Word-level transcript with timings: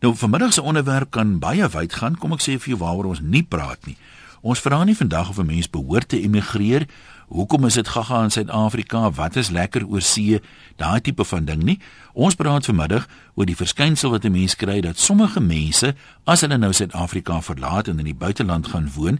Nou 0.00 0.16
vanmiddag 0.16 0.52
se 0.52 0.62
onderwerp 0.62 1.10
kan 1.10 1.38
baie 1.38 1.68
wyd 1.68 1.92
gaan, 1.92 2.16
kom 2.20 2.34
ek 2.36 2.42
sê 2.44 2.58
vir 2.60 2.74
jou 2.74 2.80
waaroor 2.82 3.14
ons 3.14 3.22
nie 3.24 3.42
praat 3.42 3.86
nie. 3.88 3.96
Ons 4.44 4.60
vra 4.60 4.82
nie 4.84 4.96
vandag 4.96 5.30
of 5.32 5.38
'n 5.38 5.46
mens 5.46 5.70
behoort 5.70 6.08
te 6.08 6.20
emigreer. 6.20 6.86
Hoekom 7.28 7.64
is 7.66 7.74
dit 7.74 7.88
gaga 7.88 8.22
in 8.22 8.30
Suid-Afrika? 8.30 9.10
Wat 9.10 9.36
is 9.36 9.50
lekker 9.50 9.86
oor 9.86 10.00
see? 10.00 10.40
Daai 10.76 11.00
tipe 11.00 11.24
van 11.24 11.44
ding 11.44 11.62
nie. 11.62 11.80
Ons 12.12 12.34
praat 12.34 12.64
vanmiddag 12.64 13.08
oor 13.34 13.46
die 13.46 13.56
verskynsel 13.56 14.10
wat 14.10 14.24
'n 14.24 14.32
mens 14.32 14.56
kry 14.56 14.80
dat 14.80 14.98
sommige 14.98 15.40
mense 15.40 15.94
as 16.24 16.40
hulle 16.40 16.58
nou 16.58 16.72
Suid-Afrika 16.72 17.40
verlaat 17.42 17.88
en 17.88 17.98
in 17.98 18.04
die 18.04 18.14
buiteland 18.14 18.66
gaan 18.66 18.90
woon, 18.94 19.18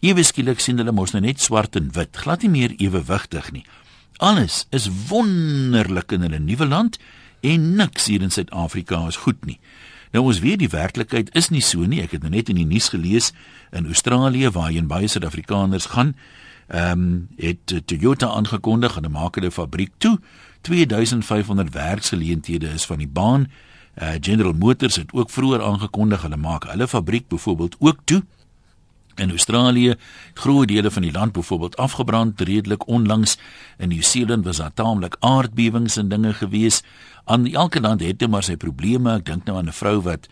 ewe 0.00 0.22
skielik 0.22 0.60
sien 0.60 0.78
hulle 0.78 0.92
mos 0.92 1.12
nou 1.12 1.22
net 1.22 1.40
swart 1.40 1.76
en 1.76 1.90
wit, 1.92 2.16
glad 2.16 2.42
nie 2.42 2.50
meer 2.50 2.74
ewewigtig 2.76 3.52
nie. 3.52 3.64
Alles 4.16 4.66
is 4.70 4.90
wonderlik 5.08 6.12
in 6.12 6.20
hulle 6.20 6.38
nuwe 6.38 6.66
land 6.66 6.98
en 7.40 7.74
niks 7.76 8.06
hier 8.06 8.22
in 8.22 8.30
Suid-Afrika 8.30 9.06
is 9.06 9.16
goed 9.16 9.44
nie. 9.44 9.58
Nou 10.16 10.30
ons 10.30 10.38
weet 10.40 10.62
die 10.62 10.72
werklikheid 10.72 11.28
is 11.36 11.50
nie 11.52 11.60
so 11.60 11.84
nie. 11.84 12.00
Ek 12.00 12.14
het 12.16 12.22
nou 12.24 12.32
net 12.32 12.48
in 12.48 12.56
die 12.56 12.64
nuus 12.64 12.88
gelees 12.94 13.34
in 13.76 13.84
Australië 13.84 14.48
waar 14.54 14.70
jy 14.72 14.80
en 14.80 14.88
baie 14.88 15.10
Suid-Afrikaners 15.12 15.90
gaan, 15.92 16.14
ehm 16.72 17.02
um, 17.02 17.10
het 17.38 17.74
Toyota 17.86 18.30
aangekondig 18.32 18.96
hulle 18.96 19.12
maak 19.12 19.36
hulle 19.36 19.52
fabriek 19.52 19.92
toe. 20.02 20.16
2500 20.66 21.70
werksgeleenthede 21.74 22.72
is 22.74 22.86
van 22.88 22.98
die 23.04 23.10
baan. 23.18 23.46
Uh, 23.96 24.16
General 24.20 24.52
Motors 24.52 24.96
het 24.96 25.12
ook 25.12 25.30
vroeër 25.30 25.62
aangekondig 25.62 26.24
hulle 26.24 26.40
maak 26.40 26.64
hulle 26.72 26.88
fabriek 26.88 27.28
byvoorbeeld 27.28 27.76
ook 27.78 28.00
toe. 28.04 28.22
In 29.16 29.30
Australië, 29.30 29.94
groot 30.34 30.68
dele 30.68 30.90
van 30.90 31.02
die 31.02 31.12
land 31.12 31.32
byvoorbeeld 31.32 31.76
afgebrand 31.76 32.40
redelik 32.40 32.86
onlangs. 32.86 33.38
In 33.78 33.88
Nieu-Seeland 33.88 34.44
was 34.44 34.56
daar 34.56 34.74
taamlik 34.74 35.16
aardbewings 35.20 35.96
en 35.96 36.08
dinge 36.08 36.32
gewees. 36.32 36.82
Aan 37.26 37.46
elke 37.46 37.80
land 37.80 38.00
het 38.00 38.18
dit 38.18 38.30
maar 38.30 38.44
sy 38.46 38.54
probleme. 38.56 39.16
Ek 39.18 39.26
dink 39.26 39.44
nou 39.44 39.56
aan 39.58 39.66
'n 39.68 39.74
vrou 39.74 40.00
wat 40.02 40.28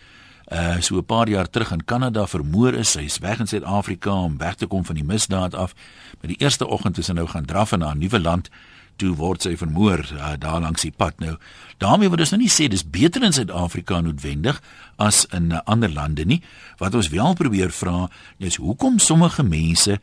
uh 0.52 0.80
so 0.80 0.96
'n 0.96 1.04
paar 1.04 1.28
jaar 1.28 1.50
terug 1.50 1.72
in 1.72 1.84
Kanada 1.84 2.26
vermoor 2.26 2.74
is. 2.74 2.90
Sy 2.90 3.00
is 3.00 3.18
weg 3.18 3.38
in 3.38 3.46
Suid-Afrika 3.46 4.10
om 4.10 4.38
weg 4.38 4.54
te 4.54 4.66
kom 4.66 4.84
van 4.84 4.94
die 4.94 5.04
misdaad 5.04 5.54
af. 5.54 5.74
Maar 6.20 6.28
die 6.28 6.40
eerste 6.40 6.66
oggend 6.66 6.94
toe 6.94 7.04
sy 7.04 7.12
nou 7.12 7.26
gaan 7.26 7.44
draf 7.44 7.72
in 7.72 7.80
haar 7.80 7.96
nuwe 7.96 8.20
land, 8.20 8.50
toe 8.96 9.14
word 9.18 9.42
sy 9.42 9.56
vermoor 9.56 10.04
uh, 10.14 10.32
daar 10.38 10.60
langs 10.60 10.82
die 10.82 10.92
pad 10.96 11.18
nou. 11.18 11.36
daarmee 11.78 12.08
wil 12.08 12.18
ons 12.18 12.30
nou 12.30 12.40
nie 12.40 12.52
sê 12.52 12.68
dis 12.70 12.84
beter 12.86 13.22
in 13.22 13.32
Suid-Afrika 13.32 14.00
noodwendig 14.00 14.60
as 14.96 15.24
in 15.34 15.50
uh, 15.52 15.60
ander 15.64 15.92
lande 15.92 16.24
nie. 16.24 16.42
Wat 16.78 16.94
ons 16.94 17.08
wel 17.08 17.34
probeer 17.34 17.70
vra 17.70 18.08
is 18.38 18.56
hoekom 18.56 18.98
sommige 18.98 19.42
mense 19.42 19.98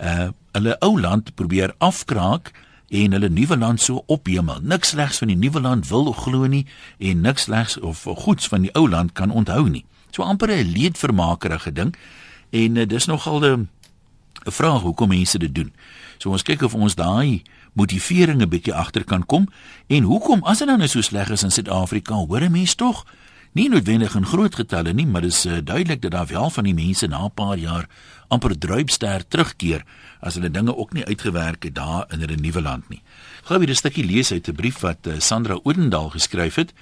uh 0.00 0.30
hulle 0.50 0.74
ou 0.82 0.96
land 0.98 1.34
probeer 1.38 1.70
afkraak 1.78 2.50
en 2.90 3.12
hulle 3.14 3.28
nuwe 3.30 3.56
land 3.56 3.80
so 3.80 4.02
ophemel. 4.06 4.58
Niks 4.62 4.88
slegs 4.88 5.18
van 5.22 5.30
die 5.30 5.38
nuwe 5.38 5.60
land 5.60 5.88
wil 5.88 6.10
glo 6.12 6.46
nie 6.50 6.66
en 6.98 7.20
niks 7.20 7.46
slegs 7.46 7.78
of 7.78 8.02
goeds 8.24 8.48
van 8.50 8.66
die 8.66 8.72
ou 8.74 8.88
land 8.90 9.12
kan 9.12 9.30
onthou 9.30 9.68
nie. 9.68 9.84
So 10.10 10.22
amper 10.22 10.50
'n 10.50 10.72
leedvermakerige 10.72 11.72
ding 11.72 11.94
en 12.50 12.76
uh, 12.76 12.86
dis 12.86 13.06
nogal 13.06 13.40
'n 13.44 13.68
vraag 14.44 14.80
hoekom 14.80 15.08
mense 15.08 15.38
dit 15.38 15.54
doen. 15.54 15.72
So 16.18 16.30
ons 16.30 16.42
kyk 16.42 16.62
of 16.62 16.74
ons 16.74 16.94
daai 16.94 17.42
motivering 17.72 18.42
'n 18.42 18.48
bietjie 18.48 18.74
agter 18.74 19.04
kan 19.04 19.26
kom 19.26 19.48
en 19.86 20.02
hoekom 20.02 20.42
as 20.44 20.58
dit 20.58 20.66
nou 20.66 20.88
so 20.88 21.00
sleg 21.00 21.30
is 21.30 21.42
in 21.42 21.50
Suid-Afrika, 21.50 22.14
hoor 22.14 22.40
'n 22.40 22.52
mens 22.52 22.74
tog 22.74 23.06
nie 23.52 23.68
noodwendig 23.68 24.14
in 24.14 24.26
groot 24.26 24.54
getalle 24.54 24.92
nie, 24.92 25.06
maar 25.06 25.22
dis 25.26 25.46
uh, 25.46 25.58
duidelik 25.64 26.02
dat 26.02 26.10
daar 26.10 26.26
wel 26.26 26.50
van 26.50 26.64
die 26.64 26.74
mense 26.74 27.06
na 27.06 27.24
'n 27.24 27.34
paar 27.34 27.58
jaar 27.58 27.88
amper 28.30 28.54
druipster 28.58 29.24
terugkeer 29.28 29.84
as 30.20 30.36
hulle 30.38 30.50
dinge 30.52 30.76
ook 30.76 30.94
nie 30.94 31.04
uitgewerk 31.04 31.66
het 31.66 31.74
daar 31.78 32.06
in 32.14 32.22
hulle 32.24 32.38
nuwe 32.40 32.62
land 32.62 32.88
nie. 32.88 33.02
Gou 33.48 33.58
weer 33.58 33.70
'n 33.70 33.74
stukkie 33.74 34.04
lees 34.04 34.32
uit 34.32 34.48
'n 34.48 34.54
brief 34.54 34.80
wat 34.80 35.06
uh, 35.06 35.18
Sandra 35.18 35.58
Odendaal 35.62 36.10
geskryf 36.10 36.54
het 36.54 36.72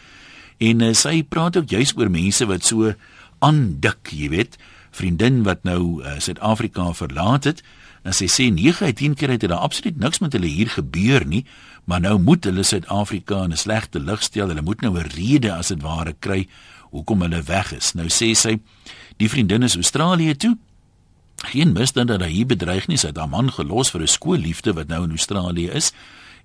en 0.59 0.81
uh, 0.81 0.93
sy 0.93 1.23
praat 1.23 1.57
ook 1.57 1.69
juis 1.69 1.97
oor 1.97 2.11
mense 2.11 2.47
wat 2.47 2.65
so 2.65 2.95
aandik, 3.39 4.11
jy 4.11 4.29
weet, 4.29 4.59
vriendin 4.91 5.43
wat 5.43 5.63
nou 5.63 6.03
Suid-Afrika 6.19 6.83
uh, 6.83 6.95
verlaat 6.95 7.45
het. 7.45 7.63
En 8.03 8.13
sy 8.13 8.27
sê 8.27 8.51
9 8.51 8.87
uit 8.87 8.97
10 8.97 9.15
keer 9.15 9.31
het 9.31 9.41
dit 9.41 9.51
absoluut 9.51 9.99
niks 9.99 10.19
met 10.19 10.33
hulle 10.33 10.47
hier 10.47 10.69
gebeur 10.69 11.27
nie, 11.27 11.45
maar 11.85 12.01
nou 12.01 12.19
moet 12.19 12.45
hulle 12.45 12.63
Suid-Afrika 12.63 13.45
in 13.45 13.53
'n 13.53 13.57
slegte 13.57 14.01
lig 14.01 14.23
stel. 14.23 14.49
Hulle 14.49 14.63
moet 14.63 14.81
nou 14.81 14.99
'n 14.99 15.11
rede 15.15 15.53
as 15.53 15.69
dit 15.69 15.83
ware 15.83 16.15
kry 16.19 16.49
hoekom 16.91 17.23
hulle 17.23 17.43
weg 17.43 17.73
is. 17.73 17.93
Nou 17.95 18.09
sê 18.09 18.35
sy, 18.35 18.59
die 19.17 19.29
vriendin 19.29 19.63
is 19.63 19.77
Australië 19.77 20.37
toe. 20.37 20.57
Geen 21.47 21.73
misdaad 21.73 22.09
dat 22.11 22.21
hy 22.21 22.31
hier 22.31 22.47
bedreig 22.47 22.89
nie, 22.91 22.99
sy 22.99 23.13
het 23.13 23.19
haar 23.21 23.31
man 23.31 23.53
gelos 23.55 23.91
vir 23.95 24.03
'n 24.03 24.11
skoolliefde 24.11 24.73
wat 24.73 24.89
nou 24.89 25.05
in 25.05 25.11
Australië 25.11 25.71
is 25.71 25.93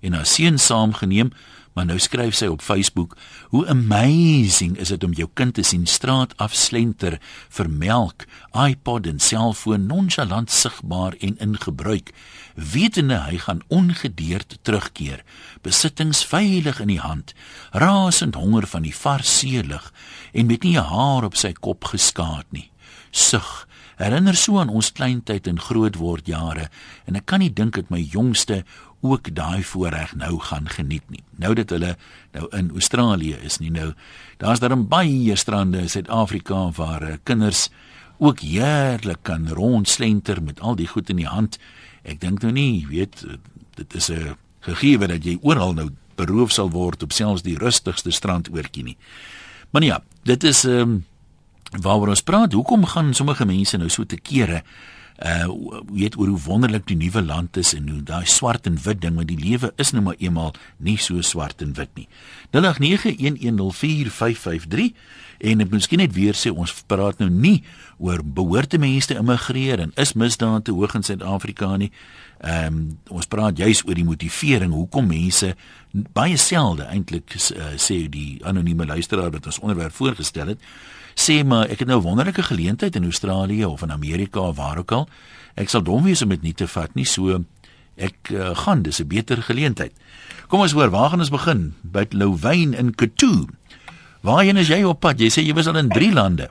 en 0.00 0.12
haar 0.12 0.26
seun 0.26 0.58
saamgeneem. 0.58 1.32
Maar 1.74 1.86
nou 1.86 1.98
skryf 1.98 2.34
sy 2.34 2.46
op 2.46 2.62
Facebook: 2.62 3.16
"Hoe 3.48 3.66
amazing 3.68 4.78
is 4.78 4.88
dit 4.88 5.04
om 5.04 5.12
jou 5.12 5.28
kind 5.32 5.54
te 5.54 5.62
sien 5.62 5.86
straat 5.86 6.36
af 6.36 6.54
slenter 6.54 7.18
vir 7.48 7.70
melk, 7.70 8.24
iPod 8.52 9.06
en 9.06 9.18
selfoon 9.18 9.86
nonchalant 9.86 10.50
sigbaar 10.50 11.14
en 11.18 11.38
in 11.38 11.58
gebruik, 11.58 12.12
wetende 12.54 13.18
hy 13.18 13.38
gaan 13.38 13.62
ongedeerd 13.68 14.58
terugkeer, 14.62 15.24
besittings 15.62 16.24
veilig 16.24 16.80
in 16.80 16.88
die 16.88 17.00
hand, 17.00 17.34
rasend 17.70 18.34
honger 18.34 18.66
van 18.66 18.82
die 18.82 18.96
vars 18.96 19.38
seelig 19.38 19.92
en 20.32 20.46
met 20.46 20.62
nie 20.62 20.78
'n 20.78 20.84
haar 20.84 21.24
op 21.24 21.36
sy 21.36 21.52
kop 21.52 21.84
geskaad 21.84 22.46
nie. 22.50 22.70
Sug 23.10 23.66
herinner 23.96 24.36
so 24.36 24.58
aan 24.58 24.68
ons 24.68 24.92
kleintyd 24.92 25.46
en 25.46 25.60
grootword 25.60 26.26
jare 26.26 26.68
en 27.06 27.16
ek 27.16 27.26
kan 27.26 27.40
nie 27.40 27.52
dink 27.52 27.76
dat 27.76 27.90
my 27.90 28.00
jongste 28.00 28.64
ook 29.04 29.28
daai 29.36 29.62
voorreg 29.62 30.14
nou 30.16 30.38
gaan 30.40 30.68
geniet 30.68 31.04
nie. 31.12 31.20
Nou 31.36 31.52
dat 31.54 31.70
hulle 31.70 31.96
nou 32.32 32.48
in 32.56 32.70
Australië 32.72 33.36
is 33.44 33.58
nie 33.60 33.70
nou. 33.70 33.92
Daar's 34.40 34.62
daar 34.64 34.76
baie 34.78 35.36
strande 35.36 35.82
in 35.84 35.90
Suid-Afrika 35.92 36.70
waar 36.76 37.02
uh, 37.02 37.16
kinders 37.22 37.68
ook 38.18 38.40
heerlik 38.40 39.22
kan 39.22 39.48
rondslenter 39.48 40.42
met 40.42 40.60
al 40.60 40.76
die 40.76 40.88
goed 40.88 41.10
in 41.10 41.20
die 41.20 41.28
hand. 41.28 41.58
Ek 42.02 42.20
dink 42.20 42.40
nou 42.42 42.52
nie, 42.52 42.86
weet, 42.88 43.26
dit 43.76 43.94
is 43.94 44.10
'n 44.10 44.36
gegeewe 44.60 45.06
dat 45.06 45.24
jy 45.24 45.38
oral 45.42 45.74
nou 45.74 45.90
beroof 46.16 46.52
sal 46.52 46.70
word 46.70 47.02
op 47.02 47.12
selfs 47.12 47.42
die 47.42 47.58
rustigste 47.58 48.10
strandoortjie 48.10 48.84
nie. 48.84 48.96
Maar 49.70 49.82
ja, 49.82 50.02
dit 50.22 50.44
is 50.44 50.64
ehm 50.64 50.80
um, 50.80 51.04
waaroor 51.82 52.14
ons 52.14 52.22
praat. 52.22 52.52
Hoekom 52.52 52.86
gaan 52.86 53.14
sommige 53.14 53.44
mense 53.44 53.76
nou 53.76 53.88
so 53.88 54.04
te 54.04 54.20
kere? 54.20 54.62
uh 55.22 55.46
weet 55.94 56.16
oor 56.18 56.26
hoe 56.26 56.40
wonderlik 56.42 56.86
die 56.86 56.96
nuwe 56.96 57.22
land 57.22 57.56
is 57.56 57.74
en 57.74 57.88
hoe 57.88 58.02
daai 58.02 58.26
swart 58.26 58.66
en 58.66 58.78
wit 58.82 59.00
ding 59.00 59.14
want 59.14 59.28
die 59.30 59.38
lewe 59.38 59.72
is 59.78 59.90
nou 59.94 60.02
maar 60.02 60.18
eenmal 60.18 60.50
nie 60.76 60.98
so 60.98 61.22
swart 61.22 61.62
en 61.62 61.72
wit 61.78 61.90
nie. 61.94 62.08
0891104553 62.50 64.90
en 65.38 65.60
ek 65.62 65.70
miskien 65.70 65.98
net 66.02 66.12
weer 66.16 66.34
sê 66.34 66.50
ons 66.50 66.82
praat 66.90 67.18
nou 67.22 67.30
nie 67.30 67.62
oor 68.02 68.26
behoorte 68.26 68.78
mense 68.78 69.06
te 69.06 69.14
immigreer 69.18 69.80
en 69.86 69.92
is 69.94 70.14
misdaad 70.18 70.64
te 70.66 70.72
hoog 70.74 70.94
in 70.98 71.06
Suid-Afrika 71.06 71.76
nie. 71.78 71.94
Ehm 72.42 72.66
um, 72.66 72.98
ons 73.14 73.30
praat 73.30 73.54
juis 73.58 73.84
oor 73.86 73.94
die 73.94 74.04
motivering 74.04 74.72
hoekom 74.74 75.06
mense 75.06 75.54
baie 75.92 76.36
selde 76.36 76.84
eintlik 76.90 77.30
uh, 77.38 77.78
sê 77.78 78.10
die 78.10 78.42
anonieme 78.42 78.86
luisteraar 78.86 79.30
wat 79.30 79.46
ons 79.46 79.58
onderwerp 79.62 79.94
voorgestel 79.94 80.46
het 80.56 80.60
sê 81.14 81.44
maar 81.44 81.70
ek 81.70 81.78
het 81.78 81.88
nou 81.88 81.98
'n 82.00 82.02
wonderlike 82.02 82.42
geleentheid 82.42 82.96
in 82.96 83.04
Australië 83.04 83.64
of 83.64 83.82
in 83.82 83.92
Amerika 83.92 84.40
of 84.40 84.56
waar 84.56 84.78
ook 84.78 84.92
al. 84.92 85.08
Ek 85.54 85.68
sal 85.68 85.82
dom 85.82 86.02
wees 86.02 86.22
om 86.22 86.28
dit 86.28 86.42
nie 86.42 86.54
te 86.54 86.66
vat 86.66 86.94
nie. 86.94 87.04
So 87.04 87.44
ek 87.96 88.30
uh, 88.30 88.56
gaan, 88.56 88.82
dis 88.82 89.00
'n 89.00 89.06
beter 89.06 89.42
geleentheid. 89.42 89.92
Kom 90.48 90.60
ons 90.60 90.72
hoor, 90.72 90.90
waar 90.90 91.10
gaan 91.10 91.18
ons 91.20 91.30
begin? 91.30 91.74
By 91.82 92.06
Louwyn 92.10 92.74
in 92.74 92.94
Katoo. 92.94 93.46
Waarheen 94.20 94.56
is 94.56 94.68
jy 94.68 94.82
op 94.84 95.00
pad? 95.00 95.20
Jy 95.20 95.30
sê 95.30 95.44
jy 95.44 95.54
was 95.54 95.66
al 95.66 95.76
in 95.76 95.88
3 95.88 96.12
lande. 96.12 96.48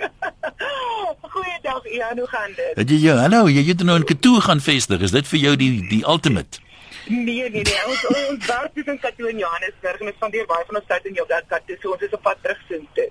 Goeiedag, 1.34 1.86
Ian, 1.86 2.18
hoe 2.18 2.28
gaan 2.28 2.52
dit? 2.56 2.76
Het 2.76 2.90
jy 2.90 2.98
jou, 2.98 3.18
hallo, 3.18 3.48
jy 3.50 3.64
het 3.64 3.84
nou 3.84 3.98
in 3.98 4.06
Katoo 4.06 4.40
gaan 4.40 4.62
vestig. 4.62 5.02
Is 5.02 5.12
dit 5.12 5.28
vir 5.28 5.40
jou 5.40 5.56
die 5.56 5.72
die 5.90 6.04
ultimate? 6.06 6.60
Nee, 7.08 7.50
nee, 7.50 7.62
nee. 7.62 7.80
Ons 7.88 8.06
ons 8.08 8.46
werk 8.46 8.78
in 8.86 9.00
Katoo 9.00 9.28
in 9.28 9.42
Johannesburg 9.42 10.00
en 10.00 10.08
ons 10.08 10.16
spandeer 10.16 10.46
baie 10.48 10.66
van 10.70 10.80
ons 10.80 10.88
tyd 10.88 11.06
in 11.12 11.20
jou 11.20 11.28
Katoo. 11.28 11.76
So 11.82 11.92
ons 11.92 12.02
is 12.02 12.14
op 12.14 12.22
pad 12.22 12.38
terug 12.42 12.62
soontoe. 12.70 13.10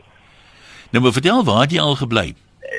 Nou 0.93 1.05
maar 1.05 1.13
vertel 1.13 1.45
waar 1.45 1.69
jy 1.69 1.81
al 1.81 1.95
gebly? 1.97 2.35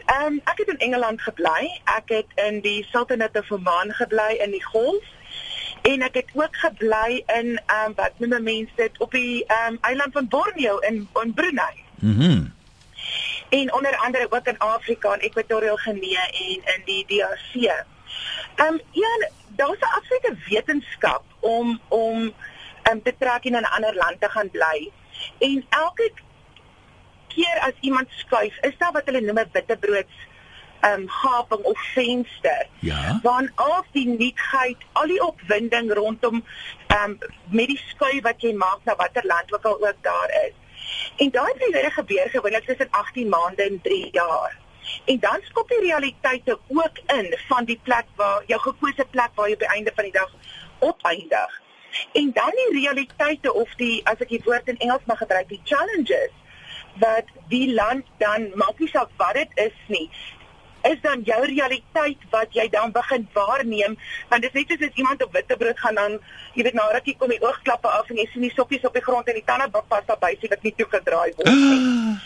Ehm 0.06 0.26
um, 0.26 0.42
ek 0.44 0.58
het 0.58 0.68
in 0.68 0.78
Engeland 0.78 1.22
gebly. 1.22 1.82
Ek 1.84 2.10
het 2.14 2.26
in 2.48 2.62
die 2.62 2.86
Sultanate 2.92 3.40
of 3.40 3.52
Oman 3.52 3.94
gebly 3.94 4.38
in 4.46 4.52
die 4.52 4.64
Golf. 4.64 5.04
En 5.82 6.02
ek 6.02 6.14
het 6.14 6.30
ook 6.34 6.56
gebly 6.56 7.24
in 7.26 7.58
ehm 7.66 7.90
um, 7.90 7.94
wat 7.96 8.20
noem 8.22 8.44
mense 8.44 8.76
dit 8.76 9.00
op 9.00 9.12
die 9.12 9.46
ehm 9.46 9.74
um, 9.74 9.78
eiland 9.82 10.14
van 10.14 10.28
Borneo 10.28 10.78
in 10.78 11.08
in 11.24 11.34
Brunei. 11.34 11.74
Mhm. 12.00 12.30
Mm 12.30 12.54
en 13.50 13.74
onder 13.74 13.98
andere 13.98 14.28
ook 14.30 14.46
in 14.46 14.58
Afrika 14.58 15.14
en 15.14 15.20
Equatorial 15.20 15.76
Guinea 15.78 16.30
en 16.30 16.62
in 16.76 16.82
die 16.86 17.06
DRC. 17.06 17.54
Ehm 17.54 18.68
um, 18.68 18.82
ja, 18.92 19.30
daar's 19.48 19.80
'n 19.80 19.96
absolute 19.98 20.36
wetenskap 20.50 21.24
om 21.40 21.82
om 21.88 22.34
ehm 22.84 22.96
um, 22.96 23.04
te 23.04 23.14
trek 23.20 23.44
in 23.44 23.56
'n 23.56 23.74
ander 23.76 23.96
land 23.96 24.16
te 24.20 24.30
gaan 24.30 24.50
bly. 24.50 24.92
En 25.40 25.66
elke 25.70 26.12
keer 27.36 27.60
as 27.68 27.78
iemand 27.80 28.08
skuif, 28.22 28.58
is 28.62 28.78
daar 28.78 28.92
wat 28.92 29.06
hulle 29.06 29.22
noem 29.22 29.40
'n 29.40 29.52
bitterbrood 29.52 30.14
ehm 30.84 31.02
um, 31.02 31.10
gaping 31.10 31.64
of 31.64 31.80
venster. 31.94 32.68
Ja. 32.80 33.20
Want 33.24 33.52
al 33.56 33.86
die 33.92 34.08
nuutheid, 34.08 34.78
al 34.92 35.08
die 35.08 35.22
opwinding 35.24 35.94
rondom 35.94 36.44
ehm 36.88 37.04
um, 37.04 37.18
met 37.50 37.68
die 37.68 37.82
skuif 37.88 38.22
wat 38.22 38.42
jy 38.42 38.54
maak 38.54 38.84
na 38.84 38.96
watter 38.96 39.26
land 39.26 39.54
ook 39.54 39.66
al 39.66 39.88
ook 39.88 40.02
daar 40.02 40.30
is. 40.48 40.54
En 41.18 41.32
daai 41.32 41.54
periode 41.58 41.92
gebeur 41.92 42.30
gewoonlik 42.30 42.66
tussen 42.66 42.90
18 42.92 43.30
maande 43.30 43.64
en 43.64 43.82
3 43.82 44.10
jaar. 44.12 44.60
En 45.06 45.20
dan 45.20 45.40
skop 45.42 45.70
die 45.70 45.80
realiteite 45.80 46.60
ook 46.68 47.00
in 47.16 47.38
van 47.48 47.66
die 47.66 47.80
plek 47.84 48.06
waar 48.16 48.44
jou 48.48 48.62
gekose 48.62 49.06
plek 49.10 49.30
waar 49.36 49.48
jy 49.48 49.54
op 49.54 49.60
die 49.60 49.74
einde 49.78 49.92
van 49.96 50.04
die 50.04 50.14
dag 50.14 50.32
opeindig. 50.80 51.62
En 52.14 52.32
dan 52.34 52.52
die 52.56 52.82
realiteite 52.82 53.54
of 53.54 53.76
die 53.76 54.02
as 54.08 54.20
ek 54.20 54.30
die 54.30 54.42
woord 54.46 54.68
in 54.68 54.78
Engels 54.78 55.06
mag 55.06 55.18
gebruik, 55.18 55.48
die 55.50 55.62
challenges 55.64 56.32
wat 57.02 57.30
die 57.50 57.74
land 57.74 58.06
dan 58.18 58.52
maak 58.56 58.80
nie 58.80 58.90
saak 58.92 59.12
wat 59.18 59.34
dit 59.34 59.60
is 59.68 59.78
nie 59.88 60.10
is 60.84 61.00
dan 61.02 61.22
jou 61.24 61.40
realiteit 61.46 62.26
wat 62.30 62.56
jy 62.58 62.68
dan 62.70 62.92
begin 62.92 63.28
waarneem 63.34 63.96
want 64.30 64.42
dit 64.42 64.56
is 64.56 64.66
net 64.68 64.74
soos 64.74 64.90
as 64.90 65.00
iemand 65.02 65.24
op 65.24 65.32
witbrood 65.38 65.80
gaan 65.80 65.96
dan 65.96 66.18
jy 66.54 66.66
weet 66.68 66.78
nou 66.80 66.90
rukkie 66.92 67.16
kom 67.18 67.32
die 67.32 67.42
oogklappe 67.44 67.88
af 68.00 68.10
en 68.10 68.20
jy 68.20 68.28
sien 68.32 68.46
die 68.48 68.54
sokkies 68.56 68.86
op 68.90 69.00
die 69.00 69.06
grond 69.06 69.32
en 69.32 69.40
die 69.40 69.48
tande 69.48 69.70
pas 69.72 70.06
daar 70.10 70.20
bysie 70.26 70.52
wat 70.52 70.68
nie 70.68 70.76
toe 70.78 70.90
gedraai 70.92 71.32
word 71.38 71.52
nie. 71.56 72.20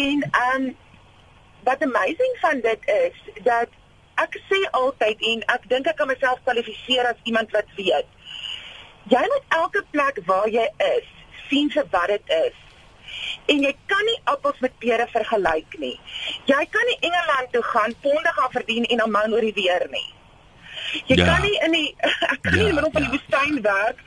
en 0.00 0.26
um 0.40 0.68
wat 1.68 1.82
amazing 1.82 2.36
van 2.40 2.60
dit 2.64 2.90
is 2.96 3.44
dat 3.44 3.80
ek 4.24 4.40
sê 4.48 4.60
altyd 4.80 5.24
en 5.34 5.46
ek 5.56 5.68
dink 5.68 5.88
ek 5.92 6.00
kan 6.00 6.08
myself 6.08 6.42
kwalifiseer 6.48 7.12
as 7.12 7.24
iemand 7.30 7.52
wat 7.56 7.78
weet 7.78 8.08
jy 9.12 9.24
moet 9.32 9.56
elke 9.60 9.84
plek 9.92 10.20
waar 10.28 10.48
jy 10.48 10.68
is 10.90 11.08
sien 11.48 11.72
vir 11.76 11.88
wat 11.92 12.12
dit 12.16 12.36
is 12.40 12.63
en 13.52 13.62
jy 13.66 13.72
kan 13.90 14.04
nie 14.08 14.18
appels 14.32 14.60
met 14.64 14.76
pere 14.82 15.06
vergelyk 15.12 15.78
nie. 15.78 15.96
Jy 16.50 16.62
kan 16.72 16.90
nie 16.90 16.98
Engeland 17.00 17.52
toe 17.52 17.62
gaan, 17.62 17.96
ponde 18.00 18.36
gaan 18.38 18.52
verdien 18.52 18.84
en 18.84 19.02
dan 19.04 19.10
mou 19.10 19.24
oor 19.32 19.48
die 19.48 19.56
weer 19.56 19.86
nie. 19.92 20.06
Jy 21.08 21.16
ja. 21.18 21.26
kan 21.26 21.42
nie 21.42 21.54
in 21.66 21.76
die 21.76 21.90
ek 22.32 22.40
kan 22.46 22.56
ja, 22.56 22.62
nie 22.62 22.64
in 22.68 22.72
die 22.72 22.78
middel 22.78 22.94
van 22.94 23.06
die 23.06 23.10
ja. 23.10 23.18
woestyn 23.18 23.60
werk 23.64 24.02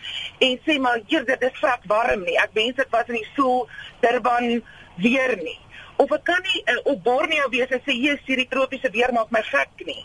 en 0.48 0.58
sê 0.66 0.80
maar 0.82 1.00
hier 1.06 1.26
dit 1.28 1.48
is 1.50 1.62
vrek 1.62 1.88
warm 1.92 2.26
nie. 2.26 2.38
Ek 2.42 2.54
wens 2.58 2.78
dit 2.80 2.92
was 2.96 3.10
in 3.12 3.20
die 3.20 3.30
Soel 3.36 3.66
Durban 4.04 4.60
weer 5.04 5.36
nie. 5.42 5.60
Of 5.98 6.12
ek 6.14 6.26
kan 6.30 6.44
nie 6.46 6.62
uh, 6.70 6.80
op 6.94 7.04
Borneo 7.06 7.50
wees 7.54 7.72
en 7.74 7.82
sê 7.86 7.96
hier 7.98 8.18
is 8.18 8.26
hierdie 8.30 8.50
tropiese 8.52 8.92
weer 8.94 9.14
maak 9.16 9.32
my 9.34 9.44
gek 9.50 9.86
nie. 9.90 10.04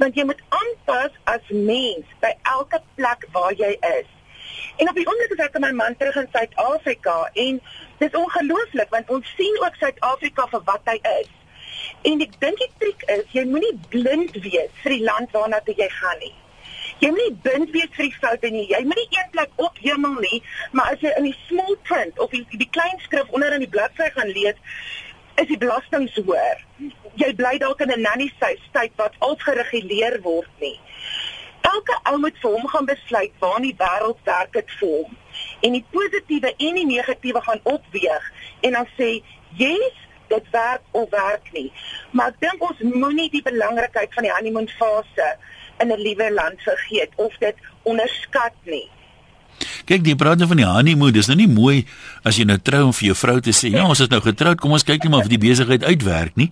Want 0.00 0.18
jy 0.18 0.26
moet 0.28 0.42
aanpas 0.60 1.16
as 1.30 1.50
mens 1.50 2.18
by 2.22 2.34
elke 2.56 2.82
plek 2.98 3.26
waar 3.34 3.54
jy 3.58 3.74
is. 3.94 4.10
En 4.76 4.88
op 4.88 4.94
die 4.98 5.06
oomblik 5.06 5.32
is 5.36 5.42
ek 5.44 5.56
met 5.58 5.64
my 5.68 5.72
man 5.78 5.96
terug 5.96 6.16
in 6.22 6.28
Suid-Afrika 6.32 7.16
en 7.32 7.60
dit 7.98 8.08
is 8.08 8.18
ongelooflik 8.18 8.90
want 8.94 9.10
ons 9.16 9.34
sien 9.38 9.58
ook 9.62 9.76
Suid-Afrika 9.78 10.46
vir 10.52 10.64
wat 10.70 10.90
hy 10.90 10.96
is. 11.20 11.30
En 12.10 12.24
ek 12.24 12.34
dink 12.42 12.62
die 12.62 12.70
triek 12.82 13.04
is 13.16 13.36
jy 13.36 13.44
moenie 13.50 13.74
blind 13.92 14.34
wees 14.46 14.72
vir 14.82 14.96
die 14.96 15.04
land 15.06 15.30
waarna 15.36 15.60
jy 15.66 15.88
gaan 15.98 16.18
nie. 16.22 16.34
Jy 17.02 17.10
moenie 17.14 17.36
blind 17.46 17.70
wees 17.76 17.94
vir 17.96 18.08
die 18.08 18.18
foute 18.18 18.50
nie. 18.50 18.66
Jy 18.70 18.82
moenie 18.88 19.06
een 19.14 19.30
plek 19.36 19.62
op 19.62 19.78
hemel 19.86 20.18
nie, 20.26 20.42
maar 20.72 20.94
as 20.94 21.02
jy 21.04 21.14
in 21.18 21.30
die 21.30 21.38
small 21.46 21.78
print 21.88 22.18
of 22.18 22.34
die, 22.34 22.44
die 22.52 22.70
klein 22.70 22.98
skrif 23.06 23.30
onder 23.30 23.54
in 23.54 23.64
die 23.66 23.70
bladsy 23.70 24.10
gaan 24.16 24.30
lees, 24.34 24.58
is 25.40 25.50
die 25.50 25.58
belasting 25.58 26.06
hoër. 26.14 26.62
Jy 27.18 27.30
bly 27.38 27.56
dalk 27.62 27.80
in 27.82 27.90
'n 27.94 28.02
nanny 28.02 28.30
state 28.36 28.92
wat 28.96 29.14
al 29.18 29.36
gereguleer 29.38 30.20
word 30.22 30.50
nie 30.60 30.78
elke 31.70 31.96
ou 32.10 32.18
moet 32.22 32.38
vir 32.42 32.56
hom 32.56 32.66
gaan 32.72 32.88
besluit 32.88 33.34
waar 33.42 33.58
in 33.60 33.68
die 33.68 33.76
wêreld 33.80 34.20
werk 34.28 34.52
dit 34.56 34.72
vir 34.78 34.94
hom. 34.94 35.18
En 35.66 35.76
die 35.76 35.84
positiewe 35.94 36.54
en 36.68 36.80
die 36.80 36.88
negatiewe 36.88 37.42
gaan 37.44 37.62
opweeg 37.76 38.32
en 38.66 38.78
dan 38.78 38.88
sê, 38.98 39.10
"Yes, 39.60 39.96
dit 40.28 40.50
werk 40.50 40.82
of 40.90 41.10
werk 41.10 41.52
nie." 41.52 41.72
Maar 42.10 42.28
ek 42.28 42.40
dink 42.40 42.70
ons 42.70 42.80
moenie 42.80 43.30
die 43.30 43.42
belangrikheid 43.42 44.14
van 44.14 44.22
die 44.22 44.32
honeymoon 44.32 44.68
fase 44.68 45.36
in 45.78 45.92
'n 45.92 46.00
liewe 46.00 46.32
land 46.32 46.60
vergeet 46.60 47.10
of 47.16 47.32
dit 47.38 47.56
onderskat 47.82 48.54
nie. 48.64 48.88
Kyk, 49.84 50.04
die 50.04 50.16
praat 50.16 50.38
nou 50.38 50.48
van 50.48 50.56
die 50.56 50.66
honeymoon, 50.66 51.12
dis 51.12 51.26
nou 51.26 51.36
nie 51.36 51.48
mooi 51.48 51.86
as 52.24 52.36
jy 52.36 52.44
nou 52.44 52.58
trou 52.58 52.84
om 52.84 52.92
vir 52.92 53.06
jou 53.06 53.16
vrou 53.16 53.40
te 53.40 53.50
sê, 53.50 53.70
"Ja, 53.70 53.86
ons 53.86 54.00
is 54.00 54.08
nou 54.08 54.20
getroud, 54.20 54.60
kom 54.60 54.72
ons 54.72 54.82
kyk 54.82 55.02
net 55.02 55.10
maar 55.10 55.20
of 55.20 55.28
die 55.28 55.38
besigheid 55.38 55.84
uitwerk 55.84 56.36
nie." 56.36 56.50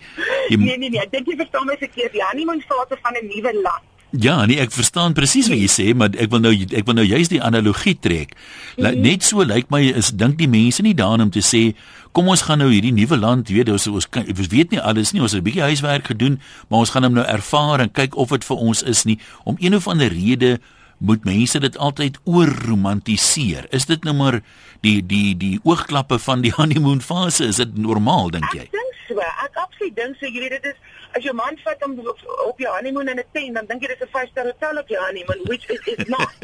Jy 0.49 0.57
Nee, 0.57 0.77
nee, 0.77 0.89
nee, 0.89 1.01
ek 1.01 1.11
dink 1.11 1.27
jy 1.27 1.35
verstaan 1.35 1.65
my 1.65 1.77
verkeerd. 1.77 2.11
Die 2.11 2.23
honeymoon 2.23 2.61
fase 2.61 2.97
van 3.01 3.13
'n 3.13 3.27
nuwe 3.27 3.53
land 3.61 3.92
Ja, 4.13 4.45
nee, 4.45 4.59
ek 4.61 4.69
verstaan 4.69 5.15
presies 5.17 5.47
wat 5.49 5.57
jy 5.57 5.69
sê, 5.71 5.85
maar 5.97 6.13
ek 6.21 6.29
wil 6.29 6.43
nou 6.43 6.51
ek 6.53 6.85
wil 6.85 6.99
nou 6.99 7.05
juist 7.05 7.31
die 7.33 7.41
analogie 7.41 7.95
trek. 7.97 8.35
Mm. 8.77 8.99
Net 9.01 9.25
so 9.25 9.41
lyk 9.41 9.71
my 9.73 9.81
is 9.89 10.11
dink 10.13 10.37
die 10.37 10.49
mense 10.49 10.85
nie 10.85 10.93
daarin 10.93 11.25
om 11.25 11.31
te 11.33 11.41
sê 11.41 11.71
kom 12.13 12.29
ons 12.29 12.43
gaan 12.45 12.61
nou 12.61 12.69
hierdie 12.69 12.93
nuwe 12.93 13.17
land, 13.17 13.49
weet 13.49 13.71
ons 13.73 13.87
ons 13.89 14.05
kan 14.05 14.27
ons 14.29 14.51
weet 14.51 14.69
nie 14.69 14.81
alles 14.81 15.15
nie, 15.15 15.21
ons 15.25 15.33
het 15.33 15.41
'n 15.41 15.47
bietjie 15.49 15.65
huiswerk 15.65 16.13
gedoen, 16.13 16.37
maar 16.69 16.85
ons 16.85 16.93
gaan 16.93 17.09
hom 17.09 17.17
nou 17.17 17.25
ervaar 17.25 17.81
en 17.81 17.89
kyk 17.89 18.15
of 18.15 18.29
dit 18.29 18.45
vir 18.45 18.57
ons 18.57 18.83
is 18.83 19.03
nie 19.03 19.17
om 19.45 19.57
een 19.59 19.73
of 19.75 19.87
ander 19.87 20.13
rede 20.13 20.59
moet 20.99 21.25
mense 21.25 21.59
dit 21.59 21.77
altyd 21.77 22.17
oorromantiseer. 22.23 23.65
Is 23.71 23.85
dit 23.85 24.03
nou 24.03 24.13
maar 24.15 24.41
die 24.81 25.01
die 25.05 25.37
die 25.37 25.59
oogklappe 25.63 26.19
van 26.19 26.41
die 26.41 26.53
honeymoon 26.59 27.01
fase? 27.01 27.45
Is 27.45 27.55
dit 27.55 27.77
normaal 27.77 28.29
dink 28.29 28.53
jy? 28.53 28.67
Ek 28.69 28.77
dink 28.77 28.99
so. 29.07 29.19
Ek 29.19 29.57
absoluut 29.65 29.95
dink 29.95 30.15
so. 30.19 30.29
Jy 30.29 30.39
weet 30.45 30.57
dit 30.61 30.71
is 30.71 30.77
as 31.17 31.23
jou 31.23 31.33
man 31.35 31.57
vat 31.63 31.83
om 31.85 31.93
op, 31.99 32.19
op 32.45 32.59
jou 32.59 32.75
honeymoon 32.75 33.07
in 33.07 33.19
'n 33.19 33.31
tent, 33.31 33.55
dan 33.55 33.65
dink 33.65 33.81
jy 33.81 33.87
dis 33.87 34.05
'n 34.05 34.13
five-star 34.15 34.45
hotel 34.45 34.77
op 34.77 34.87
jou 34.87 35.05
honeymoon, 35.05 35.41
which 35.43 35.69
is 35.69 35.81
is 35.93 36.05
not. 36.07 36.33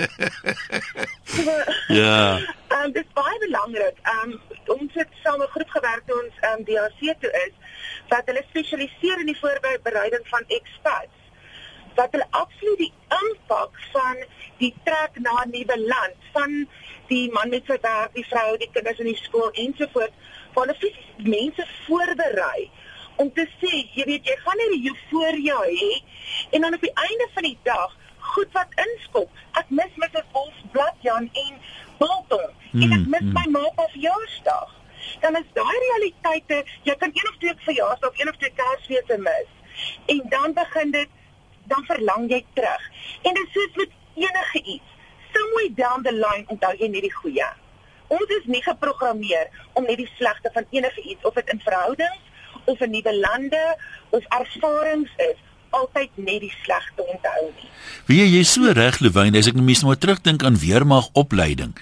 Ja. 1.88 2.38
Ehm 2.68 2.84
um, 2.86 2.92
dit 2.92 3.06
is 3.06 3.14
baie 3.14 3.40
belangrik. 3.40 3.98
Ehm 4.04 4.32
um, 4.32 4.42
ons 4.66 4.94
het 4.94 5.08
saam 5.24 5.42
'n 5.42 5.54
groep 5.56 5.70
gewerk 5.70 6.04
toe 6.06 6.24
ons 6.24 6.36
ehm 6.42 6.60
um, 6.60 6.66
DRC 6.66 7.16
toe 7.22 7.32
is 7.46 7.54
wat 8.10 8.26
hulle 8.26 8.44
spesialiseer 8.50 9.20
in 9.20 9.26
die 9.26 9.40
voorbereiding 9.40 10.28
van 10.28 10.44
expats 10.48 11.20
wat 11.96 12.12
hulle 12.12 12.28
absoluut 12.30 12.78
die 12.78 12.94
impak 13.24 13.80
van 13.94 14.24
die 14.58 14.74
trek 14.84 15.20
na 15.26 15.44
'n 15.44 15.50
nuwe 15.56 15.78
land 15.94 16.18
van 16.34 16.68
die 17.08 17.32
man 17.32 17.50
met 17.50 17.66
sy 17.66 17.78
werk, 17.82 18.14
die 18.14 18.26
vrou, 18.32 18.58
die 18.58 18.70
kinders 18.74 19.00
in 19.00 19.10
die 19.12 19.22
skool 19.24 19.52
ensovoorts, 19.52 20.14
van 20.54 20.68
hulle 20.68 20.78
fisies 20.80 21.10
mense 21.18 21.66
voorberei 21.86 22.70
om 23.20 23.32
te 23.36 23.46
sê, 23.60 23.72
jy 23.98 24.06
weet 24.08 24.28
jy 24.30 24.36
gaan 24.46 24.62
nie 24.72 24.92
euforia 24.92 25.58
hê 25.68 25.90
en 26.56 26.64
dan 26.66 26.78
op 26.78 26.86
die 26.86 26.96
einde 27.04 27.28
van 27.36 27.48
die 27.50 27.58
dag 27.68 27.96
goed 28.32 28.52
wat 28.56 28.76
inskop. 28.86 29.42
Ek 29.60 29.72
mis 29.74 29.96
Mrs. 30.00 30.28
Wolf 30.36 30.58
Bladjan 30.74 31.28
en 31.44 31.56
Bolton 32.00 32.46
mm, 32.72 32.84
en 32.86 32.96
ek 33.00 33.08
mis 33.16 33.26
mm. 33.26 33.34
my 33.36 33.46
ma 33.56 33.64
op 33.72 33.82
verjaarsdag. 33.96 34.76
Dan 35.24 35.36
is 35.40 35.48
daai 35.58 35.78
realiteite, 35.86 36.62
jy 36.88 36.96
kan 37.02 37.12
een 37.16 37.32
of 37.32 37.40
twee 37.42 37.56
verjaarsdag, 37.66 38.20
een 38.20 38.32
of 38.32 38.38
twee 38.40 38.56
Kersfeeste 38.60 39.18
mis. 39.26 39.50
En 40.14 40.22
dan 40.32 40.56
begin 40.56 40.96
dit 40.96 41.18
dan 41.72 41.84
verlang 41.90 42.30
jy 42.32 42.40
terug. 42.54 42.88
En 43.28 43.36
dit 43.36 43.56
soos 43.56 43.76
met 43.82 43.98
enige 44.16 44.64
iets. 44.64 44.96
Somewhere 45.34 45.74
down 45.76 46.08
the 46.08 46.16
line 46.16 46.48
onthou 46.48 46.72
jy 46.80 46.88
net 46.92 47.06
die 47.06 47.14
goeie. 47.14 47.52
Ons 48.10 48.32
is 48.40 48.48
nie 48.50 48.64
geprogrammeer 48.66 49.52
om 49.78 49.86
net 49.86 50.00
die 50.02 50.10
slegte 50.16 50.50
van 50.56 50.66
enige 50.74 51.04
iets 51.04 51.28
of 51.28 51.36
dit 51.38 51.52
in 51.54 51.62
verhoudings 51.68 52.29
of 52.72 52.82
in 52.86 52.94
nuwe 52.96 53.14
lande 53.20 53.64
of 54.16 54.26
ervarings 54.40 55.14
is 55.30 55.38
altyd 55.76 56.10
net 56.18 56.44
die 56.46 56.54
slegte 56.64 57.06
onthou 57.06 57.48
nie. 57.50 57.70
Wie 58.10 58.26
jy 58.26 58.44
so 58.48 58.72
reg 58.74 59.02
Lewyn, 59.04 59.38
as 59.38 59.50
ek 59.50 59.58
net 59.58 59.84
nou 59.84 59.92
maar 59.92 60.02
terugdink 60.02 60.46
aan 60.46 60.60
weermag 60.62 61.10
opleiding. 61.20 61.76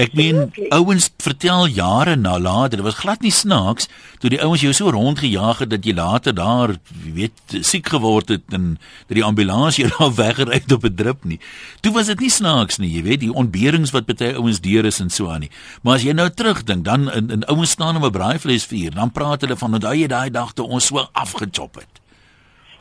Ek 0.00 0.14
meen 0.16 0.52
ouens 0.72 1.10
vertel 1.20 1.66
jare 1.66 2.14
na 2.16 2.38
later, 2.38 2.78
dit 2.78 2.86
was 2.86 3.00
glad 3.02 3.20
nie 3.20 3.32
snaaks 3.32 3.88
toe 4.22 4.30
die 4.32 4.40
ouens 4.40 4.62
jou 4.64 4.72
so 4.72 4.90
rondgejaag 4.94 5.64
het 5.64 5.70
dat 5.72 5.84
jy 5.84 5.94
later 5.96 6.34
daar 6.34 6.76
weet 7.04 7.56
siek 7.60 7.90
geword 7.92 8.30
het 8.32 8.54
en 8.56 8.78
dat 9.08 9.16
die 9.18 9.24
ambulans 9.24 9.76
jou 9.76 9.90
daar 9.98 10.14
weggery 10.16 10.60
het 10.60 10.72
op 10.72 10.84
'n 10.84 10.94
drip 10.94 11.24
nie. 11.24 11.40
Toe 11.80 11.92
was 11.92 12.06
dit 12.06 12.20
nie 12.20 12.30
snaaks 12.30 12.78
nie, 12.78 12.90
jy 12.90 13.02
weet, 13.02 13.20
die 13.20 13.32
ontberings 13.32 13.90
wat 13.90 14.06
baie 14.06 14.34
ouens 14.34 14.60
deur 14.60 14.84
is 14.84 15.00
en 15.00 15.10
so 15.10 15.28
aan 15.28 15.40
nie. 15.40 15.50
Maar 15.82 15.94
as 15.94 16.02
jy 16.02 16.12
nou 16.12 16.30
terugdink, 16.30 16.84
dan 16.84 17.10
in, 17.12 17.30
in 17.30 17.44
ouens 17.44 17.70
staan 17.70 17.96
om 17.96 18.04
'n 18.04 18.10
braaivleisvuur, 18.10 18.94
dan 18.94 19.12
praat 19.12 19.40
hulle 19.40 19.56
van 19.56 19.74
onthou 19.74 19.94
jy 19.94 20.06
daai 20.06 20.30
dag 20.30 20.52
toe 20.52 20.66
ons 20.66 20.86
so 20.86 21.08
afgechop 21.12 21.74
het. 21.74 22.00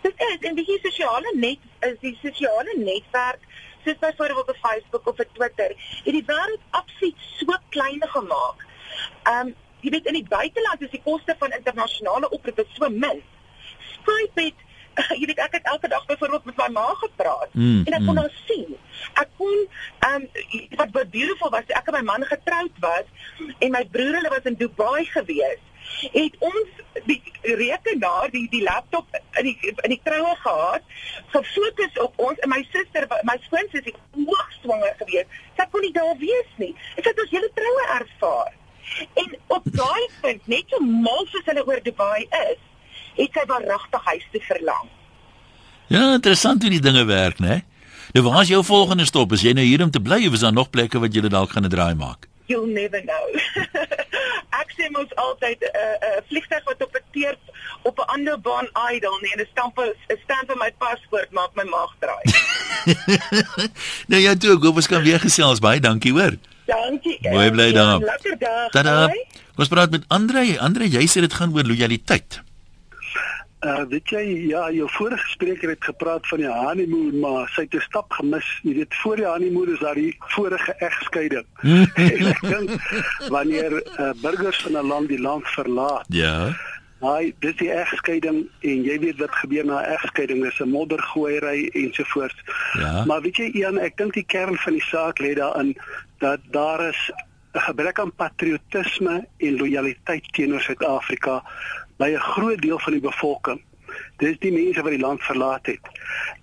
Dit 0.01 0.13
is 0.17 0.49
in 0.49 0.55
die 0.55 0.79
sosiale 0.81 1.33
net 1.35 1.59
is 1.79 1.97
die 2.01 2.17
sosiale 2.21 2.73
netwerk 2.77 3.41
soos 3.83 3.99
byvoorbeeld 3.99 4.49
op 4.49 4.57
Facebook 4.61 5.07
of 5.07 5.19
op 5.19 5.29
Twitter, 5.33 5.69
het 6.03 6.13
die 6.17 6.25
wêreld 6.25 6.63
absoluut 6.69 7.15
so 7.37 7.57
klein 7.69 8.03
gemaak. 8.15 8.65
Um 9.29 9.53
jy 9.81 9.89
weet 9.89 10.05
in 10.05 10.19
die 10.19 10.27
buiteland 10.29 10.81
is 10.85 10.91
die 10.93 11.01
koste 11.01 11.35
van 11.39 11.55
internasionale 11.57 12.29
oproepe 12.29 12.65
so 12.73 12.89
min. 12.89 13.23
Skype 13.93 14.43
het 14.45 14.67
jy 15.21 15.25
weet 15.25 15.39
ek 15.39 15.55
het 15.57 15.67
elke 15.71 15.87
dag 15.87 16.05
byvoorbeeld 16.05 16.45
met 16.45 16.57
my 16.57 16.67
ma 16.75 16.85
gepraat 16.99 17.53
mm, 17.53 17.85
en 17.87 17.93
ek 17.95 18.05
kon 18.05 18.13
mm. 18.13 18.21
haar 18.21 18.37
sien. 18.45 18.77
Ek 19.23 19.29
kon 19.39 19.65
um 20.11 20.29
wat 20.77 20.95
wat 20.99 21.11
beautiful 21.15 21.49
was, 21.49 21.67
ek 21.67 21.87
en 21.89 21.99
my 21.99 22.05
man 22.11 22.25
getroud 22.27 22.79
was 22.83 23.07
en 23.59 23.71
my 23.73 23.85
broer 23.91 24.19
hulle 24.19 24.33
was 24.33 24.49
in 24.51 24.59
Dubai 24.59 25.05
gewees 25.15 25.61
het 26.13 26.37
ons 26.39 26.79
die 27.05 27.21
rekenaar 27.41 28.29
die 28.33 28.47
die 28.51 28.63
laptop 28.63 29.07
in 29.39 29.49
die 29.49 29.57
in 29.71 29.93
die 29.93 29.99
troue 30.03 30.33
gehad 30.43 30.81
gefokus 31.33 31.99
op 32.03 32.17
ons 32.29 32.39
en 32.39 32.49
my 32.51 32.61
suster 32.71 33.07
my 33.27 33.37
skoonsussie 33.45 33.93
hoogs 34.17 34.57
swanger 34.63 34.95
gewees. 35.01 35.29
Sy 35.57 35.67
kon 35.71 35.85
nie 35.85 35.93
daar 35.95 36.17
wees 36.21 36.51
nie. 36.61 36.73
Ek 36.97 37.07
het 37.09 37.21
ons 37.23 37.33
hele 37.35 37.51
troue 37.57 37.85
ervaar. 37.97 38.57
En 39.21 39.35
op 39.57 39.67
daai 39.77 40.05
punt 40.21 40.47
net 40.51 40.73
so 40.73 40.83
mal 40.83 41.25
soos 41.31 41.47
hulle 41.49 41.65
oor 41.67 41.83
Dubai 41.85 42.25
is 42.25 42.59
het 43.17 43.37
sy 43.37 43.45
waaragtig 43.47 44.09
huis 44.13 44.27
te 44.31 44.41
verlang. 44.47 44.89
Ja 45.91 46.13
interessant 46.15 46.63
hoe 46.63 46.71
die 46.71 46.83
dinge 46.83 47.05
werk 47.05 47.41
né? 47.43 47.61
Nou 48.15 48.25
waar 48.27 48.41
is 48.41 48.51
jou 48.51 48.63
volgende 48.63 49.05
stop? 49.07 49.31
Is 49.31 49.43
jy 49.45 49.53
nou 49.55 49.65
hier 49.65 49.83
om 49.83 49.91
te 49.91 50.01
bly 50.03 50.25
of 50.27 50.35
is 50.35 50.43
daar 50.43 50.55
nog 50.55 50.69
plekke 50.69 50.99
wat 50.99 51.15
jy 51.15 51.27
dalk 51.31 51.55
gaan 51.55 51.69
draai 51.69 51.95
maak? 51.95 52.27
You'll 52.51 52.67
never 52.67 52.99
know 53.03 53.25
sê 54.77 54.89
mos 54.91 55.11
altyd 55.15 55.59
'n 55.61 55.71
uh, 55.83 55.95
'n 55.95 56.17
uh, 56.17 56.21
vliegtuig 56.27 56.63
wat 56.63 56.83
op 56.83 56.95
'n 56.95 57.05
teer 57.11 57.35
op 57.83 57.99
'n 57.99 58.09
ander 58.15 58.37
baan 58.39 58.67
idle 58.93 59.17
nie 59.21 59.33
en 59.35 59.41
'n 59.41 59.49
stamp 59.51 59.79
'n 59.79 60.19
stamp 60.23 60.45
vir 60.47 60.57
my 60.57 60.71
paspoort 60.77 61.31
maak 61.31 61.51
my 61.55 61.63
maag 61.63 61.91
draai. 61.99 62.25
nou 64.11 64.21
ja, 64.21 64.35
toe 64.35 64.55
ek 64.55 64.63
hoop 64.63 64.75
ons 64.75 64.87
kan 64.87 65.03
weer 65.03 65.19
gesels. 65.19 65.59
Baie 65.59 65.79
dankie, 65.79 66.11
hoor. 66.11 66.35
Dankie. 66.65 67.19
Mooi 67.29 67.51
bly 67.51 67.71
daar. 67.71 67.99
Lekker 67.99 68.37
dag. 68.37 68.69
Tada. 68.71 69.11
Ons 69.55 69.67
praat 69.67 69.91
met 69.91 70.03
Andre. 70.07 70.59
Andre, 70.59 70.87
jy 70.87 71.05
sê 71.07 71.21
dit 71.21 71.33
gaan 71.33 71.53
oor 71.53 71.63
lojaliteit. 71.67 72.41
Uh 73.61 73.83
weet 73.89 74.09
jy 74.09 74.21
ja, 74.49 74.71
jou 74.73 74.87
vorige 74.89 75.27
spreker 75.29 75.69
het 75.69 75.83
gepraat 75.85 76.27
van 76.27 76.41
die 76.41 76.49
honeymoon, 76.49 77.19
maar 77.19 77.49
sy 77.53 77.61
het 77.61 77.75
'n 77.77 77.85
stap 77.85 78.11
gemis. 78.11 78.47
Jy 78.63 78.73
weet 78.73 78.95
voor 78.95 79.15
die 79.15 79.25
honeymoon 79.25 79.73
is 79.73 79.79
daar 79.79 79.95
die 79.95 80.15
vorige 80.19 80.73
egskeiding. 80.73 81.45
ek 81.95 82.41
dink 82.41 82.69
wanneer 83.29 83.71
uh, 83.99 84.09
burgers 84.21 84.61
van 84.61 84.77
'n 84.77 84.87
land 84.87 85.07
die 85.07 85.21
land 85.21 85.47
verlaat. 85.47 86.05
Ja. 86.09 86.57
Hy, 87.01 87.33
dis 87.39 87.55
die 87.57 87.71
egskeiding 87.73 88.43
en 88.61 88.83
jy 88.85 88.99
weet 88.99 89.17
wat 89.17 89.33
gebeur 89.41 89.65
na 89.65 89.83
egskeiding, 89.93 90.45
is 90.45 90.59
'n 90.59 90.69
moddergooiery 90.69 91.69
ensovoorts. 91.73 92.41
Ja. 92.77 93.05
Maar 93.05 93.21
weet 93.21 93.37
jy 93.37 93.49
Ian, 93.61 93.77
ek 93.77 93.97
dink 93.97 94.13
die 94.13 94.25
kern 94.25 94.57
van 94.57 94.73
die 94.73 94.85
saak 94.89 95.19
lê 95.19 95.33
daarin 95.33 95.77
dat 96.17 96.39
daar 96.49 96.89
is 96.89 97.11
'n 97.53 97.59
gebrek 97.59 97.99
aan 97.99 98.13
patriotisme 98.15 99.25
en 99.37 99.57
lojaliteit 99.57 100.33
teenoor 100.33 100.61
Suid-Afrika 100.61 101.43
by 102.01 102.09
'n 102.13 102.25
groot 102.33 102.61
deel 102.61 102.79
van 102.79 102.93
die 102.97 103.01
bevolking. 103.01 103.61
Dis 104.17 104.37
die 104.39 104.51
mense 104.51 104.81
wat 104.81 104.91
die 104.91 105.01
land 105.01 105.21
verlaat 105.21 105.65
het. 105.65 105.85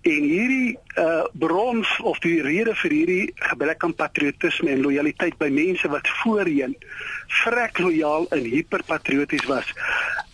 En 0.03 0.23
hierdie 0.23 0.79
uh 0.99 1.25
bron 1.33 1.85
of 2.03 2.19
die 2.19 2.43
rede 2.43 2.75
vir 2.75 2.91
hierdie 2.91 3.33
gebrek 3.51 3.85
aan 3.85 3.95
patriotisme 3.95 4.71
en 4.71 4.85
lojaliteit 4.87 5.39
by 5.39 5.49
mense 5.49 5.89
wat 5.89 6.09
voorheen 6.23 6.77
vrek 7.43 7.79
lojaal 7.79 8.27
en 8.37 8.45
hiperpatrioties 8.45 9.47
was, 9.47 9.73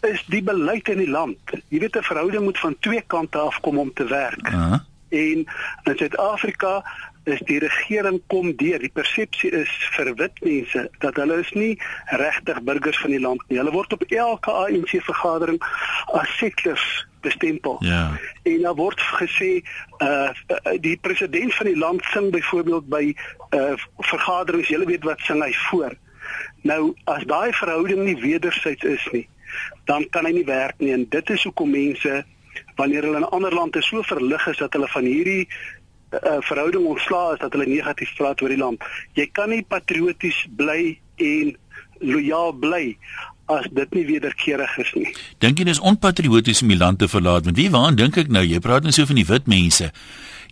is 0.03 0.25
die 0.27 0.43
beleid 0.43 0.89
in 0.89 0.99
die 0.99 1.11
land. 1.11 1.39
Jy 1.69 1.79
weet 1.79 1.97
'n 1.97 2.11
verhouding 2.11 2.45
moet 2.45 2.59
van 2.59 2.77
twee 2.81 3.03
kante 3.07 3.39
af 3.39 3.61
kom 3.61 3.79
om 3.79 3.93
te 3.93 4.05
werk. 4.05 4.49
Uh 4.49 4.55
-huh. 4.55 4.81
En 5.09 5.47
in 5.85 5.97
Suid-Afrika 5.97 6.83
is 7.25 7.41
die 7.49 7.59
regering 7.59 8.21
kom 8.27 8.53
deur. 8.57 8.79
Die 8.79 8.93
persepsie 8.93 9.51
is 9.51 9.71
vir 9.97 10.13
wit 10.19 10.41
mense 10.45 10.89
dat 11.05 11.17
hulle 11.21 11.41
is 11.41 11.51
nie 11.57 11.75
regtig 12.21 12.61
burgers 12.63 13.01
van 13.01 13.15
die 13.17 13.21
land 13.21 13.43
nie. 13.49 13.59
Hulle 13.59 13.73
word 13.75 13.93
op 13.97 14.05
elke 14.09 14.53
ANC 14.53 14.97
vergadering 15.09 15.61
as 16.13 16.37
settlers 16.39 16.85
bestempel. 17.25 17.77
Ja. 17.81 18.13
En 18.43 18.61
daar 18.61 18.77
word 18.77 19.01
gesê 19.21 19.63
uh 20.05 20.31
die 20.81 20.97
president 21.01 21.55
van 21.55 21.67
die 21.67 21.79
land 21.79 22.05
sing 22.13 22.31
byvoorbeeld 22.31 22.89
by 22.89 23.05
uh 23.57 23.73
vergaderings, 24.11 24.69
jy 24.69 24.85
weet 24.85 25.05
wat 25.09 25.25
sing 25.25 25.43
hy 25.43 25.53
voor. 25.69 25.97
Nou 26.69 26.93
as 27.05 27.25
daai 27.29 27.53
verhouding 27.53 28.05
nie 28.05 28.19
wederzijds 28.21 28.85
is 28.85 29.09
nie, 29.13 29.27
dan 29.89 30.09
kan 30.11 30.29
hy 30.29 30.33
nie 30.41 30.49
werk 30.49 30.81
nie 30.81 30.93
en 30.93 31.09
dit 31.09 31.31
is 31.31 31.45
hoekom 31.49 31.71
mense 31.71 32.25
wanneer 32.77 33.07
hulle 33.07 33.17
in 33.17 33.27
'n 33.27 33.35
ander 33.37 33.55
land 33.55 33.77
is 33.77 33.89
so 33.89 34.03
verlig 34.03 34.47
is 34.47 34.57
dat 34.57 34.73
hulle 34.73 34.89
van 34.89 35.05
hierdie 35.05 35.49
uh, 36.21 36.39
verhouding 36.47 36.87
ontslaa 36.87 37.35
is 37.35 37.43
dat 37.43 37.53
hulle 37.53 37.67
negatief 37.67 38.15
praat 38.19 38.43
oor 38.43 38.53
die 38.53 38.61
land. 38.61 38.83
Jy 39.19 39.29
kan 39.33 39.51
nie 39.53 39.63
patrioties 39.63 40.45
bly 40.57 40.99
en 41.23 41.55
lojaal 42.05 42.53
bly 42.53 42.97
as 43.53 43.67
dit 43.77 43.97
nie 43.97 44.05
wederkerig 44.09 44.77
is 44.81 44.93
nie. 44.97 45.11
Dink 45.45 45.61
jy 45.61 45.67
dis 45.69 45.81
onpatrioties 45.85 46.63
om 46.65 46.73
die 46.73 46.81
land 46.81 47.03
te 47.03 47.09
verlaat? 47.11 47.45
Want 47.49 47.61
wie 47.61 47.71
waan 47.73 47.99
dink 48.01 48.17
ek 48.21 48.33
nou? 48.33 48.45
Jy 48.45 48.61
praat 48.65 48.87
net 48.87 48.97
so 48.97 49.09
van 49.09 49.21
die 49.21 49.29
wit 49.29 49.51
mense. 49.51 49.91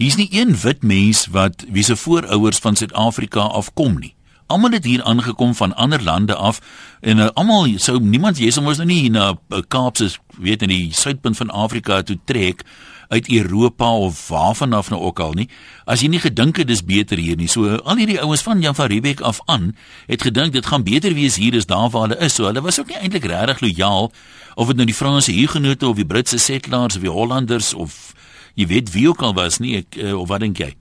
Hier's 0.00 0.18
nie 0.20 0.28
een 0.32 0.54
wit 0.62 0.84
mens 0.84 1.26
wat 1.32 1.64
wie 1.72 1.84
se 1.84 1.96
voorouers 1.96 2.60
van 2.64 2.76
Suid-Afrika 2.76 3.48
afkom 3.60 3.98
nie. 4.00 4.14
Almal 4.52 4.76
het 4.76 4.84
hier 4.84 5.02
aangekom 5.08 5.54
van 5.56 5.72
ander 5.80 6.02
lande 6.02 6.34
af 6.36 6.60
en 7.00 7.18
uh, 7.24 7.30
almal 7.40 7.70
sou 7.80 7.96
niemand 8.00 8.40
jy 8.40 8.50
sou 8.52 8.64
mos 8.64 8.80
nou 8.82 8.88
nie 8.90 9.08
na 9.12 9.32
uh, 9.32 9.62
Kaapse 9.68 10.10
weet 10.36 10.66
in 10.66 10.72
die 10.72 10.92
suidpunt 10.92 11.38
van 11.40 11.50
Afrika 11.50 12.02
toe 12.02 12.18
trek 12.28 12.64
uit 13.12 13.28
Europa 13.28 13.88
of 13.96 14.28
waarvan 14.28 14.72
af 14.72 14.90
nou 14.90 15.02
ook 15.02 15.20
al 15.20 15.32
nie. 15.36 15.48
As 15.84 16.00
jy 16.00 16.08
nie 16.08 16.20
gedink 16.22 16.56
het 16.56 16.70
dis 16.70 16.84
beter 16.84 17.20
hier 17.20 17.36
nie. 17.36 17.48
So 17.50 17.76
al 17.76 18.00
hierdie 18.00 18.20
ouens 18.22 18.42
van 18.42 18.60
Jan 18.64 18.76
van 18.78 18.88
Riebeeck 18.92 19.20
af 19.20 19.42
aan 19.44 19.72
het 20.06 20.24
gedink 20.24 20.52
dit 20.56 20.66
gaan 20.66 20.84
beter 20.86 21.14
wees 21.14 21.36
hier 21.36 21.56
as 21.56 21.68
daar 21.68 21.90
waar 21.92 22.08
hulle 22.08 22.20
is. 22.24 22.34
So 22.34 22.48
hulle 22.48 22.64
was 22.64 22.80
ook 22.80 22.88
nie 22.88 23.00
eintlik 23.00 23.28
regtig 23.28 23.60
lojaal 23.60 24.12
of 24.54 24.66
dit 24.72 24.76
nou 24.76 24.86
die 24.88 24.96
Franse 24.96 25.32
hugenote 25.32 25.86
of 25.86 25.96
die 25.96 26.08
Britse 26.08 26.38
settlers 26.38 26.96
of 26.96 27.04
die 27.04 27.12
Hollanders 27.12 27.74
of 27.74 28.14
jy 28.54 28.66
weet 28.66 28.92
wie 28.92 29.08
ook 29.08 29.22
al 29.22 29.34
was 29.36 29.60
nie 29.60 29.76
ek, 29.82 29.96
uh, 29.96 30.16
of 30.20 30.28
wat 30.28 30.40
dink 30.44 30.60
jy? 30.60 30.72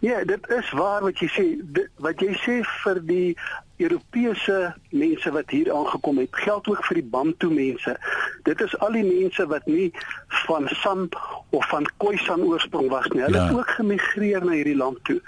Ja, 0.00 0.24
dit 0.24 0.50
is 0.58 0.70
waar 0.76 1.02
wat 1.02 1.18
jy 1.22 1.28
sê. 1.32 1.46
Dit, 1.62 1.88
wat 2.02 2.20
jy 2.20 2.34
sê 2.42 2.60
vir 2.82 3.00
die 3.06 3.28
Europese 3.80 4.74
mense 4.90 5.32
wat 5.32 5.50
hier 5.50 5.72
aangekom 5.74 6.18
het, 6.18 6.36
geld 6.44 6.68
ook 6.68 6.84
vir 6.88 7.00
die 7.00 7.08
Bantu 7.14 7.50
mense. 7.50 7.96
Dit 8.48 8.60
is 8.60 8.76
al 8.78 8.92
die 8.98 9.04
mense 9.06 9.46
wat 9.46 9.66
nie 9.66 9.90
van 10.46 10.68
San 10.82 11.08
of 11.50 11.68
van 11.68 11.88
Khoisan 11.96 12.44
oorsprong 12.44 12.88
was 12.92 13.08
nie. 13.14 13.22
Hulle 13.22 13.36
ja. 13.36 13.46
het 13.46 13.56
ook 13.56 13.70
gemigreer 13.78 14.44
na 14.44 14.58
hierdie 14.58 14.76
land 14.76 15.00
toe. 15.08 15.20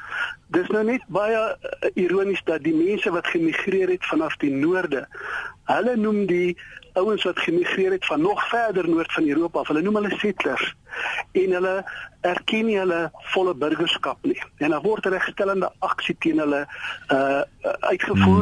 Dis 0.53 0.69
nou 0.69 0.85
net 0.85 1.05
baie 1.09 1.41
uh, 1.41 1.91
ironies 1.95 2.43
dat 2.45 2.63
die 2.67 2.77
mense 2.77 3.11
wat 3.11 3.27
gemigreer 3.33 3.89
het 3.89 4.07
vanaf 4.07 4.37
die 4.45 4.53
noorde, 4.53 5.07
hulle 5.71 5.97
noem 5.97 6.27
die 6.27 6.57
ouens 6.93 7.25
wat 7.25 7.39
gemigreer 7.39 7.91
het 7.91 8.07
van 8.07 8.21
nog 8.21 8.49
verder 8.49 8.89
noord 8.89 9.13
van 9.13 9.29
Europa, 9.29 9.63
hulle 9.63 9.83
noem 9.83 9.95
hulle 9.95 10.17
settlers 10.19 10.75
en 11.33 11.55
hulle 11.57 11.77
erken 12.21 12.67
nie 12.69 12.77
hulle 12.79 13.11
volle 13.33 13.55
burgerskap 13.57 14.19
nie. 14.29 14.39
En 14.57 14.75
daar 14.75 14.85
word 14.85 15.07
regstellende 15.07 15.71
aksie 15.79 16.17
teen 16.21 16.43
hulle 16.43 16.67
uh 17.09 17.41
uitgevoer. 17.63 18.42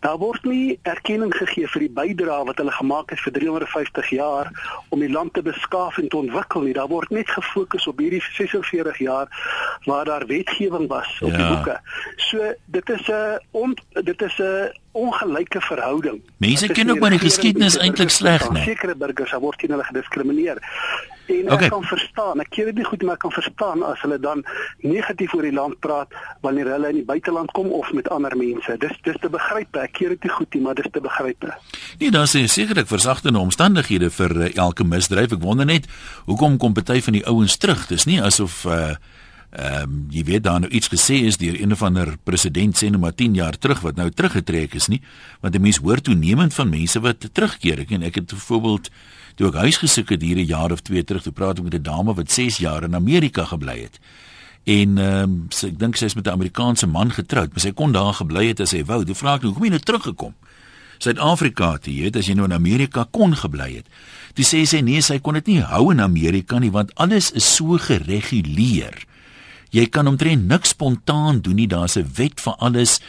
Daar 0.00 0.16
word 0.16 0.44
nie 0.48 0.78
erkenning 0.88 1.32
gegee 1.36 1.68
vir 1.68 1.82
die 1.84 1.90
bydrae 1.92 2.44
wat 2.48 2.60
hulle 2.62 2.72
gemaak 2.72 3.10
het 3.12 3.20
vir 3.20 3.32
350 3.36 4.08
jaar 4.16 4.48
om 4.88 5.02
die 5.04 5.10
land 5.12 5.34
te 5.36 5.42
beskaaf 5.44 5.98
en 6.00 6.08
te 6.08 6.16
ontwikkel 6.16 6.64
nie. 6.64 6.72
Daar 6.76 6.88
word 6.88 7.10
net 7.10 7.28
gefokus 7.30 7.86
op 7.86 8.00
hierdie 8.00 8.22
46 8.32 8.98
jaar 9.04 9.28
waar 9.84 10.04
daar 10.04 10.26
wetgewing 10.26 10.88
was 10.88 11.18
op 11.20 11.30
ja. 11.30 11.36
die 11.36 11.48
boeke. 11.52 11.76
So 12.16 12.52
dit 12.64 12.88
is 12.96 13.08
'n 13.08 13.74
dit 14.04 14.22
is 14.22 14.38
'n 14.38 14.72
ongelyke 14.92 15.60
verhouding. 15.60 16.22
Mense 16.36 16.68
ken 16.68 16.90
ook 16.90 16.98
maar 16.98 17.10
die 17.10 17.18
geskiedenis 17.18 17.76
eintlik 17.76 18.10
sleg, 18.10 18.48
né? 18.50 18.62
Sekere 18.64 18.96
burgers 18.96 19.32
word 19.32 19.58
teen 19.58 19.70
hulle 19.70 19.84
gediskrimineer. 19.84 20.58
En 21.30 21.52
okay. 21.52 21.68
ek 21.68 21.74
kan 21.74 21.84
verstaan, 21.86 22.42
ek 22.42 22.50
ken 22.54 22.70
dit 22.70 22.80
nie 22.80 22.86
goed 22.88 23.04
maar 23.06 23.18
ek 23.18 23.24
kan 23.24 23.34
verstaan 23.34 23.84
as 23.86 24.02
hulle 24.04 24.18
dan 24.22 24.42
negatief 24.82 25.34
oor 25.36 25.46
die 25.46 25.54
land 25.54 25.78
praat 25.84 26.16
wanneer 26.44 26.72
hulle 26.74 26.90
in 26.90 27.00
die 27.00 27.06
buiteland 27.06 27.52
kom 27.56 27.70
of 27.76 27.92
met 27.96 28.10
ander 28.10 28.34
mense. 28.36 28.76
Dis 28.82 28.96
dis 29.06 29.20
te 29.22 29.30
begryp. 29.32 29.78
Ek 29.78 29.94
ken 29.98 30.14
dit 30.16 30.26
nie 30.26 30.34
goed 30.34 30.58
nie, 30.58 30.64
maar 30.64 30.78
dis 30.78 30.90
te 30.92 31.02
begryp. 31.04 31.48
Nee, 32.00 32.10
daar 32.10 32.28
is 32.28 32.52
sekerlik 32.52 32.90
versagtende 32.90 33.38
omstandighede 33.38 34.10
vir 34.10 34.36
uh, 34.36 34.50
elke 34.66 34.84
misdryf. 34.84 35.36
Ek 35.38 35.42
wonder 35.44 35.68
net 35.68 35.86
hoekom 36.26 36.58
kom 36.58 36.74
party 36.76 37.00
van 37.06 37.18
die 37.18 37.26
ouens 37.26 37.56
terug? 37.56 37.86
Dis 37.92 38.08
nie 38.10 38.20
asof 38.22 38.64
uh 38.66 38.94
Ehm 39.50 39.82
um, 39.82 39.94
jy 40.14 40.22
weet 40.24 40.44
dan 40.46 40.62
nou 40.62 40.68
iets 40.70 40.86
gesê 40.92 41.16
is 41.26 41.36
deur 41.36 41.56
een 41.58 41.72
of 41.74 41.80
ander 41.82 42.12
president 42.22 42.76
sê 42.78 42.86
nou 42.86 43.00
maar 43.02 43.14
10 43.14 43.34
jaar 43.34 43.56
terug 43.58 43.80
wat 43.82 43.96
nou 43.98 44.06
teruggetrek 44.10 44.76
is 44.78 44.86
nie 44.86 45.00
want 45.40 45.54
'n 45.54 45.60
mens 45.60 45.80
hoor 45.82 46.00
toenemend 46.00 46.54
van 46.54 46.68
mense 46.68 47.00
wat 47.00 47.26
terugkeer 47.32 47.80
ek 47.80 47.90
en 47.90 48.02
ek 48.02 48.14
het 48.14 48.26
byvoorbeeld 48.26 48.90
toe 49.40 49.48
ek 49.48 49.62
huis 49.64 49.78
gesoek 49.80 50.10
het 50.12 50.20
hier 50.20 50.36
'n 50.36 50.44
jaar 50.44 50.72
of 50.72 50.84
twee 50.84 51.04
terug 51.04 51.22
te 51.22 51.32
praat 51.32 51.62
met 51.62 51.74
'n 51.74 51.82
dame 51.82 52.14
wat 52.14 52.30
6 52.30 52.58
jaar 52.58 52.82
in 52.84 52.94
Amerika 52.94 53.44
gebly 53.44 53.80
het. 53.80 53.98
En 54.64 54.98
ehm 54.98 55.22
um, 55.22 55.46
so 55.48 55.66
ek 55.66 55.78
dink 55.78 55.96
sy 55.96 56.04
is 56.04 56.14
met 56.14 56.26
'n 56.26 56.36
Amerikaanse 56.36 56.86
man 56.86 57.10
getroud 57.10 57.48
maar 57.48 57.60
sy 57.60 57.72
kon 57.72 57.92
daar 57.92 58.14
gebly 58.14 58.48
het 58.48 58.60
as 58.60 58.68
sy 58.68 58.84
wou. 58.84 59.04
Toe 59.04 59.14
vra 59.14 59.34
ek 59.34 59.42
nou 59.42 59.52
hoekom 59.52 59.64
jy 59.64 59.70
nou 59.70 59.80
teruggekom? 59.80 60.34
Suid-Afrika 60.98 61.78
toe 61.78 61.94
jy 61.94 62.02
weet 62.02 62.16
as 62.16 62.26
jy 62.26 62.34
nou 62.34 62.44
in 62.44 62.52
Amerika 62.52 63.06
kon 63.10 63.36
gebly 63.36 63.74
het. 63.76 63.86
Toe 64.34 64.44
sê 64.44 64.66
sy 64.66 64.80
nee 64.80 65.00
sy 65.00 65.18
kon 65.18 65.34
dit 65.34 65.46
nie 65.46 65.60
hou 65.60 65.90
in 65.90 66.00
Amerika 66.00 66.58
nie 66.58 66.70
want 66.70 66.94
alles 66.94 67.30
is 67.32 67.54
so 67.54 67.78
gereguleer. 67.78 69.06
Jy 69.70 69.86
kan 69.86 70.06
omtrent 70.06 70.46
niks 70.46 70.68
spontaan 70.68 71.40
doen 71.40 71.56
nie. 71.56 71.66
Daar's 71.66 71.96
'n 71.96 72.10
wet 72.14 72.40
vir 72.40 72.54
alles 72.58 73.00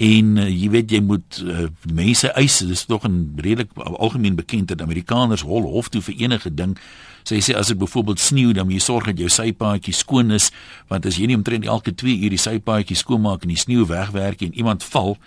en 0.00 0.36
uh, 0.40 0.48
jy 0.48 0.70
weet 0.72 0.94
jy 0.94 1.02
moet 1.04 1.40
uh, 1.44 1.66
mense 1.92 2.30
eis. 2.40 2.58
Dit 2.64 2.72
is 2.72 2.86
tog 2.88 3.04
'n 3.04 3.36
redelik 3.36 3.70
algemeen 3.76 4.34
bekend 4.34 4.68
dat 4.68 4.80
Amerikaners 4.80 5.44
hol 5.44 5.68
hof 5.68 5.88
toe 5.88 6.00
vir 6.00 6.14
enige 6.16 6.54
ding. 6.54 6.78
So 7.22 7.34
jy 7.34 7.42
sê 7.44 7.56
as 7.56 7.68
dit 7.68 7.78
byvoorbeeld 7.78 8.20
sneeu, 8.20 8.52
dan 8.52 8.64
moet 8.64 8.80
jy 8.80 8.80
sorg 8.80 9.04
dat 9.04 9.18
jou 9.18 9.28
sypaadjie 9.28 9.92
skoon 9.92 10.30
is, 10.30 10.50
want 10.88 11.06
as 11.06 11.18
jy 11.20 11.26
nie 11.26 11.36
omtrent 11.36 11.64
elke 11.64 11.92
2 11.92 12.16
uur 12.16 12.32
die 12.32 12.40
sypaadjie 12.40 12.96
skoonmaak 12.96 13.42
en 13.42 13.52
die 13.52 13.60
sneeu 13.60 13.84
wegwerk 13.86 14.40
en 14.42 14.56
iemand 14.56 14.84
val, 14.84 15.18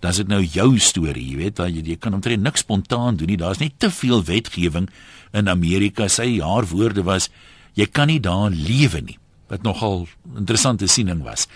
dan 0.00 0.10
is 0.10 0.16
dit 0.16 0.28
nou 0.28 0.40
jou 0.42 0.78
storie, 0.78 1.28
jy 1.30 1.36
weet, 1.36 1.58
jy, 1.58 1.82
jy 1.92 1.96
kan 1.96 2.14
omtrent 2.14 2.42
niks 2.42 2.64
spontaan 2.64 3.16
doen 3.16 3.28
nie. 3.28 3.36
Daar's 3.36 3.60
net 3.60 3.78
te 3.78 3.90
veel 3.90 4.24
wetgewing 4.24 4.88
in 5.32 5.48
Amerika. 5.48 6.08
Sy 6.08 6.40
haar 6.40 6.66
woorde 6.72 7.04
was 7.04 7.28
jy 7.74 7.86
kan 7.86 8.08
nie 8.08 8.20
daar 8.20 8.50
lewe 8.50 9.00
nie 9.00 9.18
wat 9.52 9.62
nogal 9.62 10.06
interessante 10.38 10.88
siening 10.88 11.20
was. 11.22 11.46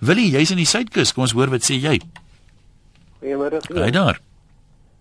Willie, 0.00 0.32
jy's 0.34 0.50
in 0.50 0.58
die 0.58 0.66
Suidkus, 0.66 1.14
kom 1.14 1.22
ons 1.22 1.32
hoor 1.38 1.52
wat 1.54 1.62
sê 1.62 1.78
jy. 1.78 2.00
Goeiemôre. 3.24 3.58
Hy 3.72 3.90
daar. 3.90 4.18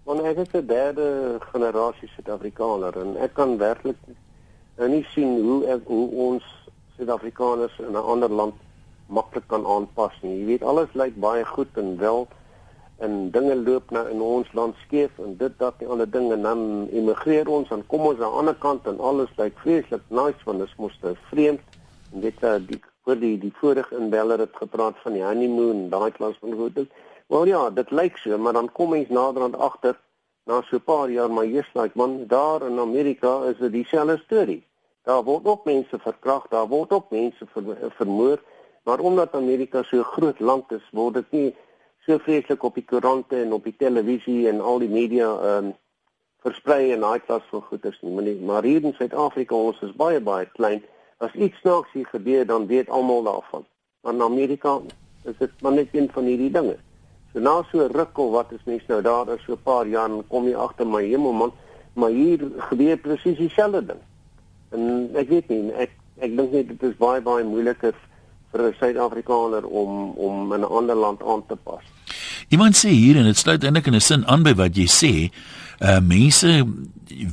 Want 0.08 0.22
ek 0.24 0.38
is 0.38 0.54
'n 0.56 0.68
derde 0.68 1.40
generasie 1.52 2.08
Suid-Afrikaner 2.16 2.96
en 3.02 3.18
ek 3.18 3.34
kan 3.34 3.58
werklik 3.58 4.00
nou 4.78 4.88
nie 4.90 5.04
sien 5.12 5.42
hoe 5.44 5.66
ek, 5.68 5.82
hoe 5.86 6.08
ons 6.28 6.44
Suid-Afrikaners 6.96 7.76
in 7.80 7.92
'n 7.92 8.08
ander 8.14 8.30
land 8.30 8.56
maklik 9.08 9.48
kan 9.48 9.66
aanpas 9.66 10.16
nie. 10.22 10.40
Jy 10.40 10.46
weet 10.46 10.64
alles 10.64 10.88
lyk 10.94 11.20
baie 11.20 11.46
goed 11.46 11.68
en 11.76 11.98
wel 11.98 12.28
en 12.98 13.32
dinge 13.32 13.56
loop 13.56 13.92
nou 13.92 14.10
in 14.10 14.22
ons 14.22 14.54
land 14.54 14.76
skeef 14.86 15.12
en 15.20 15.38
dit 15.38 15.54
dat 15.60 15.74
die 15.80 15.88
ander 15.88 16.10
dinge 16.10 16.42
dan 16.42 16.88
immigreer 16.92 17.48
ons 17.48 17.70
en 17.72 17.86
kom 17.88 18.02
ons 18.02 18.20
aan 18.20 18.32
die 18.32 18.40
ander 18.40 18.56
kant 18.56 18.88
en 18.88 19.00
alles 19.00 19.36
lyk 19.36 19.58
vreeslik 19.60 20.02
nice 20.08 20.44
want 20.46 20.60
dit 20.60 20.78
moes 20.78 20.98
te 21.02 21.16
vreemd 21.30 21.62
en 22.14 22.20
dit 22.20 22.44
uh, 22.44 22.56
die 22.68 22.80
voor 23.04 23.20
die 23.20 23.38
die 23.40 23.54
vorige 23.60 23.96
inbeller 23.98 24.40
het 24.40 24.56
gepraat 24.56 24.96
van 25.04 25.14
die 25.14 25.24
honeymoon 25.24 25.90
daai 25.90 26.12
klas 26.12 26.40
van 26.40 26.54
goed 26.54 26.76
dit 26.76 26.90
wel 27.34 27.50
ja 27.50 27.64
dit 27.70 27.92
lyk 27.92 28.18
so 28.22 28.38
maar 28.38 28.54
dan 28.60 28.72
kom 28.72 28.96
ons 29.00 29.10
naderhand 29.10 29.58
agter 29.70 30.00
na 30.46 30.62
so 30.62 30.78
'n 30.78 30.84
paar 30.84 31.10
jaar 31.10 31.32
maar 31.32 31.46
jy's 31.46 31.74
like 31.74 31.98
man 31.98 32.24
daar 32.28 32.68
in 32.70 32.80
Amerika 32.80 33.34
is 33.52 33.58
dit 33.58 33.72
dieselfde 33.72 34.18
storie 34.26 34.64
daar 35.04 35.24
word 35.24 35.46
ook 35.46 35.66
mense 35.66 36.00
verkragt 36.00 36.52
daar 36.52 36.68
word 36.68 36.92
ook 36.92 37.10
mense 37.10 37.46
ver, 37.54 37.92
vermoor 38.00 38.40
maar 38.84 39.00
omdat 39.00 39.36
Amerika 39.36 39.84
so 39.84 39.98
'n 39.98 40.12
groot 40.16 40.40
land 40.40 40.72
is 40.72 40.90
word 40.92 41.14
dit 41.14 41.32
nie 41.32 41.56
so 42.06 42.18
vreeslik 42.18 42.64
op 42.64 42.76
die 42.76 42.86
koerante 42.86 43.42
en 43.42 43.54
op 43.54 43.64
die 43.64 43.76
televisie 43.78 44.48
en 44.50 44.62
al 44.62 44.80
die 44.80 44.92
media 44.92 45.58
um, 45.58 45.74
versprei 46.44 46.92
en 46.92 47.04
daai 47.06 47.20
klas 47.24 47.44
van 47.52 47.64
goeders 47.70 48.00
nie. 48.02 48.12
Maar, 48.12 48.24
nie, 48.24 48.40
maar 48.50 48.64
hier 48.68 48.84
in 48.84 48.96
Suid-Afrika 48.98 49.56
ons 49.56 49.80
is 49.86 49.96
baie 50.00 50.20
baie 50.22 50.48
klein. 50.58 50.84
As 51.24 51.36
iets 51.40 51.60
snaaks 51.64 51.94
hier 51.96 52.10
gebeur, 52.12 52.46
dan 52.46 52.68
weet 52.68 52.90
almal 52.90 53.24
daarvan. 53.24 53.66
Maar 54.04 54.14
in 54.14 54.26
Amerika 54.26 54.80
is 55.24 55.38
dit 55.40 55.62
maar 55.62 55.72
net 55.72 55.96
een 55.96 56.10
van 56.12 56.28
hierdie 56.28 56.52
dinge. 56.52 56.76
So 57.34 57.40
na 57.40 57.64
so 57.72 57.88
rukkel 57.88 58.30
wat 58.32 58.52
is 58.54 58.62
mense 58.66 58.86
nou 58.88 59.02
daar 59.02 59.26
daar 59.26 59.42
so 59.46 59.54
'n 59.54 59.64
paar 59.64 59.88
jaar 59.88 60.10
en 60.10 60.24
kom 60.28 60.48
jy 60.48 60.56
agter 60.56 60.88
my 60.88 61.04
hemel 61.04 61.34
man, 61.34 61.52
maar 61.94 62.10
hier 62.10 62.40
gebeur 62.70 62.98
presies 62.98 63.38
dieselfde 63.38 63.86
ding. 63.86 64.02
En 64.72 65.10
ek 65.16 65.30
weet 65.30 65.50
nie, 65.50 65.72
ek 65.72 65.90
ek 66.20 66.38
dink 66.38 66.52
net 66.52 66.68
dit 66.68 66.84
is 66.84 66.98
baie 66.98 67.22
baie 67.22 67.44
moeiliker 67.44 67.94
vir 68.52 68.62
'n 68.62 68.76
Suid-Afrikaner 68.80 69.66
om 69.66 70.12
om 70.12 70.54
in 70.54 70.62
'n 70.62 70.70
ander 70.80 70.96
land 70.96 71.24
aan 71.24 71.44
te 71.48 71.56
pas. 71.56 71.84
Iemand 72.50 72.76
sê 72.76 72.90
hier 72.90 73.18
en 73.18 73.24
dit 73.24 73.38
sluit 73.38 73.64
eintlik 73.64 73.88
in 73.88 73.96
'n 73.96 74.02
sin 74.02 74.26
aan 74.26 74.44
by 74.44 74.54
wat 74.54 74.76
jy 74.76 74.88
sê, 74.88 75.32
uh 75.82 76.00
mense 76.00 76.66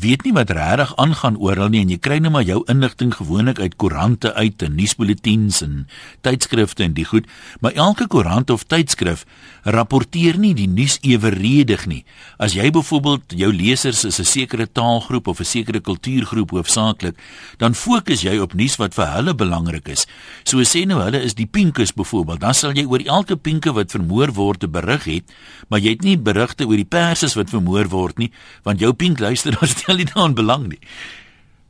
weet 0.00 0.24
nie 0.24 0.32
wat 0.32 0.50
regtig 0.50 0.92
aangaan 0.96 1.36
oral 1.40 1.70
nie 1.72 1.80
en 1.84 1.90
jy 1.92 1.98
kry 2.02 2.18
net 2.20 2.32
maar 2.32 2.46
jou 2.46 2.60
inligting 2.70 3.12
gewoonlik 3.14 3.60
uit 3.60 3.76
koerante 3.80 4.32
uit 4.34 4.62
en 4.62 4.74
nuusbulletins 4.76 5.60
en 5.64 5.86
tydskrifte 6.26 6.84
en 6.84 6.94
die 6.96 7.04
goed, 7.04 7.28
maar 7.60 7.72
elke 7.72 8.06
koerant 8.06 8.50
of 8.50 8.66
tydskrif 8.68 9.24
rapporteer 9.64 10.38
nie 10.40 10.52
die 10.56 10.68
nuus 10.68 10.98
eweredig 11.06 11.86
nie. 11.90 12.02
As 12.40 12.54
jy 12.56 12.70
byvoorbeeld 12.72 13.36
jou 13.36 13.52
lesers 13.52 14.04
is 14.04 14.20
'n 14.20 14.24
sekere 14.24 14.66
taalgroep 14.66 15.26
of 15.28 15.40
'n 15.40 15.44
sekere 15.44 15.80
kultuurgroep 15.80 16.50
hoofsaaklik, 16.50 17.16
dan 17.58 17.74
fokus 17.74 18.22
jy 18.22 18.38
op 18.38 18.54
nuus 18.54 18.76
wat 18.76 18.94
vir 18.94 19.06
hulle 19.06 19.34
belangrik 19.34 19.88
is. 19.88 20.06
So 20.44 20.58
sê 20.58 20.86
nou 20.86 21.00
hulle 21.02 21.22
is 21.22 21.34
die 21.34 21.46
pinkes 21.46 21.92
byvoorbeeld, 21.92 22.40
dan 22.40 22.54
sal 22.54 22.72
jy 22.72 22.84
oor 22.84 23.00
elke 23.00 23.36
pinke 23.36 23.72
wat 23.72 23.90
vermoor 23.90 24.32
word 24.32 24.60
te 24.60 24.68
berig 24.68 25.04
het, 25.04 25.24
maar 25.68 25.80
jy 25.80 25.90
het 25.90 26.02
nie 26.02 26.16
berigte 26.18 26.66
oor 26.66 26.76
die 26.76 26.84
perses 26.84 27.34
wat 27.34 27.50
vermoor 27.50 27.88
word 27.88 28.18
nie, 28.18 28.30
want 28.62 28.80
jou 28.80 28.92
pink 28.92 29.18
luister 29.18 29.56
stel 29.74 29.96
nie 29.96 30.08
daaraan 30.12 30.34
belang 30.34 30.68
nie. 30.68 30.80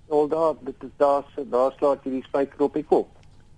Al 0.09 0.29
daar 0.29 0.55
dit 0.61 0.89
is 0.89 0.95
daar 0.97 1.25
daar 1.51 1.73
slaat 1.79 2.05
jy 2.05 2.11
die 2.19 2.27
spyker 2.27 2.67
op 2.67 2.75
die 2.75 2.85
kop. 2.85 3.09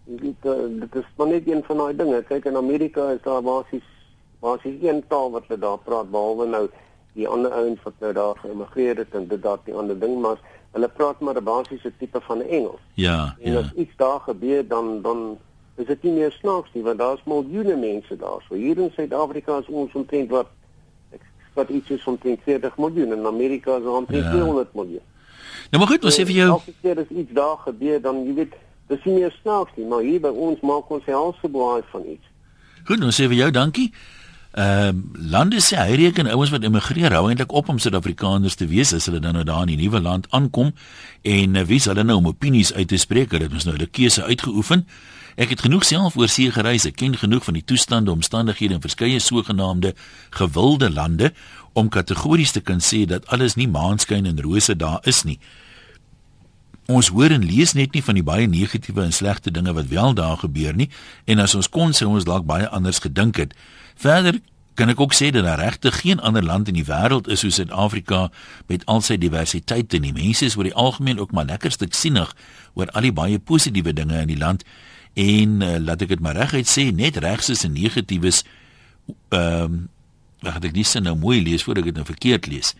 Dit 0.05 0.43
dit 0.43 0.95
is 0.95 1.09
maar 1.17 1.31
net 1.33 1.49
een 1.49 1.63
van 1.67 1.77
daai 1.77 1.97
dinge. 1.97 2.23
Kyk 2.29 2.45
in 2.51 2.57
Amerika 2.57 3.11
is 3.11 3.23
daar 3.25 3.43
basies 3.43 3.87
jy 4.65 4.89
een 4.89 5.05
taal 5.09 5.31
wat 5.31 5.47
hulle 5.49 5.61
daar 5.61 5.79
praat 5.79 6.11
behalwe 6.11 6.47
nou 6.47 6.67
die 7.15 7.29
ander 7.29 7.53
ouens 7.53 7.83
wat 7.85 7.95
nou 8.01 8.13
daar 8.17 8.39
geëmigreer 8.41 9.03
het 9.05 9.15
en 9.15 9.29
dit 9.29 9.43
dalk 9.43 9.65
die 9.69 9.77
ander 9.77 9.99
ding 9.99 10.19
maar 10.25 10.41
hulle 10.73 10.89
praat 10.89 11.21
maar 11.21 11.37
'n 11.37 11.45
basiese 11.45 11.93
tipe 11.99 12.21
van 12.21 12.43
Engels. 12.43 12.81
Ja, 12.95 13.37
en 13.41 13.53
ja. 13.53 13.59
as 13.59 13.73
iets 13.73 13.97
daar 13.97 14.21
gebeur 14.21 14.69
dan 14.69 15.03
dan 15.03 15.39
is 15.77 15.87
dit 15.87 16.03
nie 16.03 16.13
meer 16.13 16.33
snaaks 16.33 16.73
nie 16.73 16.83
want 16.83 16.99
daar's 16.99 17.23
miljoene 17.25 17.77
mense 17.77 18.17
daar. 18.17 18.45
So 18.49 18.55
hier 18.55 18.79
in 18.79 18.91
Suid-Afrika 18.95 19.59
is 19.59 19.67
ons 19.67 19.93
omtrent 19.93 20.31
wat 20.31 20.49
wat 21.54 21.68
iets 21.68 21.90
is 21.90 22.04
omtrent 22.04 22.40
40 22.44 22.76
miljoen 22.76 23.12
en 23.12 23.26
Amerika 23.26 23.76
is 23.76 23.85
omtrent 23.85 24.25
ja. 24.25 24.30
200 24.30 24.75
miljoen. 24.75 25.06
Nou 25.71 25.82
maar 25.82 25.92
goed, 25.92 26.04
ons 26.04 26.18
sê 26.21 26.26
vir 26.28 26.38
jou 26.42 26.50
as 26.56 26.80
dit 26.80 26.99
is 27.04 27.12
iets 27.23 27.32
daar 27.32 27.56
gebeur 27.64 28.00
dan 28.00 28.25
jy 28.26 28.35
weet 28.40 28.56
dis 28.92 29.04
nie 29.04 29.21
meer 29.21 29.37
snaaks 29.40 29.76
nie, 29.76 29.86
maar 29.88 30.02
hier 30.04 30.21
by 30.21 30.32
ons 30.32 30.60
maak 30.60 30.91
ons 30.93 31.06
so 31.06 31.49
baie 31.49 31.84
van 31.93 32.02
iets. 32.12 32.26
Goed, 32.84 33.04
ons 33.04 33.17
sê 33.17 33.28
vir 33.30 33.38
jou 33.45 33.50
dankie. 33.50 33.93
Ehm 34.52 34.99
uh, 34.99 35.28
lande 35.32 35.62
sê 35.65 35.78
hy 35.80 35.95
reken 35.97 36.28
ouens 36.28 36.50
wat 36.52 36.65
immigreer 36.69 37.15
hou 37.17 37.28
eintlik 37.30 37.52
op 37.56 37.71
om 37.73 37.78
Suid-Afrikaners 37.80 38.58
te 38.60 38.67
wees 38.69 38.93
as 38.93 39.06
hulle 39.08 39.21
dan 39.25 39.32
nou 39.32 39.45
daar 39.49 39.62
in 39.65 39.73
die 39.73 39.80
nuwe 39.80 40.00
land 40.00 40.26
aankom 40.30 40.75
en 41.23 41.56
uh, 41.56 41.62
wie 41.65 41.78
sal 41.80 41.95
hulle 41.95 42.04
nou 42.04 42.19
om 42.21 42.28
opinies 42.34 42.75
uit 42.75 42.88
te 42.88 43.00
spreek? 43.00 43.32
Hulle 43.32 43.49
het 43.49 43.56
ons 43.56 43.65
nou 43.65 43.78
hulle 43.78 43.88
keuse 43.88 44.25
uitgeoefen. 44.28 44.84
Ek 45.36 45.49
het 45.49 45.62
genoeg 45.64 45.84
self 45.88 46.16
oor 46.21 46.28
see 46.28 46.52
gereis, 46.52 46.84
ek 46.84 46.99
ken 47.00 47.16
genoeg 47.16 47.47
van 47.47 47.56
die 47.56 47.64
toestande, 47.64 48.12
omstandighede 48.12 48.76
in 48.76 48.84
verskeie 48.84 49.21
sogenaamde 49.21 49.95
gewilde 50.30 50.90
lande 50.92 51.32
om 51.73 51.88
kategories 51.88 52.52
te 52.52 52.60
kan 52.60 52.84
sê 52.84 53.06
dat 53.08 53.26
alles 53.32 53.56
nie 53.56 53.68
maanskyn 53.68 54.28
en 54.28 54.42
rose 54.45 54.76
daar 54.76 55.00
is 55.08 55.23
nie. 55.25 55.38
Ons 56.92 57.08
hoor 57.14 57.32
en 57.32 57.45
lees 57.47 57.73
net 57.73 57.95
nie 57.95 58.02
van 58.04 58.18
die 58.18 58.26
baie 58.26 58.47
negatiewe 58.50 59.06
en 59.06 59.12
slegte 59.14 59.50
dinge 59.50 59.73
wat 59.73 59.88
wel 59.88 60.14
daar 60.14 60.36
gebeur 60.36 60.76
nie 60.76 60.90
en 61.25 61.40
as 61.40 61.54
ons 61.54 61.71
kon 61.71 61.95
sou 61.97 62.10
ons 62.12 62.28
dalk 62.28 62.45
baie 62.45 62.68
anders 62.68 63.00
gedink 63.00 63.40
het. 63.40 63.56
Verder 63.97 64.40
kan 64.75 64.92
ek 64.92 65.00
ook 65.00 65.14
sê 65.16 65.30
dat 65.32 65.45
daar 65.45 65.60
regtig 65.60 66.00
geen 66.00 66.21
ander 66.21 66.45
land 66.45 66.68
in 66.68 66.76
die 66.76 66.88
wêreld 66.88 67.28
is 67.32 67.40
soos 67.45 67.60
Suid-Afrika 67.60 68.28
met 68.68 68.84
al 68.90 69.00
sy 69.04 69.16
diversiteit 69.21 69.95
en 69.95 70.04
die 70.08 70.14
mense 70.16 70.45
is 70.49 70.56
oor 70.56 70.68
die 70.68 70.76
algemeen 70.76 71.21
ook 71.21 71.32
maar 71.32 71.49
lekker 71.49 71.73
stuk 71.73 71.97
sienig 71.97 72.32
oor 72.75 72.90
al 72.92 73.08
die 73.08 73.12
baie 73.12 73.38
positiewe 73.38 73.92
dinge 73.92 74.21
in 74.21 74.32
die 74.32 74.40
land 74.40 74.64
en 75.15 75.61
uh, 75.61 75.77
laat 75.79 76.03
ek 76.03 76.15
dit 76.15 76.21
maar 76.21 76.37
reguit 76.37 76.69
sê 76.69 76.89
net 76.95 77.17
regses 77.17 77.65
en 77.65 77.73
negatiefes 77.73 78.45
ehm 79.33 79.65
um, 79.65 79.89
wag 80.43 80.59
ek 80.59 80.75
dis 80.75 80.97
nou 80.99 81.15
mooi 81.15 81.39
lees 81.39 81.63
voor 81.63 81.79
ek 81.79 81.93
dit 81.93 81.95
nou 81.95 82.05
verkeerd 82.05 82.49
lees. 82.51 82.73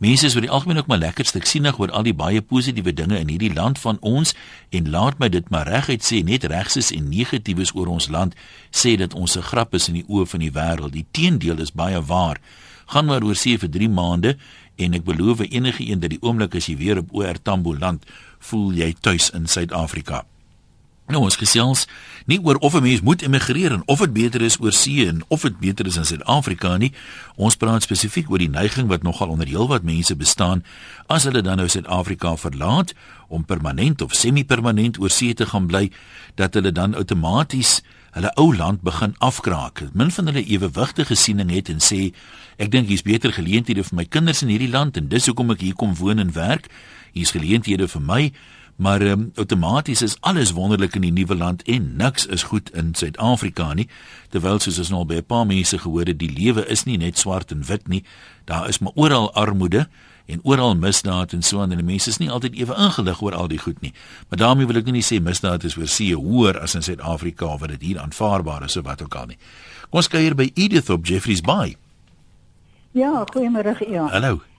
Mense 0.00 0.26
is 0.26 0.34
oor 0.34 0.42
die 0.42 0.50
algemeen 0.50 0.80
ook 0.80 0.88
maar 0.90 0.98
lekker 0.98 1.26
stuk 1.28 1.46
sienig 1.46 1.76
oor 1.78 1.92
al 1.92 2.06
die 2.06 2.14
baie 2.16 2.40
positiewe 2.42 2.94
dinge 2.96 3.18
in 3.20 3.28
hierdie 3.28 3.52
land 3.54 3.78
van 3.78 4.00
ons 4.00 4.32
en 4.74 4.90
laat 4.90 5.20
my 5.20 5.28
dit 5.28 5.50
maar 5.54 5.68
reguit 5.70 6.02
sê 6.02 6.22
net 6.24 6.46
regses 6.50 6.90
en 6.96 7.08
negatiefes 7.12 7.74
oor 7.76 7.92
ons 7.92 8.08
land 8.08 8.34
sê 8.72 8.96
dat 8.96 9.14
ons 9.14 9.36
'n 9.36 9.46
grap 9.50 9.74
is 9.74 9.88
in 9.88 10.00
die 10.00 10.08
oë 10.08 10.26
van 10.26 10.40
die 10.40 10.50
wêreld. 10.50 10.92
Die 10.92 11.06
teendeel 11.10 11.60
is 11.60 11.72
baie 11.72 12.00
waar. 12.02 12.40
Gaan 12.86 13.06
maar 13.06 13.22
oor 13.22 13.36
see 13.36 13.58
vir 13.58 13.68
3 13.70 13.88
maande 13.88 14.36
en 14.76 14.94
ek 14.94 15.04
beloof 15.04 15.40
enige 15.40 15.86
een 15.86 16.00
dat 16.00 16.10
die 16.10 16.22
oomblik 16.22 16.54
as 16.54 16.66
jy 16.66 16.76
weer 16.76 16.98
op 16.98 17.14
OR 17.14 17.42
Tambo 17.42 17.76
land, 17.78 18.04
voel 18.38 18.72
jy 18.72 18.94
tuis 19.00 19.30
in 19.30 19.46
Suid-Afrika. 19.46 20.24
Nou 21.04 21.20
ons 21.26 21.36
gesels 21.36 21.84
nie 22.24 22.38
oor 22.40 22.56
of 22.64 22.74
'n 22.74 22.82
mens 22.82 23.00
moet 23.00 23.22
emigreer 23.22 23.72
en 23.72 23.82
of 23.86 23.98
dit 23.98 24.12
beter 24.12 24.40
is 24.42 24.56
oor 24.60 24.72
see 24.72 25.06
en 25.08 25.22
of 25.28 25.42
dit 25.42 25.58
beter 25.58 25.86
is 25.86 25.96
in 25.96 26.04
Suid-Afrika 26.04 26.76
nie. 26.76 26.92
Ons 27.36 27.56
praat 27.56 27.82
spesifiek 27.82 28.30
oor 28.30 28.38
die 28.38 28.48
neiging 28.48 28.88
wat 28.88 29.02
nogal 29.02 29.28
onder 29.28 29.46
heelwat 29.46 29.82
mense 29.82 30.16
bestaan 30.16 30.64
as 31.06 31.24
hulle 31.24 31.42
dan 31.42 31.56
nou 31.56 31.68
Suid-Afrika 31.68 32.36
verlaat 32.36 32.94
om 33.28 33.44
permanent 33.44 34.00
of 34.00 34.14
semi-permanent 34.14 34.98
oor 34.98 35.10
see 35.10 35.34
te 35.34 35.46
gaan 35.46 35.66
bly, 35.66 35.90
dat 36.34 36.54
hulle 36.54 36.72
dan 36.72 36.94
outomaties 36.94 37.82
hulle 38.14 38.30
ou 38.34 38.56
land 38.56 38.80
begin 38.80 39.14
afkraak. 39.18 39.82
Min 39.92 40.10
van 40.10 40.26
hulle 40.26 40.44
ewewigtige 40.44 41.14
siening 41.14 41.50
het 41.50 41.68
en 41.68 41.80
sê 41.82 42.14
ek 42.56 42.70
dink 42.70 42.88
hier's 42.88 43.02
beter 43.02 43.32
geleenthede 43.32 43.84
vir 43.84 43.96
my 43.96 44.04
kinders 44.04 44.42
in 44.42 44.48
hierdie 44.48 44.70
land 44.70 44.96
en 44.96 45.08
dis 45.08 45.26
hoekom 45.26 45.50
ek 45.50 45.60
hier 45.60 45.74
kom 45.74 45.94
woon 45.98 46.22
en 46.22 46.32
werk. 46.32 46.70
Hier's 47.12 47.34
geleenthede 47.34 47.88
vir 47.88 48.02
my 48.02 48.32
maar 48.76 49.02
um, 49.02 49.30
outomaties 49.34 50.02
is 50.02 50.16
alles 50.20 50.50
wonderlik 50.52 50.94
in 50.94 51.00
die 51.06 51.12
nuwe 51.12 51.36
land 51.36 51.62
en 51.62 51.96
niks 51.96 52.26
is 52.26 52.42
goed 52.42 52.70
in 52.74 52.94
Suid-Afrika 52.94 53.72
nie. 53.74 53.88
Terwyl 54.30 54.58
soos 54.58 54.78
ons 54.78 54.90
nou 54.90 55.04
al 55.04 55.06
by 55.06 55.14
'n 55.22 55.26
paar 55.26 55.46
mense 55.46 55.78
gehoor 55.78 56.06
het 56.06 56.18
die 56.18 56.32
lewe 56.32 56.66
is 56.66 56.84
nie 56.84 56.96
net 56.96 57.18
swart 57.18 57.50
en 57.50 57.64
wit 57.64 57.88
nie. 57.88 58.04
Daar 58.44 58.68
is 58.68 58.78
maar 58.78 58.92
oral 58.94 59.32
armoede 59.34 59.88
en 60.26 60.40
oral 60.42 60.74
misdaad 60.76 61.32
en 61.32 61.42
so 61.42 61.60
aan 61.60 61.70
en 61.70 61.76
die 61.76 61.86
mense 61.86 62.08
is 62.08 62.16
nie 62.16 62.30
altyd 62.30 62.54
ewe 62.54 62.74
ingelig 62.74 63.20
oor 63.22 63.34
al 63.34 63.48
die 63.48 63.58
goed 63.58 63.80
nie. 63.80 63.92
Maar 64.28 64.38
daarmee 64.38 64.66
wil 64.66 64.76
ek 64.76 64.90
nie 64.90 65.04
sê 65.04 65.20
misdaad 65.20 65.64
is 65.64 65.76
oor 65.76 65.88
see 65.88 66.14
hoër 66.14 66.60
as 66.60 66.74
in 66.74 66.82
Suid-Afrika 66.82 67.46
of 67.46 67.66
dit 67.66 67.82
hier 67.82 68.00
aanvaarbaar 68.00 68.64
is 68.64 68.76
of 68.76 68.84
wat 68.84 69.02
ook 69.02 69.14
al 69.14 69.26
nie. 69.26 69.38
Kom 69.90 70.00
ons 70.00 70.08
kyk 70.08 70.20
hier 70.20 70.34
by 70.34 70.50
Edith 70.54 70.90
op 70.90 71.06
Jeffreys 71.06 71.40
Bay. 71.40 71.76
Ja, 72.92 73.26
goeiemôre 73.32 73.76
ja. 73.90 74.08
Hallo. 74.08 74.53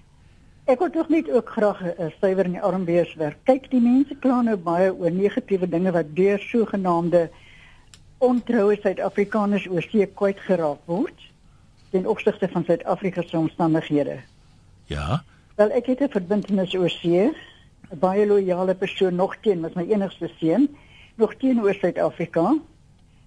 Ek 0.66 0.80
wil 0.82 0.90
tog 0.90 1.10
net 1.14 1.28
ook 1.30 1.50
graag 1.50 1.82
'n 1.82 1.94
uh, 2.02 2.06
suiwer 2.20 2.46
in 2.46 2.56
die 2.58 2.62
armbeers 2.62 3.14
werk. 3.22 3.38
Kyk, 3.46 3.70
die 3.70 3.82
mense 3.82 4.16
kla 4.18 4.42
nou 4.42 4.56
baie 4.58 4.90
oor 4.94 5.12
negatiewe 5.12 5.70
dinge 5.70 5.92
wat 5.92 6.16
deur 6.18 6.40
sogenaamde 6.40 7.30
ontroue 8.18 8.78
Suid-Afrikaners 8.82 9.68
oor 9.70 9.86
see 9.86 10.08
kwyt 10.08 10.40
geraak 10.40 10.82
word 10.86 11.22
ten 11.92 12.08
opsigte 12.10 12.50
van 12.50 12.66
Suid-Afrika 12.66 13.22
se 13.22 13.38
omstandighede. 13.38 14.18
Ja. 14.90 15.22
Wel, 15.56 15.70
ek 15.70 15.86
het 15.86 16.02
'n 16.02 16.10
verbintenis 16.18 16.74
oor 16.74 16.90
see, 16.90 17.30
'n 17.92 18.00
baie 18.00 18.26
loyale 18.26 18.76
persoon 18.76 19.16
nog 19.16 19.38
teen, 19.42 19.62
was 19.62 19.74
my 19.74 19.86
enigste 19.86 20.30
seun, 20.40 20.68
nog 21.16 21.36
teenoor 21.36 21.74
Suid-Afrika. 21.74 22.58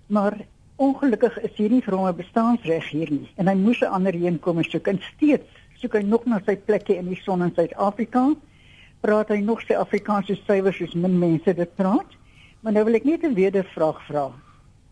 Maar 0.07 0.37
ongelukkig 0.77 1.41
is 1.41 1.55
hier 1.57 1.71
nie 1.71 1.83
vir 1.83 1.95
hom 1.95 2.07
'n 2.07 2.17
bestaansreg 2.17 2.89
hier 2.91 3.11
nie 3.11 3.31
en 3.37 3.47
hy 3.47 3.55
moes 3.55 3.81
'n 3.81 3.95
ander 3.95 4.13
heen 4.13 4.41
kom 4.41 4.59
en 4.59 4.65
soek 4.65 4.87
en 4.87 5.01
steeds 5.15 5.68
soek 5.79 5.95
hy 5.95 6.03
nog 6.03 6.27
na 6.27 6.41
sy 6.47 6.57
plekke 6.57 6.97
in 6.99 7.09
die 7.11 7.21
son 7.23 7.43
in 7.47 7.55
Suid-Afrika. 7.55 8.25
Praat 9.05 9.31
hy 9.31 9.39
nog 9.47 9.63
sy 9.63 9.77
Afrikaanse 9.79 10.35
suiwer 10.43 10.75
soos 10.75 10.95
min 10.99 11.19
mense 11.19 11.55
dit 11.55 11.75
praat. 11.79 12.17
Maar 12.61 12.75
nou 12.75 12.85
wil 12.89 12.99
ek 12.99 13.05
net 13.05 13.25
'n 13.25 13.35
wedervraag 13.35 14.01
vra. 14.07 14.33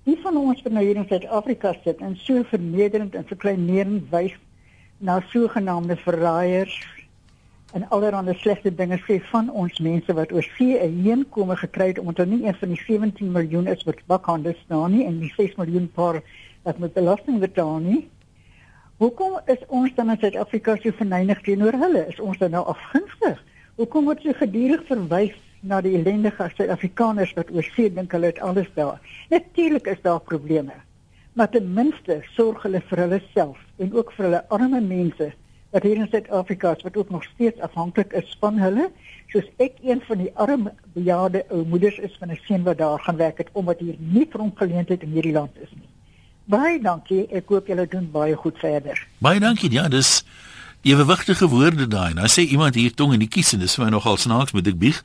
Die 0.06 0.18
van 0.22 0.36
ons 0.36 0.62
wat 0.62 0.72
nou 0.72 0.84
hier 0.84 0.96
in 0.96 1.08
Suid-Afrika 1.08 1.74
sit 1.84 1.98
en 2.00 2.16
so 2.16 2.42
vernederend 2.44 3.14
en 3.14 3.24
verkleinerend 3.26 4.10
wys 4.10 4.36
na 4.98 5.20
sogenaamde 5.32 5.96
verraaiers 5.96 6.76
en 7.74 7.88
allerlei 7.90 8.34
slegte 8.38 8.70
dinge 8.74 8.98
sê 9.04 9.18
van 9.30 9.50
ons 9.50 9.80
mense 9.84 10.14
wat 10.14 10.32
oor 10.32 10.46
see 10.56 10.78
heenkome 10.78 11.56
gekry 11.56 11.88
het 11.88 11.98
omdat 11.98 12.22
hulle 12.24 12.36
nie 12.36 12.46
een 12.46 12.58
van 12.60 12.68
die 12.68 12.82
17 12.86 13.32
miljoen 13.32 13.66
is 13.66 13.82
wat 13.88 13.98
bakhandel 14.06 14.54
staan 14.64 14.94
nie 14.94 15.04
en 15.04 15.18
die 15.20 15.32
6 15.34 15.56
miljoen 15.56 15.90
paar 15.98 16.22
wat 16.62 16.78
met 16.78 16.94
belasting 16.94 17.40
betaal 17.40 17.78
nie. 17.78 18.08
Hoekom 18.96 19.34
is 19.52 19.60
ons 19.68 19.92
dan 19.92 20.08
in 20.08 20.16
Suid-Afrika 20.16 20.74
so 20.80 20.96
verneig 20.96 21.40
teenoor 21.44 21.76
hulle? 21.76 22.06
Is 22.08 22.20
ons 22.24 22.38
dan 22.40 22.54
nou 22.56 22.62
afgunstig? 22.72 23.40
Hoekom 23.76 24.06
word 24.08 24.22
so 24.24 24.32
gedurig 24.38 24.86
verwys 24.88 25.34
na 25.60 25.82
die 25.84 25.98
ellendige 25.98 26.46
Suid-Afrikaners 26.54 27.34
wat 27.36 27.50
oor 27.52 27.66
see 27.74 27.90
dink 27.92 28.14
hulle 28.16 28.30
het 28.30 28.40
alles 28.46 28.70
daar? 28.78 29.02
Natuurlik 29.28 29.90
is 29.92 30.00
daar 30.06 30.22
probleme. 30.24 30.78
Maar 31.36 31.50
ten 31.52 31.68
minste 31.76 32.22
sorg 32.38 32.64
hulle 32.64 32.80
vir 32.88 33.02
hulle 33.02 33.18
self 33.34 33.58
en 33.76 33.92
ook 33.92 34.14
vir 34.16 34.30
hulle 34.30 34.40
arme 34.58 34.80
mense 34.86 35.28
wat 35.76 35.84
hier 35.84 36.00
in 36.00 36.08
Suid-Afrika 36.14 36.72
is 36.78 36.86
wat 36.88 36.96
ook 36.96 37.12
nog 37.12 37.26
steeds 37.34 37.60
afhanklik 37.68 38.16
is 38.16 38.32
van 38.40 38.56
hulle, 38.64 38.86
soos 39.28 39.50
ek 39.60 39.76
een 39.84 40.00
van 40.08 40.24
die 40.24 40.30
arm 40.40 40.70
bejaarde 40.96 41.44
ou 41.50 41.66
moeders 41.68 42.00
is 42.00 42.16
van 42.16 42.32
'n 42.32 42.40
seun 42.48 42.64
wat 42.64 42.80
daar 42.80 43.04
gaan 43.04 43.20
werk 43.20 43.44
het 43.44 43.52
omdat 43.52 43.84
hier 43.84 44.00
nie 44.00 44.24
grondgeleentheid 44.32 45.04
in 45.04 45.12
hierdie 45.18 45.36
land 45.36 45.52
is 45.60 45.76
nie. 45.76 45.90
Baie 46.46 46.78
dankie. 46.82 47.24
Ek 47.34 47.48
hoop 47.50 47.66
julle 47.66 47.88
doen 47.90 48.06
baie 48.12 48.36
goed 48.38 48.58
verder. 48.62 49.00
Baie 49.18 49.40
dankie. 49.42 49.70
Ja, 49.74 49.88
dis 49.90 50.20
ewewigtige 50.86 51.48
woorde 51.50 51.88
daai. 51.90 52.14
Nou 52.14 52.28
sê 52.30 52.46
iemand 52.46 52.78
hier 52.78 52.94
tong 52.94 53.16
in 53.16 53.24
die 53.24 53.30
kies 53.30 53.50
en 53.56 53.64
dis 53.64 53.74
vir 53.74 53.88
my 53.88 53.90
nogal 53.96 54.20
snaaks 54.20 54.54
met 54.54 54.68
ek 54.70 54.78
bieg 54.78 55.02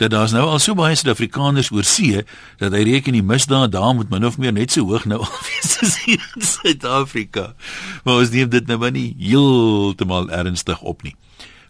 dat 0.00 0.10
daar's 0.10 0.32
nou 0.32 0.42
al 0.48 0.58
so 0.58 0.74
baie 0.74 0.96
Suid-Afrikaners 0.96 1.68
oor 1.70 1.86
see 1.86 2.24
dat 2.58 2.72
hy 2.74 2.80
reken 2.88 3.14
die 3.14 3.22
misdaad 3.22 3.74
daar 3.74 3.92
moet 3.94 4.10
min 4.10 4.24
of 4.26 4.38
meer 4.40 4.54
net 4.56 4.72
so 4.72 4.88
hoog 4.88 5.04
nou 5.06 5.20
al 5.22 5.34
wees 5.46 5.76
as 5.84 5.98
hier 6.02 6.22
in 6.34 6.46
Suid-Afrika. 6.48 7.52
Maar 8.02 8.24
ons 8.24 8.32
neem 8.34 8.50
dit 8.50 8.66
nou 8.66 8.80
maar 8.82 8.94
nie 8.94 9.12
heeltemal 9.20 10.30
ernstig 10.32 10.82
op 10.82 11.04
nie. 11.06 11.14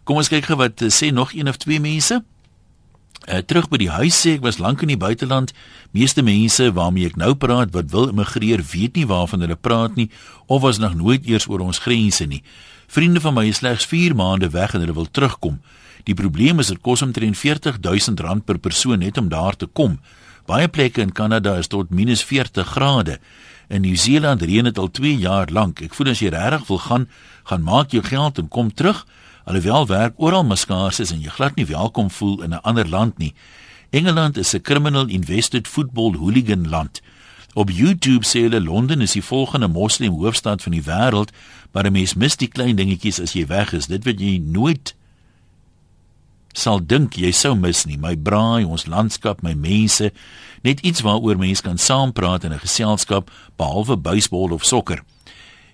Kom 0.09 0.23
ons 0.23 0.31
kyk 0.33 0.49
gou 0.49 0.57
wat 0.63 0.81
sê 0.89 1.13
nog 1.13 1.35
een 1.37 1.51
of 1.53 1.61
twee 1.61 1.83
mense. 1.83 2.23
Uh, 3.29 3.39
terug 3.47 3.69
by 3.71 3.79
die 3.79 3.91
huis 3.93 4.17
sê 4.19 4.33
ek 4.35 4.43
was 4.43 4.59
lank 4.59 4.81
in 4.83 4.91
die 4.91 4.99
buiteland. 4.99 5.53
Meeste 5.95 6.25
mense 6.27 6.73
waarmee 6.75 7.07
ek 7.07 7.19
nou 7.21 7.37
praat 7.39 7.71
wat 7.71 7.93
wil 7.95 8.09
immigreer, 8.11 8.65
weet 8.73 8.99
nie 8.99 9.07
waarvan 9.07 9.45
hulle 9.45 9.55
praat 9.55 9.95
nie 9.95 10.09
of 10.51 10.65
was 10.65 10.81
nog 10.83 10.97
nooit 10.99 11.29
eers 11.31 11.47
oor 11.47 11.63
ons 11.63 11.79
grense 11.85 12.27
nie. 12.27 12.43
Vriende 12.91 13.23
van 13.23 13.37
my 13.37 13.47
is 13.47 13.63
slegs 13.63 13.87
4 13.87 14.17
maande 14.19 14.51
weg 14.51 14.75
en 14.75 14.83
hulle 14.83 14.97
wil 14.97 15.07
terugkom. 15.07 15.61
Die 16.05 16.19
probleem 16.19 16.59
is 16.59 16.73
dit 16.73 16.83
kos 16.83 17.05
omtrent 17.07 17.39
40000 17.39 18.21
rand 18.27 18.45
per 18.45 18.59
persoon 18.59 18.99
net 18.99 19.19
om 19.19 19.31
daar 19.31 19.55
te 19.57 19.71
kom. 19.71 20.01
Baie 20.51 20.67
plekke 20.69 21.01
in 21.01 21.15
Kanada 21.15 21.55
is 21.59 21.71
tot 21.71 21.91
-40 21.91 22.67
grade. 22.75 23.21
In 23.69 23.81
Nieu-Seeland 23.81 24.43
reën 24.43 24.65
dit 24.65 24.79
al 24.79 24.91
2 24.91 25.17
jaar 25.17 25.47
lank. 25.51 25.81
Ek 25.81 25.95
voel 25.95 26.11
as 26.11 26.19
jy 26.19 26.29
regtig 26.29 26.67
wil 26.67 26.79
gaan, 26.79 27.09
gaan 27.45 27.63
maak 27.63 27.91
jou 27.91 28.03
geld 28.03 28.39
en 28.39 28.49
kom 28.49 28.75
terug. 28.75 29.07
Alhoewel 29.45 29.87
werk 29.87 30.15
oral 30.17 30.45
maskaars 30.45 31.01
is 31.03 31.11
en 31.11 31.21
jy 31.21 31.31
glad 31.35 31.57
nie 31.59 31.67
welkom 31.67 32.11
voel 32.11 32.43
in 32.43 32.55
'n 32.55 32.63
ander 32.63 32.89
land 32.89 33.19
nie. 33.19 33.35
Engeland 33.91 34.37
is 34.37 34.55
'n 34.55 34.61
criminal 34.61 35.09
invested 35.09 35.69
football 35.69 36.15
hooligan 36.17 36.69
land. 36.69 37.01
Op 37.55 37.71
YouTube 37.71 38.25
sê 38.25 38.41
hulle 38.41 38.61
Londen 38.61 39.01
is 39.01 39.13
die 39.13 39.25
volgende 39.25 39.69
moslim 39.69 40.13
hoofstad 40.13 40.63
van 40.63 40.73
die 40.73 40.83
wêreld, 40.83 41.31
maar 41.73 41.85
'n 41.85 41.93
mens 41.93 42.15
mis 42.15 42.37
die 42.37 42.49
klein 42.49 42.77
dingetjies 42.77 43.21
as 43.21 43.33
jy 43.33 43.47
weg 43.47 43.73
is. 43.73 43.87
Dit 43.87 44.05
wat 44.05 44.21
jy 44.21 44.39
nooit 44.39 44.95
sal 46.53 46.87
dink 46.87 47.17
jy 47.17 47.33
sou 47.33 47.55
mis 47.55 47.87
nie 47.87 47.97
my 47.97 48.17
braai 48.17 48.65
ons 48.65 48.87
landskap 48.87 49.43
my 49.43 49.55
mense 49.55 50.13
net 50.63 50.81
iets 50.81 51.01
waaroor 51.01 51.37
mense 51.41 51.63
kan 51.63 51.79
saampraat 51.79 52.45
in 52.45 52.53
'n 52.53 52.59
geselskap 52.59 53.31
behalwe 53.57 53.97
baseball 53.97 54.53
of 54.53 54.65
sokker 54.65 55.03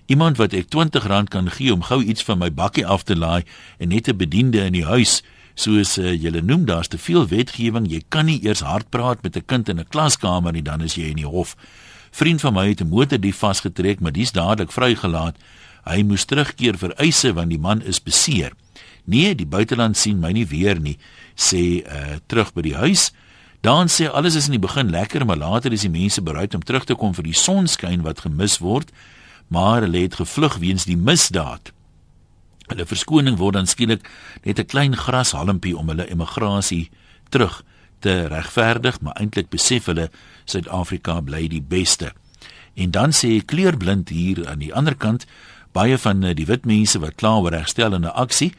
iemand 0.09 0.39
wat 0.41 0.53
ek 0.57 0.71
R20 0.73 1.29
kan 1.29 1.49
gee 1.53 1.73
om 1.73 1.85
gou 1.85 2.01
iets 2.03 2.23
van 2.25 2.41
my 2.41 2.49
bakkie 2.49 2.85
af 2.85 3.05
te 3.05 3.15
laai 3.15 3.43
en 3.77 3.93
net 3.93 4.09
'n 4.09 4.17
bediende 4.17 4.65
in 4.65 4.73
die 4.73 4.85
huis 4.85 5.21
soos 5.53 5.97
uh, 5.97 6.13
julle 6.13 6.41
noem 6.41 6.65
daar's 6.65 6.87
te 6.87 6.97
veel 6.97 7.27
wetgewing. 7.27 7.85
Jy 7.91 8.01
kan 8.09 8.25
nie 8.25 8.39
eers 8.45 8.63
hard 8.65 8.89
praat 8.89 9.23
met 9.23 9.35
'n 9.37 9.45
kind 9.45 9.69
in 9.69 9.79
'n 9.79 9.87
klaskamer 9.89 10.51
nie 10.51 10.63
dan 10.63 10.81
is 10.81 10.95
jy 10.95 11.09
in 11.09 11.21
die 11.21 11.27
hof. 11.27 11.55
Vriend 12.11 12.41
van 12.41 12.53
my 12.53 12.67
het 12.69 12.81
'n 12.81 12.89
motor 12.89 13.19
die 13.19 13.35
vasgetrek 13.35 13.99
maar 13.99 14.11
dis 14.11 14.31
dadelik 14.31 14.71
vrygelaat. 14.71 15.35
Hy 15.85 16.03
moes 16.03 16.25
terugkeer 16.25 16.77
vir 16.77 16.93
eise 16.97 17.33
want 17.33 17.49
die 17.49 17.59
man 17.59 17.81
is 17.81 18.03
beseer. 18.03 18.51
Nee, 19.05 19.35
die 19.35 19.45
buiteland 19.45 19.97
sien 19.97 20.19
my 20.19 20.31
nie 20.31 20.47
weer 20.47 20.79
nie, 20.79 20.97
sê 21.35 21.85
uh 21.85 22.17
terug 22.27 22.53
by 22.53 22.61
die 22.61 22.75
huis. 22.75 23.11
Dan 23.61 23.87
sê 23.87 24.07
alles 24.07 24.35
is 24.35 24.45
in 24.45 24.51
die 24.51 24.67
begin 24.67 24.89
lekker, 24.89 25.25
maar 25.25 25.37
later 25.37 25.71
is 25.71 25.81
die 25.81 25.89
mense 25.89 26.21
bereid 26.21 26.55
om 26.55 26.63
terug 26.63 26.85
te 26.85 26.95
kom 26.95 27.13
vir 27.13 27.23
die 27.23 27.35
sonskyn 27.35 28.01
wat 28.01 28.19
gemis 28.19 28.57
word, 28.57 28.91
maar 29.49 29.81
hulle 29.85 30.05
het 30.05 30.19
gevlug 30.21 30.57
weens 30.61 30.85
die 30.85 30.97
misdaad. 30.97 31.73
Hulle 32.69 32.85
verskoning 32.85 33.37
word 33.37 33.57
dan 33.57 33.67
skielik 33.67 34.05
net 34.45 34.59
'n 34.59 34.65
klein 34.65 34.95
grashalmpie 34.95 35.77
om 35.77 35.89
hulle 35.89 36.09
emigrasie 36.09 36.89
terug 37.29 37.63
te 37.99 38.27
regverdig, 38.27 39.01
maar 39.01 39.17
eintlik 39.19 39.49
besef 39.49 39.85
hulle 39.85 40.09
Suid-Afrika 40.45 41.21
bly 41.21 41.47
die 41.47 41.61
beste. 41.61 42.13
En 42.75 42.91
dan 42.91 43.11
sê 43.11 43.45
kleurblind 43.45 44.09
hier 44.09 44.47
aan 44.47 44.59
die 44.59 44.73
ander 44.73 44.95
kant 44.95 45.25
baie 45.71 45.97
van 45.97 46.23
eh, 46.23 46.35
die 46.35 46.45
wit 46.45 46.65
mense 46.65 46.99
wat 46.99 47.15
kla 47.15 47.37
oor 47.37 47.51
herstellende 47.51 48.11
aksie 48.11 48.53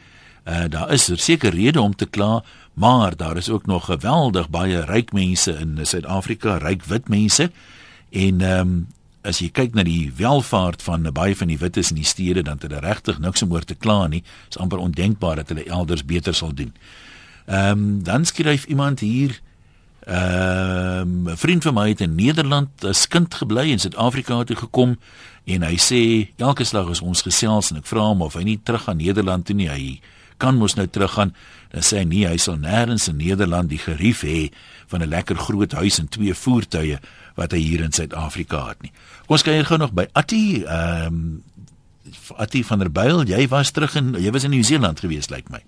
Uh, 0.49 0.65
daar 0.69 0.91
is 0.93 1.09
er 1.09 1.19
seker 1.19 1.55
rede 1.55 1.81
om 1.81 1.97
te 1.97 2.07
kla, 2.07 2.45
maar 2.75 3.17
daar 3.17 3.37
is 3.37 3.49
ook 3.49 3.67
nog 3.67 3.85
geweldig 3.85 4.49
baie 4.51 4.85
ryk 4.85 5.13
mense 5.13 5.53
in 5.53 5.79
Suid-Afrika, 5.83 6.57
ryk 6.57 6.85
wit 6.85 7.09
mense. 7.09 7.51
En 8.11 8.41
ehm 8.41 8.61
um, 8.61 8.89
as 9.23 9.41
jy 9.43 9.51
kyk 9.53 9.75
na 9.75 9.85
die 9.85 10.11
welvaart 10.17 10.83
van 10.83 11.05
baie 11.13 11.37
van 11.37 11.51
die 11.53 11.59
wites 11.61 11.91
in 11.93 12.01
die 12.01 12.09
stede, 12.09 12.43
dan 12.43 12.57
het 12.57 12.69
hulle 12.69 12.81
regtig 12.81 13.19
niks 13.21 13.43
om 13.43 13.53
oor 13.53 13.65
te 13.65 13.75
kla 13.75 14.07
nie. 14.09 14.23
Dit 14.23 14.57
is 14.57 14.63
amper 14.63 14.81
ondenkbaar 14.81 15.43
dat 15.43 15.53
hulle 15.53 15.67
elders 15.69 16.05
beter 16.05 16.35
sal 16.35 16.55
doen. 16.55 16.73
Ehm 17.47 17.71
um, 17.71 18.03
dan 18.03 18.25
skryf 18.25 18.65
iemand 18.65 19.01
hier 19.01 19.41
ehm 20.07 21.01
um, 21.01 21.29
'n 21.29 21.37
vriend 21.37 21.63
van 21.63 21.75
my 21.75 21.89
het 21.89 22.01
in 22.01 22.15
Nederland 22.15 22.85
as 22.85 23.09
kind 23.09 23.35
gebly 23.35 23.71
en 23.73 23.79
Suid-Afrika 23.79 24.45
toe 24.45 24.57
gekom 24.57 24.99
en 25.45 25.63
hy 25.63 25.77
sê 25.77 26.31
elke 26.37 26.65
slag 26.65 26.89
as 26.89 27.01
ons 27.01 27.23
gesels 27.23 27.71
en 27.71 27.77
ek 27.77 27.87
vra 27.87 28.01
hom 28.01 28.23
of 28.23 28.35
hy 28.35 28.43
nie 28.43 28.61
terug 28.63 28.83
gaan 28.83 28.97
Nederland 28.97 29.47
toe 29.47 29.57
nie, 29.57 29.69
hy 29.69 30.01
kan 30.37 30.57
mos 30.57 30.75
nou 30.75 30.87
teruggaan. 30.87 31.35
Dan 31.71 31.83
sê 31.83 32.01
hy 32.01 32.05
nee, 32.05 32.27
hy 32.27 32.37
sal 32.37 32.57
nêrens 32.57 33.09
in 33.09 33.17
Nederland 33.17 33.69
die 33.71 33.79
gerief 33.79 34.25
hê 34.27 34.51
van 34.89 35.03
'n 35.03 35.09
lekker 35.09 35.37
groot 35.37 35.73
huis 35.73 35.99
en 35.99 36.09
twee 36.09 36.35
voertuie 36.35 36.99
wat 37.41 37.57
hy 37.57 37.63
hier 37.65 37.85
in 37.85 37.97
Suid-Afrika 37.97 38.67
het 38.69 38.87
nie. 38.87 38.93
Kom 39.27 39.39
ons 39.39 39.47
kyk 39.47 39.67
gou 39.69 39.81
nog 39.81 39.97
by 39.97 40.09
Attie, 40.13 40.65
ehm 40.67 41.07
um, 41.07 41.25
Attie 42.43 42.65
van 42.67 42.81
der 42.81 42.91
Byl, 42.91 43.23
jy 43.29 43.45
was 43.53 43.71
terug 43.71 43.95
in 43.99 44.15
jy 44.19 44.33
was 44.35 44.45
in 44.47 44.51
Nieu-Seeland 44.55 45.01
gewees 45.01 45.31
lyk 45.31 45.47
like 45.47 45.53
my. 45.55 45.63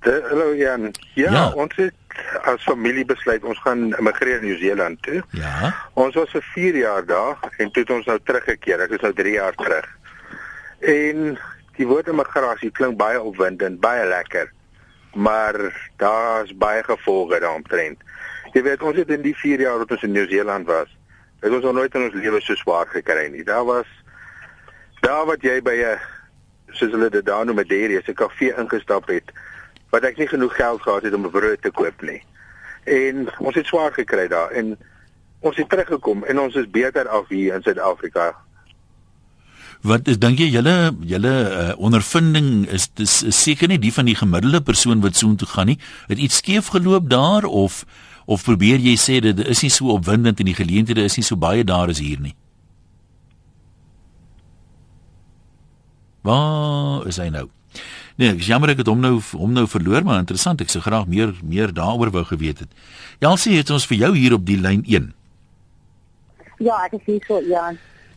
Hallo 0.00 0.54
Jan. 0.56 0.88
Ja, 1.14 1.32
ja, 1.32 1.42
ons 1.52 1.76
het 1.76 1.94
as 2.48 2.62
familie 2.64 3.04
besluit 3.04 3.44
ons 3.44 3.58
gaan 3.60 3.90
immigreer 3.98 4.40
in 4.40 4.48
Nieu-Seeland 4.48 5.02
toe. 5.04 5.20
Ja. 5.36 5.70
Ons 6.00 6.16
was 6.18 6.32
vir 6.32 6.46
4 6.54 6.76
jaar 6.76 7.06
daar 7.06 7.36
en 7.58 7.70
toe 7.70 7.82
het 7.82 7.92
ons 7.94 8.08
nou 8.08 8.18
teruggekeer. 8.24 8.80
Ek 8.86 8.96
is 8.96 9.04
nou 9.04 9.12
3 9.14 9.34
jaar 9.36 9.56
terug. 9.60 9.86
En 10.80 11.36
die 11.76 11.88
woord 11.88 12.08
immigrasie 12.08 12.72
klink 12.76 12.96
baie 13.00 13.20
opwindend, 13.20 13.80
baie 13.80 14.06
lekker. 14.08 14.50
Maar 15.14 15.58
daar's 16.00 16.52
baie 16.56 16.82
gevolge 16.86 17.40
daaromtrent. 17.40 18.00
Jy 18.52 18.62
weet 18.66 18.82
ons 18.82 18.96
het 18.96 19.10
in 19.14 19.22
die 19.22 19.34
4 19.36 19.60
jaar 19.60 19.78
wat 19.78 19.90
ons 19.94 20.02
in 20.02 20.12
Nieu-Seeland 20.12 20.66
was, 20.66 20.88
het 21.40 21.52
ons 21.52 21.64
nog 21.64 21.76
nooit 21.76 21.94
in 21.94 22.06
ons 22.08 22.14
lewe 22.14 22.40
so 22.40 22.54
swaar 22.58 22.88
gekry 22.90 23.28
nie. 23.32 23.44
Daar 23.44 23.64
was 23.64 23.86
daar 25.00 25.26
wat 25.26 25.42
jy 25.42 25.60
by 25.62 25.76
'n 25.76 25.98
soos 26.72 26.92
hulle 26.92 27.10
dit 27.10 27.24
daar 27.24 27.44
noem 27.46 27.60
'n 27.60 27.68
dairy, 27.68 27.96
'n 27.96 28.14
koffie 28.14 28.52
ingestap 28.56 29.08
het, 29.08 29.32
wat 29.90 30.04
ek 30.04 30.18
nie 30.18 30.28
genoeg 30.28 30.56
geld 30.56 30.82
gehad 30.82 31.02
het 31.02 31.14
om 31.14 31.26
'n 31.26 31.30
brood 31.30 31.62
te 31.62 31.70
koop 31.70 32.02
nie. 32.02 32.22
En 32.84 33.28
ons 33.38 33.54
het 33.54 33.66
swaar 33.66 33.92
gekry 33.92 34.28
daar 34.28 34.50
en 34.50 34.78
ons 35.40 35.56
het 35.56 35.68
teruggekom 35.68 36.24
en 36.24 36.40
ons 36.40 36.54
is 36.54 36.70
beter 36.70 37.08
af 37.08 37.28
hier 37.28 37.54
in 37.54 37.62
Suid-Afrika 37.62 38.34
Wat 39.80 40.08
is 40.12 40.18
dink 40.20 40.36
jy 40.42 40.50
julle 40.52 40.92
julle 41.08 41.32
uh, 41.48 41.72
ondervinding 41.80 42.66
is 42.68 42.90
dis 43.00 43.14
seker 43.32 43.70
nie 43.70 43.78
die 43.80 43.92
van 43.92 44.10
die 44.10 44.16
gemiddelde 44.18 44.60
persoon 44.60 45.00
wat 45.00 45.16
so 45.16 45.30
intoe 45.32 45.48
gaan 45.48 45.70
nie. 45.72 45.78
Het 46.10 46.20
iets 46.20 46.40
skeef 46.42 46.68
geloop 46.74 47.08
daar 47.08 47.48
of 47.48 47.86
of 48.30 48.44
probeer 48.46 48.78
jy 48.78 48.94
sê 48.94 49.18
dit 49.24 49.40
is 49.50 49.64
nie 49.64 49.72
so 49.74 49.90
opwindend 49.96 50.38
en 50.38 50.46
die 50.46 50.54
geleenthede 50.54 51.02
is 51.08 51.16
nie 51.18 51.26
so 51.26 51.38
baie 51.40 51.64
daar 51.66 51.90
as 51.90 51.98
hier 51.98 52.20
nie. 52.22 52.36
Waar 56.22 57.08
is 57.10 57.18
hy 57.18 57.26
nou? 57.34 57.48
Nee, 58.20 58.34
ek 58.36 58.44
jammer 58.44 58.74
ek 58.74 58.82
het 58.82 58.90
hom 58.90 59.00
nou 59.02 59.16
hom 59.32 59.54
nou 59.56 59.64
verloor, 59.70 60.04
maar 60.06 60.20
interessant, 60.22 60.60
ek 60.62 60.70
sou 60.70 60.82
graag 60.84 61.08
meer 61.10 61.32
meer 61.42 61.72
daaroor 61.74 62.12
wou 62.14 62.22
geweet 62.28 62.62
het. 62.62 62.74
Jansie 63.24 63.56
het 63.56 63.72
ons 63.74 63.88
vir 63.88 64.04
jou 64.04 64.12
hier 64.14 64.36
op 64.36 64.44
die 64.46 64.58
lyn 64.60 64.84
1. 64.86 65.08
Ja, 66.60 66.82
ek 66.84 67.00
is 67.00 67.06
hier 67.08 67.24
so, 67.26 67.40
ja. 67.48 67.70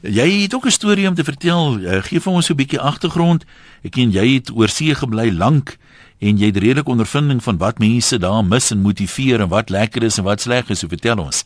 Jy 0.03 0.27
het 0.43 0.53
ook 0.53 0.67
'n 0.67 0.77
storie 0.77 1.07
om 1.07 1.15
te 1.15 1.23
vertel. 1.23 1.79
Uh, 1.79 2.03
gee 2.03 2.19
vir 2.19 2.33
ons 2.33 2.45
so 2.45 2.53
'n 2.53 2.59
bietjie 2.59 2.79
agtergrond. 2.79 3.45
Ek 3.83 3.91
ken 3.91 4.11
jy 4.11 4.33
het 4.33 4.51
oor 4.51 4.67
see 4.67 4.93
gebly 4.93 5.31
lank 5.31 5.77
en 6.19 6.37
jy 6.37 6.45
het 6.51 6.57
redelik 6.57 6.87
ondervinding 6.87 7.43
van 7.43 7.57
wat 7.57 7.79
mense 7.79 8.17
daar 8.19 8.43
mis 8.45 8.71
en 8.71 8.81
motiveer 8.81 9.41
en 9.41 9.49
wat 9.49 9.69
lekker 9.69 10.03
is 10.03 10.17
en 10.17 10.23
wat 10.23 10.41
sleg 10.41 10.69
is. 10.69 10.79
So 10.79 10.87
vertel 10.87 11.19
ons. 11.19 11.43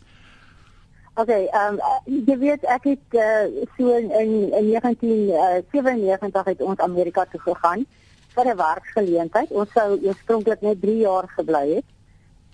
Okay, 1.18 1.48
ehm 1.50 1.78
um, 2.06 2.18
jy 2.26 2.36
weet 2.38 2.64
ek 2.70 2.84
het 2.86 3.16
uh, 3.18 3.46
so 3.74 3.90
in 3.96 4.10
in, 4.20 4.34
in 4.54 4.68
1997 4.70 6.44
het 6.52 6.60
ons 6.62 6.78
Amerika 6.78 7.24
toe 7.30 7.40
gegaan 7.40 7.86
vir 8.34 8.44
'n 8.52 8.56
werksgeleentheid. 8.56 9.50
Ons 9.50 9.72
sou 9.74 9.98
oorspronklik 10.06 10.60
net 10.60 10.80
3 10.80 10.96
jaar 10.96 11.26
gebly 11.36 11.64
het. 11.74 11.88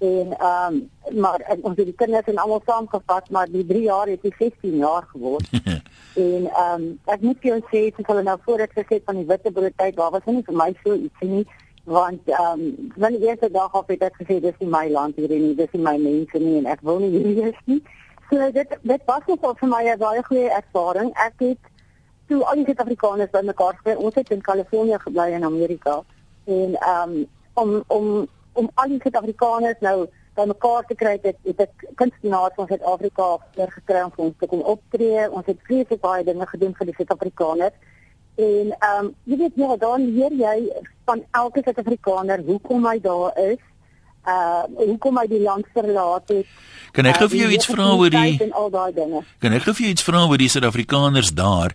En 0.00 0.32
ehm 0.38 0.74
um, 0.74 1.20
maar 1.20 1.44
ons 1.60 1.76
het 1.76 1.86
die 1.86 1.94
kinders 1.94 2.26
en 2.26 2.40
almal 2.40 2.62
saamgevat, 2.66 3.30
maar 3.30 3.46
die 3.50 3.66
3 3.66 3.82
jaar 3.82 4.08
het 4.08 4.22
die 4.22 4.34
16 4.38 4.76
jaar 4.76 5.04
geword. 5.12 5.48
en 6.26 6.48
ehm 6.48 6.80
um, 6.80 6.98
ek 7.04 7.20
moet 7.20 7.42
jou 7.42 7.60
sê, 7.68 7.86
ek 7.92 8.00
het 8.06 8.24
nou 8.24 8.38
voor 8.44 8.64
dit 8.64 8.72
gesê 8.80 9.02
van 9.04 9.20
die 9.20 9.26
witbrood 9.26 9.76
tyd, 9.76 9.96
daar 9.96 10.10
was 10.10 10.24
nie 10.24 10.42
vir 10.42 10.56
my 10.56 10.72
so 10.84 10.94
iets 10.94 11.20
nie 11.20 11.46
want 11.84 12.20
ehm 12.28 12.60
um, 12.60 12.92
wanneer 12.96 13.20
die 13.20 13.28
eerste 13.28 13.50
dag 13.50 13.74
op 13.74 13.88
het 13.88 14.02
ek 14.02 14.16
gesê 14.22 14.40
dis 14.40 14.56
nie 14.58 14.68
my 14.68 14.88
land 14.90 15.16
hier 15.16 15.28
nie, 15.28 15.54
dis 15.54 15.72
nie 15.72 15.82
my 15.82 15.96
mense 15.98 16.38
nie 16.38 16.56
en 16.58 16.66
ek 16.66 16.80
wil 16.80 16.98
nie 16.98 17.10
hier 17.12 17.34
wees 17.42 17.60
nie. 17.64 17.82
So 18.30 18.50
dit 18.52 18.76
dit 18.82 19.02
was 19.06 19.26
ook 19.26 19.58
vir 19.58 19.68
my 19.68 19.82
'n 19.84 19.98
baie 19.98 20.22
goeie 20.24 20.50
ervaring. 20.50 21.12
Ek 21.14 21.34
het 21.38 21.58
toe 22.28 22.44
al 22.44 22.54
die 22.54 22.64
Suid-Afrikaners 22.64 23.30
bymekaar 23.30 23.76
gekry. 23.76 23.94
Ons 23.94 24.14
het 24.14 24.30
in 24.30 24.40
Kalifornië 24.40 24.98
gebly 24.98 25.30
in 25.32 25.44
Amerika 25.44 26.02
en 26.44 26.74
ehm 26.74 27.10
um, 27.10 27.26
om 27.54 27.84
om 27.86 28.26
om 28.52 28.70
al 28.74 28.88
die 28.88 29.00
Suid-Afrikaners 29.02 29.80
nou 29.80 30.06
bymekaar 30.34 30.86
te 30.86 30.94
kry 30.94 31.18
het, 31.22 31.36
het 31.42 31.60
ek 31.60 31.84
kunstenaars 31.94 32.54
van 32.56 32.66
Suid-Afrika 32.66 33.26
gekry 33.56 34.02
om 34.02 34.12
vir 34.16 34.24
ons 34.24 34.38
te 34.38 34.46
kom 34.46 34.60
optree. 34.60 35.30
Ons 35.30 35.46
het 35.46 35.60
vreeslik 35.68 36.00
baie 36.00 36.24
dinge 36.24 36.46
gedoen 36.46 36.74
vir 36.74 36.86
die 36.86 36.94
Suid-Afrikaners. 36.94 37.76
En 38.34 38.74
ehm 38.78 39.04
um, 39.04 39.14
jy 39.24 39.36
weet 39.36 39.52
ja, 39.54 39.76
dan 39.76 40.08
leer 40.14 40.32
jy 40.32 40.56
van 41.04 41.22
elke 41.30 41.62
Suid-Afrikaner 41.62 42.42
hoekom 42.46 42.86
hy 42.86 42.98
daar 43.00 43.38
is 43.38 43.60
uh 44.26 44.62
hoekom 44.86 45.18
hy 45.20 45.26
die 45.28 45.42
land 45.42 45.66
verlaat 45.76 46.28
het. 46.32 46.46
Kan 46.94 47.08
ek 47.10 47.18
gou 47.18 47.26
vir 47.32 47.40
jou 47.40 47.50
iets 47.56 47.66
vra 47.66 47.86
oor 47.98 48.12
die 48.12 48.38
Kan 49.42 49.54
ek 49.56 49.64
gou 49.66 49.74
vir 49.74 49.86
jou 49.88 49.92
iets 49.96 50.06
vra 50.06 50.24
oor 50.28 50.38
die 50.38 50.48
Suid-Afrikaners 50.48 51.32
daar? 51.34 51.74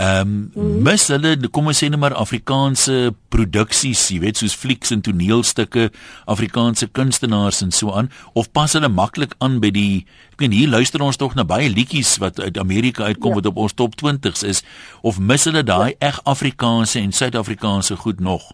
Ehm 0.00 0.20
um, 0.20 0.50
hmm. 0.54 0.76
mis 0.86 1.08
hulle 1.10 1.32
kom 1.50 1.66
ons 1.68 1.80
sê 1.82 1.90
net 1.90 2.00
maar 2.00 2.14
Afrikaanse 2.16 3.10
produksies, 3.34 4.06
jy 4.14 4.20
weet 4.22 4.38
soos 4.38 4.54
flieks 4.56 4.94
en 4.94 5.02
toneelstukke, 5.04 5.88
Afrikaanse 6.30 6.86
kunstenaars 6.86 7.60
en 7.66 7.74
so 7.74 7.92
aan 7.92 8.08
of 8.32 8.52
pas 8.54 8.72
hulle 8.78 8.88
maklik 8.88 9.34
aan 9.44 9.58
by 9.60 9.72
die 9.74 10.06
ek 10.32 10.46
weet 10.46 10.54
hier 10.56 10.70
luister 10.70 11.02
ons 11.02 11.18
tog 11.20 11.34
na 11.36 11.44
baie 11.44 11.68
liedjies 11.68 12.14
wat 12.22 12.40
uit 12.40 12.56
Amerika 12.62 13.10
uitkom 13.10 13.34
ja. 13.34 13.40
wat 13.40 13.50
op 13.50 13.60
ons 13.66 13.76
top 13.76 13.98
20s 14.00 14.46
is 14.46 14.62
of 15.02 15.18
mis 15.18 15.44
hulle 15.50 15.66
daai 15.66 15.90
ja. 15.90 16.12
eg 16.12 16.22
Afrikaanse 16.24 17.02
en 17.02 17.12
Suid-Afrikaanse 17.12 17.98
goed 18.00 18.22
nog? 18.24 18.52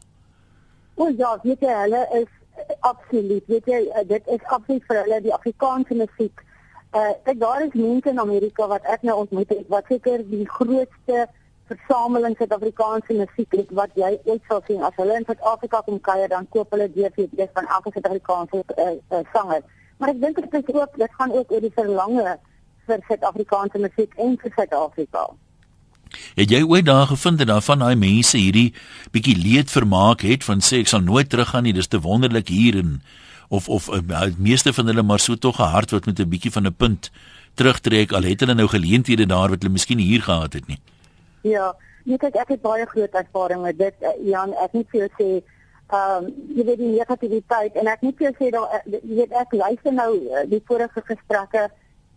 O 0.97 1.13
ja, 1.13 1.37
weet 1.45 1.61
jy, 1.61 1.79
hulle 1.85 2.03
is 2.23 2.31
absoluut. 2.81 3.47
Weet 3.47 3.67
jy, 3.67 3.81
uh, 3.93 4.05
dit 4.09 4.29
is 4.35 4.45
absoluut 4.45 4.85
vir 4.89 5.01
hulle 5.03 5.21
die 5.25 5.35
Afrikaanse 5.35 5.95
musiek. 5.95 6.45
Uh 6.97 7.13
kyk 7.27 7.41
daar 7.41 7.65
is 7.65 7.75
mense 7.75 8.09
in 8.09 8.21
Amerika 8.23 8.67
wat 8.71 8.87
ek 8.95 9.03
nou 9.03 9.17
ontmoet 9.25 9.51
het 9.53 9.69
wat 9.69 9.89
seker 9.91 10.23
die 10.31 10.47
grootste 10.49 11.27
versameling 11.71 12.37
Suid-Afrikaanse 12.39 13.17
musiek 13.19 13.57
het 13.59 13.73
wat 13.79 13.95
jy 13.99 14.13
ooit 14.25 14.45
sal 14.49 14.63
sien. 14.67 14.83
As 14.87 14.95
hulle 15.01 15.17
in 15.19 15.27
Suid-Afrika 15.27 15.83
kom 15.87 15.99
kuier, 16.01 16.29
dan 16.31 16.47
koop 16.55 16.71
hulle 16.75 16.87
DVD's 16.95 17.51
van 17.59 17.67
elke 17.79 17.93
Suid-Afrikaanse 17.95 18.63
uh, 18.63 18.93
uh, 19.11 19.25
sanger. 19.33 19.65
Maar 19.99 20.15
ek 20.15 20.21
dink 20.23 20.39
dit 20.45 20.55
is 20.61 20.75
ook 20.75 21.01
dit 21.01 21.19
gaan 21.19 21.33
ook 21.33 21.53
oor 21.53 21.65
die 21.65 21.75
verlange 21.75 22.37
vir 22.87 23.03
Suid-Afrikaanse 23.09 23.83
musiek 23.83 24.15
en 24.23 24.39
vir 24.43 24.55
Suid-Afrika. 24.55 25.27
Het 26.35 26.51
jy 26.51 26.63
ooit 26.63 26.87
daar 26.87 27.07
gevind 27.07 27.47
dat 27.47 27.65
van 27.65 27.79
daai 27.79 27.97
mense 27.97 28.39
hierdie 28.39 28.73
bietjie 29.13 29.37
leed 29.37 29.71
vermaak 29.71 30.21
het 30.21 30.45
van 30.45 30.61
sê 30.61 30.81
ek 30.85 30.89
sal 30.93 31.01
nooit 31.01 31.29
teruggaan 31.29 31.63
nie, 31.63 31.73
dis 31.73 31.91
te 31.91 32.01
wonderlik 32.01 32.49
hier 32.49 32.79
en 32.79 33.01
of 33.49 33.69
of 33.69 33.87
die 33.87 34.35
meeste 34.39 34.73
van 34.73 34.87
hulle 34.87 35.03
maar 35.03 35.19
so 35.19 35.35
tog 35.35 35.59
'n 35.59 35.73
hart 35.75 35.91
wat 35.91 36.07
met 36.07 36.21
'n 36.21 36.29
bietjie 36.29 36.53
van 36.53 36.67
'n 36.67 36.75
punt 36.75 37.11
terugtrek 37.55 38.13
al 38.13 38.23
het 38.23 38.41
hulle 38.41 38.55
nou 38.55 38.69
geleenthede 38.69 39.27
daar 39.27 39.49
wat 39.49 39.63
hulle 39.63 39.73
miskien 39.73 39.99
hier 39.99 40.23
gehad 40.23 40.53
het 40.53 40.67
nie. 40.67 40.81
Ja, 41.41 41.75
nee 42.05 42.19
kyk 42.19 42.35
ek 42.35 42.49
het 42.49 42.63
baie 42.63 42.87
groot 42.87 43.15
ervaring 43.15 43.63
met 43.63 43.79
dit 43.79 43.95
uh, 44.01 44.15
Jan, 44.29 44.55
ek 44.65 44.73
moet 44.73 44.89
vir 44.91 45.01
jou 45.01 45.11
sê 45.19 45.31
ehm 45.87 46.25
um, 46.25 46.31
jy 46.57 46.65
weet 46.67 46.79
die 46.79 46.95
negativiteit 46.99 47.75
en 47.75 47.87
ek 47.87 48.01
moet 48.03 48.17
vir 48.19 48.27
jou 48.27 48.35
sê 48.39 48.51
daar 48.51 48.69
uh, 48.75 49.01
jy 49.03 49.15
weet 49.21 49.33
ek 49.33 49.53
luister 49.53 49.93
nou 49.93 50.13
die 50.51 50.63
vorige 50.67 51.03
gesprekke 51.07 51.69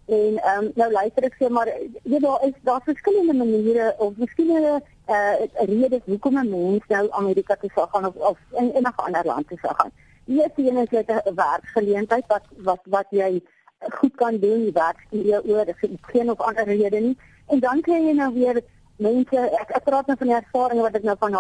En 0.10 0.38
ehm 0.38 0.64
um, 0.64 0.72
nou 0.76 0.92
luister 0.92 1.24
ek 1.24 1.36
sê 1.38 1.50
maar 1.54 1.70
jy 2.04 2.20
daar 2.20 2.46
is 2.48 2.56
daar 2.68 2.82
verskillende 2.86 3.34
maniere 3.34 3.94
of 3.98 4.16
miskien 4.18 4.50
'n 4.52 4.82
uh, 5.08 5.34
rede 5.70 6.02
hoekom 6.06 6.40
'n 6.40 6.50
mens 6.50 6.84
nou 6.88 7.12
Amerika 7.12 7.56
toe 7.56 7.70
sou 7.74 7.88
gaan 7.92 8.06
of 8.06 8.16
of 8.16 8.38
in 8.52 8.72
'n 8.82 8.94
ander 8.96 9.26
land 9.26 9.48
toe 9.48 9.58
sou 9.62 9.74
gaan. 9.76 9.92
Die 10.26 10.42
eerste 10.42 10.62
een 10.62 10.78
is 10.78 10.90
net 10.90 11.10
'n 11.10 11.36
werksgeleentheid 11.36 12.26
wat 12.28 12.46
wat 12.58 12.82
wat 12.84 13.08
jy 13.10 13.42
goed 13.80 14.16
kan 14.16 14.40
doen, 14.40 14.72
werk 14.74 15.06
jou 15.10 15.42
oor, 15.50 15.66
dis 15.66 15.90
geen 16.02 16.32
of 16.32 16.40
ander 16.40 16.64
rede 16.64 17.00
nie. 17.00 17.18
En 17.48 17.60
dan 17.60 17.82
kry 17.82 18.00
jy 18.08 18.14
nou 18.14 18.34
weer 18.34 18.62
mense 18.96 19.38
ek, 19.38 19.70
ek 19.70 19.84
praat 19.84 20.08
nou 20.08 20.18
van 20.18 20.28
die 20.28 20.36
ervaring 20.36 20.82
wat 20.82 20.96
ek 20.96 21.04
nou 21.04 21.16
van 21.20 21.38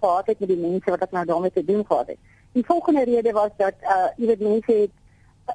gehad 0.00 0.26
het 0.26 0.38
met 0.40 0.48
die 0.48 0.62
mense 0.68 0.90
wat 0.90 1.02
ek 1.02 1.10
nou 1.10 1.24
daarmee 1.24 1.50
te 1.50 1.64
doen 1.64 1.86
gehad 1.86 2.06
het. 2.06 2.18
Die 2.52 2.66
volgende 2.66 3.04
rede 3.04 3.32
was 3.32 3.50
dat 3.56 3.74
uh 3.82 4.08
jy 4.16 4.26
weet 4.26 4.40
mense 4.40 4.72
het 4.72 4.90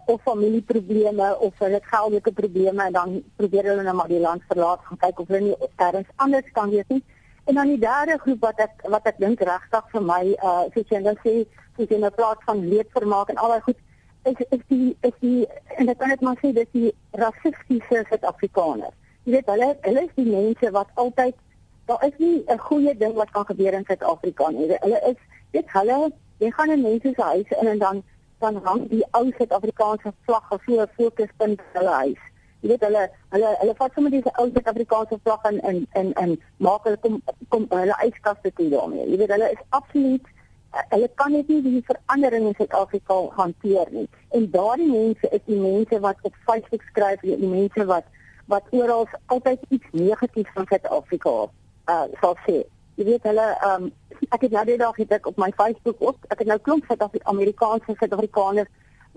of 0.05 0.21
familieprobleme 0.21 1.27
of 1.39 1.53
hulle 1.59 1.79
geldelike 1.83 2.31
probleme 2.31 2.83
en 2.83 2.93
dan 2.93 3.23
probeer 3.35 3.69
hulle 3.71 3.83
nou 3.83 3.95
maar 3.95 4.11
die 4.11 4.19
land 4.19 4.43
verlaat 4.47 4.83
gaan 4.87 5.01
kyk 5.03 5.19
of 5.19 5.27
hulle 5.27 5.41
nie 5.47 5.69
ergens 5.75 6.11
anders 6.15 6.51
kan 6.57 6.69
wees 6.69 6.87
nie. 6.87 7.03
En 7.45 7.55
dan 7.55 7.67
die 7.67 7.79
derde 7.79 8.17
groep 8.17 8.41
wat 8.41 8.59
ek 8.59 8.85
wat 8.89 9.05
ek 9.11 9.19
dink 9.21 9.41
regtig 9.49 9.91
vir 9.93 10.05
my 10.11 10.21
uh 10.41 10.63
soos 10.73 10.93
jy 10.93 11.01
nou 11.05 11.15
sê, 11.23 11.33
soos 11.77 11.89
jy 11.89 11.99
nou 12.01 12.11
praat 12.15 12.41
van 12.49 12.63
leedvermaak 12.69 13.29
en 13.29 13.41
al 13.41 13.55
daai 13.55 13.67
goed 13.69 13.81
is 14.25 14.45
is 14.49 14.63
die 14.67 14.97
is 15.01 15.15
die 15.21 15.47
en 15.77 15.85
dit 15.85 15.97
kan 15.97 16.09
net 16.09 16.21
maar 16.25 16.39
sê 16.41 16.51
dis 16.53 16.71
die 16.73 16.91
rassistiese 17.21 18.03
Suid-Afrikaners. 18.09 18.95
Jy 19.25 19.37
weet 19.37 19.51
hulle 19.53 19.71
hulle 19.87 20.05
is 20.07 20.15
die 20.17 20.29
mense 20.29 20.71
wat 20.77 20.89
altyd 21.03 21.37
daar 21.89 22.05
is 22.07 22.17
nie 22.17 22.43
'n 22.49 22.59
goeie 22.67 22.97
ding 22.97 23.13
wat 23.13 23.31
kan 23.31 23.45
gebeur 23.45 23.73
in 23.73 23.85
Suid-Afrika 23.85 24.49
nie. 24.49 24.67
Hulle 24.81 25.01
is 25.11 25.19
weet 25.51 25.69
hulle 25.77 26.11
jy 26.39 26.51
gaan 26.51 26.71
in 26.71 26.81
mense 26.81 27.13
se 27.15 27.21
huise 27.21 27.55
in 27.61 27.67
en 27.67 27.79
dan 27.79 28.03
dan 28.39 28.61
hang 28.63 28.87
die 28.89 29.03
ou 29.11 29.31
Suid-Afrikaanse 29.37 30.13
vlag 30.25 30.51
of 30.51 30.61
so 30.65 30.81
'n 30.81 30.87
fokuspunt 30.97 31.59
in 31.59 31.79
hulle 31.79 31.95
huis. 32.03 32.23
Jy 32.61 32.69
weet 32.69 32.83
hulle 32.87 33.09
hulle 33.29 33.49
hulle 33.61 33.75
vat 33.79 33.93
sommer 33.93 34.11
diese 34.11 34.31
ou 34.39 34.47
Suid-Afrikaanse 34.51 35.19
vlag 35.23 35.43
in 35.51 35.59
in 35.69 35.87
in 35.93 36.13
in 36.23 36.41
maak 36.57 36.83
hulle 36.83 36.97
kom 36.97 37.21
kom 37.49 37.67
hulle 37.69 37.95
yskaste 38.07 38.51
toe 38.53 38.69
daarmee. 38.69 39.09
Jy 39.11 39.17
weet 39.17 39.35
hulle 39.37 39.51
is 39.51 39.63
absoluut 39.69 40.25
hulle 40.91 41.09
kan 41.15 41.31
net 41.31 41.47
nie 41.47 41.61
die 41.61 41.83
verandering 41.87 42.47
in 42.47 42.55
Suid-Afrika 42.57 43.17
hanteer 43.37 43.91
nie. 43.91 44.07
En 44.29 44.49
daardie 44.51 44.91
mense 44.91 45.29
is 45.29 45.43
die 45.45 45.59
mense 45.59 45.99
wat 45.99 46.17
op 46.21 46.35
Facebook 46.45 46.83
skryf, 46.91 47.19
die 47.21 47.37
mense 47.47 47.85
wat 47.85 48.05
wat 48.47 48.63
oral 48.69 49.07
altyd 49.25 49.59
iets 49.69 49.87
negatiefs 49.91 50.51
van 50.53 50.67
Suid-Afrika 50.69 51.35
uh 51.89 52.05
sal 52.21 52.35
sê 52.47 52.63
jy 52.95 53.05
weet 53.11 53.23
hulle 53.27 53.45
ehm 53.53 53.85
um, 53.85 53.93
ek 54.31 54.45
het 54.45 54.53
nou 54.55 54.63
die 54.67 54.77
dag 54.79 54.95
het 54.95 55.11
ek 55.17 55.25
op 55.27 55.39
my 55.41 55.49
Facebook 55.57 55.99
ook 55.99 56.27
ek 56.33 56.43
het 56.43 56.47
nou 56.47 56.59
klomp 56.67 56.85
van 56.87 57.09
Amerikaanse 57.33 57.95
Suid-Afrikaners 57.99 58.69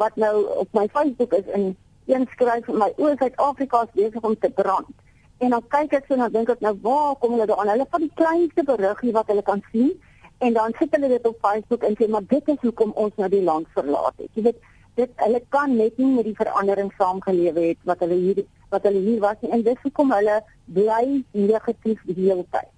wat 0.02 0.16
nou 0.16 0.34
op 0.62 0.72
my 0.78 0.86
Facebook 0.94 1.32
is 1.32 1.46
en 1.58 1.76
een 2.06 2.26
skryf 2.32 2.66
my 2.66 2.88
oor 2.96 3.14
Suid-Afrika 3.20 3.82
is 3.86 3.94
besig 3.94 4.22
om 4.22 4.38
te 4.38 4.50
brand. 4.50 4.90
En 5.38 5.54
dan 5.54 5.64
kyk 5.68 5.92
ek 5.98 6.08
so 6.08 6.16
en 6.16 6.24
dan 6.24 6.32
dink 6.32 6.50
ek 6.54 6.64
nou 6.66 6.74
waar 6.82 7.14
kom 7.22 7.36
hulle 7.36 7.46
daaraan 7.46 7.70
hulle 7.74 7.86
van 7.90 8.04
die 8.06 8.14
kleinste 8.20 8.64
beriggie 8.70 9.12
wat 9.18 9.30
hulle 9.30 9.44
kan 9.50 9.62
sien 9.72 9.92
en 10.38 10.56
dan 10.56 10.74
sit 10.78 10.94
hulle 10.96 11.10
dit 11.14 11.26
op 11.30 11.38
Facebook 11.42 11.86
en 11.86 11.94
sê 11.98 12.08
maar 12.08 12.26
dit 12.32 12.50
is 12.54 12.64
hoekom 12.66 12.94
ons 12.94 13.14
nou 13.22 13.28
die 13.30 13.44
land 13.50 13.70
verlaat 13.76 14.14
het. 14.16 14.30
Jy 14.34 14.48
weet 14.48 14.64
dit 14.98 15.12
hulle 15.22 15.42
kan 15.54 15.76
net 15.76 15.98
nie 16.02 16.14
met 16.16 16.26
die 16.26 16.38
verandering 16.40 16.90
saamgelewe 16.98 17.68
het 17.68 17.86
wat 17.90 18.02
hulle 18.02 18.18
hier 18.24 18.42
wat 18.74 18.82
hulle 18.90 19.04
hier 19.06 19.22
was 19.22 19.38
nie. 19.40 19.52
en 19.54 19.62
dis 19.62 19.86
hoekom 19.86 20.10
hulle 20.12 20.40
bly 20.66 21.22
negatief 21.32 22.02
die 22.10 22.18
hele 22.24 22.44
tyd 22.50 22.74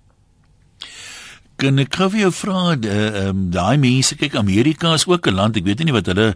kan 1.61 1.79
ek 1.83 1.93
gou 2.01 2.09
vir 2.15 2.25
jou 2.25 2.33
vra 2.33 2.61
eh, 2.73 2.89
ehm 2.89 3.45
uh, 3.45 3.51
daai 3.53 3.77
mense 3.81 4.17
kyk 4.17 4.39
Amerika 4.41 4.95
is 4.97 5.07
ook 5.07 5.27
'n 5.29 5.37
land 5.37 5.57
ek 5.57 5.65
weet 5.69 5.85
nie 5.85 5.93
wat 5.93 6.07
hulle 6.07 6.35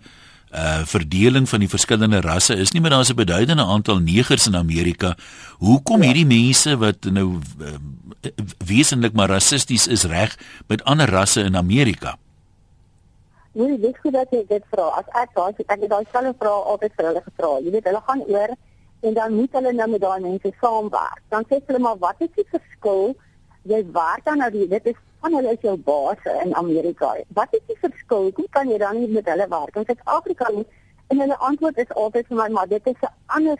uh 0.54 0.82
verdeling 0.86 1.48
van 1.48 1.60
die 1.64 1.68
verskillende 1.68 2.20
rasse 2.20 2.54
is 2.64 2.72
nie 2.72 2.80
maar 2.80 2.94
daar's 2.94 3.10
'n 3.10 3.16
beduidende 3.16 3.64
aantal 3.64 3.98
negers 3.98 4.46
in 4.46 4.56
Amerika. 4.56 5.16
Hoekom 5.58 6.02
ja. 6.02 6.12
hierdie 6.12 6.26
mense 6.26 6.76
wat 6.76 7.04
nou 7.04 7.40
uh, 7.60 7.78
wesentlik 8.66 9.12
maar 9.12 9.28
rassisties 9.28 9.86
is 9.86 10.04
reg 10.04 10.36
met 10.68 10.84
ander 10.84 11.08
rasse 11.08 11.40
in 11.40 11.56
Amerika? 11.56 12.16
Nee, 13.52 13.78
dis 13.80 13.98
goed 14.02 14.12
dat 14.12 14.30
jy 14.30 14.44
dit 14.48 14.64
vra. 14.70 14.86
As 14.98 15.06
ek 15.22 15.30
daai 15.34 15.52
ek 15.66 15.80
het 15.80 15.90
daai 15.90 16.06
selfe 16.12 16.34
vraag 16.38 16.70
altyd 16.72 16.92
vir 16.96 17.06
hulle 17.06 17.22
gevra. 17.26 17.50
Jy 17.64 17.70
weet 17.70 17.84
hulle 17.84 18.02
gaan 18.06 18.22
oor 18.26 18.50
en 19.00 19.14
dan 19.14 19.34
moet 19.34 19.52
hulle 19.52 19.72
nou 19.72 19.88
met 19.90 20.00
daai 20.00 20.20
mense 20.20 20.52
saamwerk. 20.60 21.22
Dan 21.28 21.44
sê 21.48 21.60
hulle 21.66 21.78
maar 21.78 21.98
wat 21.98 22.16
is 22.18 22.32
die 22.34 22.46
verskil? 22.50 23.14
Jy 23.62 23.80
werk 23.92 24.24
dan 24.24 24.38
nou 24.38 24.50
die 24.50 24.68
dit 24.68 24.86
is 24.92 24.98
van 25.24 25.36
hulle 25.38 25.52
is 25.56 25.62
jou 25.64 25.76
baas 25.88 26.26
in 26.44 26.54
Amerika. 26.60 27.14
Wat 27.36 27.52
is 27.56 27.62
die 27.70 27.76
verskil? 27.80 28.30
Hoe 28.36 28.48
kan 28.52 28.68
jy 28.68 28.78
dan 28.82 28.98
nie 29.00 29.08
met 29.08 29.28
hulle 29.32 29.46
werk 29.48 29.78
in 29.80 29.86
Suid-Afrika 29.88 30.50
nie? 30.52 30.66
En 31.12 31.20
hulle 31.22 31.38
antwoord 31.48 31.80
is 31.80 31.94
altyd 32.00 32.28
vir 32.28 32.38
my, 32.40 32.48
maar 32.52 32.68
dit 32.68 32.90
is 32.92 33.00
'n 33.08 33.12
ander 33.36 33.58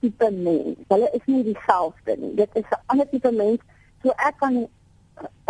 tipe 0.00 0.30
mens. 0.30 0.76
Hulle 0.92 1.08
is 1.18 1.24
nie 1.26 1.42
dieselfde 1.44 2.16
nie. 2.16 2.34
Dit 2.42 2.50
is 2.60 2.68
'n 2.68 2.82
ander 2.92 3.08
tipe 3.08 3.32
mens. 3.32 3.60
So 4.02 4.12
ek 4.28 4.36
kan 4.44 4.68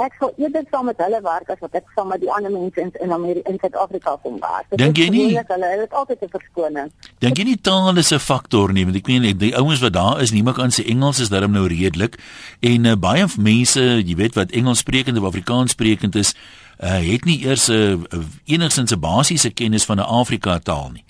ek 0.00 0.14
sou 0.18 0.30
eerder 0.40 0.64
saam 0.70 0.86
met 0.88 0.98
hulle 1.02 1.20
werk 1.24 1.50
as 1.52 1.60
wat 1.60 1.74
ek 1.78 1.88
saam 1.94 2.08
met 2.12 2.20
die 2.22 2.30
ander 2.32 2.52
mense 2.52 2.80
in 2.80 2.90
in 3.04 3.12
Amerika 3.12 3.50
in 3.50 3.58
Suid-Afrika 3.60 4.16
kom 4.22 4.38
werk. 4.40 4.68
Dink 4.80 4.96
jy 4.96 5.08
nie? 5.12 5.26
Hulle 5.36 5.70
het 5.82 5.92
altyd 5.92 6.22
'n 6.22 6.30
verskoning. 6.32 6.90
Dink 7.18 7.38
jy 7.38 7.44
nie 7.44 7.60
taal 7.60 7.96
is 7.98 8.12
'n 8.12 8.18
faktor 8.18 8.72
nie, 8.72 8.84
want 8.84 8.96
ek 8.96 9.06
weet 9.06 9.38
die 9.38 9.56
ouens 9.56 9.80
wat 9.80 9.92
daar 9.92 10.20
is, 10.20 10.30
niemand 10.30 10.56
kan 10.56 10.70
sê 10.70 10.86
Engels 10.86 11.20
is 11.20 11.28
darem 11.28 11.52
nou 11.52 11.66
redelik 11.66 12.18
en 12.60 12.84
uh, 12.84 12.94
baie 12.94 13.26
mense, 13.38 13.80
jy 13.80 14.14
weet 14.16 14.34
wat 14.34 14.50
Engels 14.50 14.78
sprekend 14.78 15.18
of 15.18 15.24
Afrikaans 15.24 15.70
sprekend 15.70 16.14
is, 16.16 16.34
uh, 16.80 17.00
het 17.00 17.24
nie 17.24 17.44
eers 17.44 17.68
'n 17.68 17.72
uh, 17.72 18.18
uh, 18.18 18.24
enigsins 18.46 18.92
'n 18.92 19.00
basiese 19.00 19.50
kennis 19.50 19.84
van 19.84 19.98
'n 19.98 20.06
Afrika 20.06 20.58
taal 20.58 20.90
nie. 20.92 21.04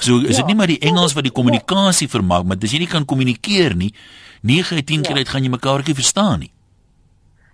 So 0.00 0.18
is 0.18 0.36
dit 0.36 0.36
ja, 0.36 0.46
nie 0.46 0.54
maar 0.54 0.66
die 0.66 0.78
Engels 0.78 1.12
wat 1.12 1.24
die 1.24 1.32
kommunikasie 1.32 2.06
ja. 2.06 2.12
vermaak, 2.12 2.44
maar 2.44 2.56
as 2.62 2.72
jy 2.72 2.78
nie 2.78 2.86
kan 2.86 3.04
kommunikeer 3.04 3.76
nie, 3.76 3.92
9 4.42 4.76
uit 4.76 4.86
10 4.86 4.96
ja. 4.96 5.02
keer 5.02 5.16
uit 5.16 5.28
gaan 5.28 5.42
jy 5.42 5.50
mekaar 5.50 5.82
nie 5.86 5.94
verstaan 5.94 6.38
nie. 6.38 6.52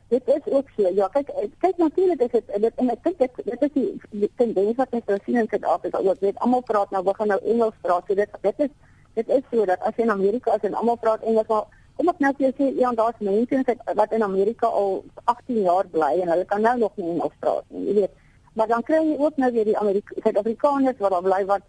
Dit 0.08 0.22
is 0.24 0.52
ook 0.52 0.68
so. 0.76 0.88
Ja, 0.94 1.08
kyk, 1.08 1.30
kyk 1.58 1.76
natuurlik 1.76 2.20
is 2.20 2.30
dit 2.30 2.62
dit 2.62 2.72
en 2.80 2.90
ek 2.90 3.02
dink 3.04 3.18
dit 3.18 3.40
dit 3.44 3.64
is 3.66 3.72
die, 3.74 3.88
die 4.10 4.30
tendens 4.40 4.76
wat 4.76 4.94
ons 4.96 5.24
sien 5.24 5.36
in 5.36 5.48
Suid-Afrika. 5.50 6.00
Ons 6.00 6.22
weet 6.24 6.38
almal 6.44 6.64
praat 6.70 6.94
nou, 6.94 7.02
begin 7.04 7.28
nou 7.28 7.38
Engels 7.44 7.76
praat. 7.84 8.08
So 8.08 8.16
dit 8.16 8.38
dit 8.46 8.62
is 8.66 8.72
dit 9.18 9.34
is 9.36 9.44
so 9.50 9.66
dat 9.68 9.84
as 9.84 9.96
jy 10.00 10.06
in 10.06 10.14
Amerika 10.14 10.54
is 10.56 10.64
en 10.64 10.78
almal 10.80 10.96
praat 11.02 11.26
Engels, 11.28 11.50
maar 11.52 11.66
kom 11.98 12.08
ek 12.14 12.22
nou 12.24 12.32
vir 12.38 12.46
jou 12.46 12.52
sê, 12.56 12.70
ja, 12.78 12.92
daar's 12.96 13.20
mense 13.28 13.76
wat 14.00 14.12
in 14.16 14.24
Amerika 14.24 14.70
al 14.80 15.02
18 15.24 15.60
jaar 15.66 15.88
bly 15.92 16.12
en 16.22 16.32
hulle 16.32 16.48
kan 16.48 16.64
nou 16.64 16.76
nog 16.86 16.96
nie 16.96 17.10
Engels 17.12 17.36
praat 17.44 17.68
nie. 17.68 17.84
Jy 17.90 17.96
weet. 18.00 18.24
Maar 18.56 18.72
dan 18.72 18.82
kry 18.82 19.02
jy 19.04 19.18
ook 19.18 19.36
nou 19.36 19.52
weer 19.52 19.68
die 19.68 19.76
Suid-Afrikaners 20.22 21.04
wat 21.04 21.12
daar 21.16 21.26
bly 21.26 21.44
wat 21.52 21.68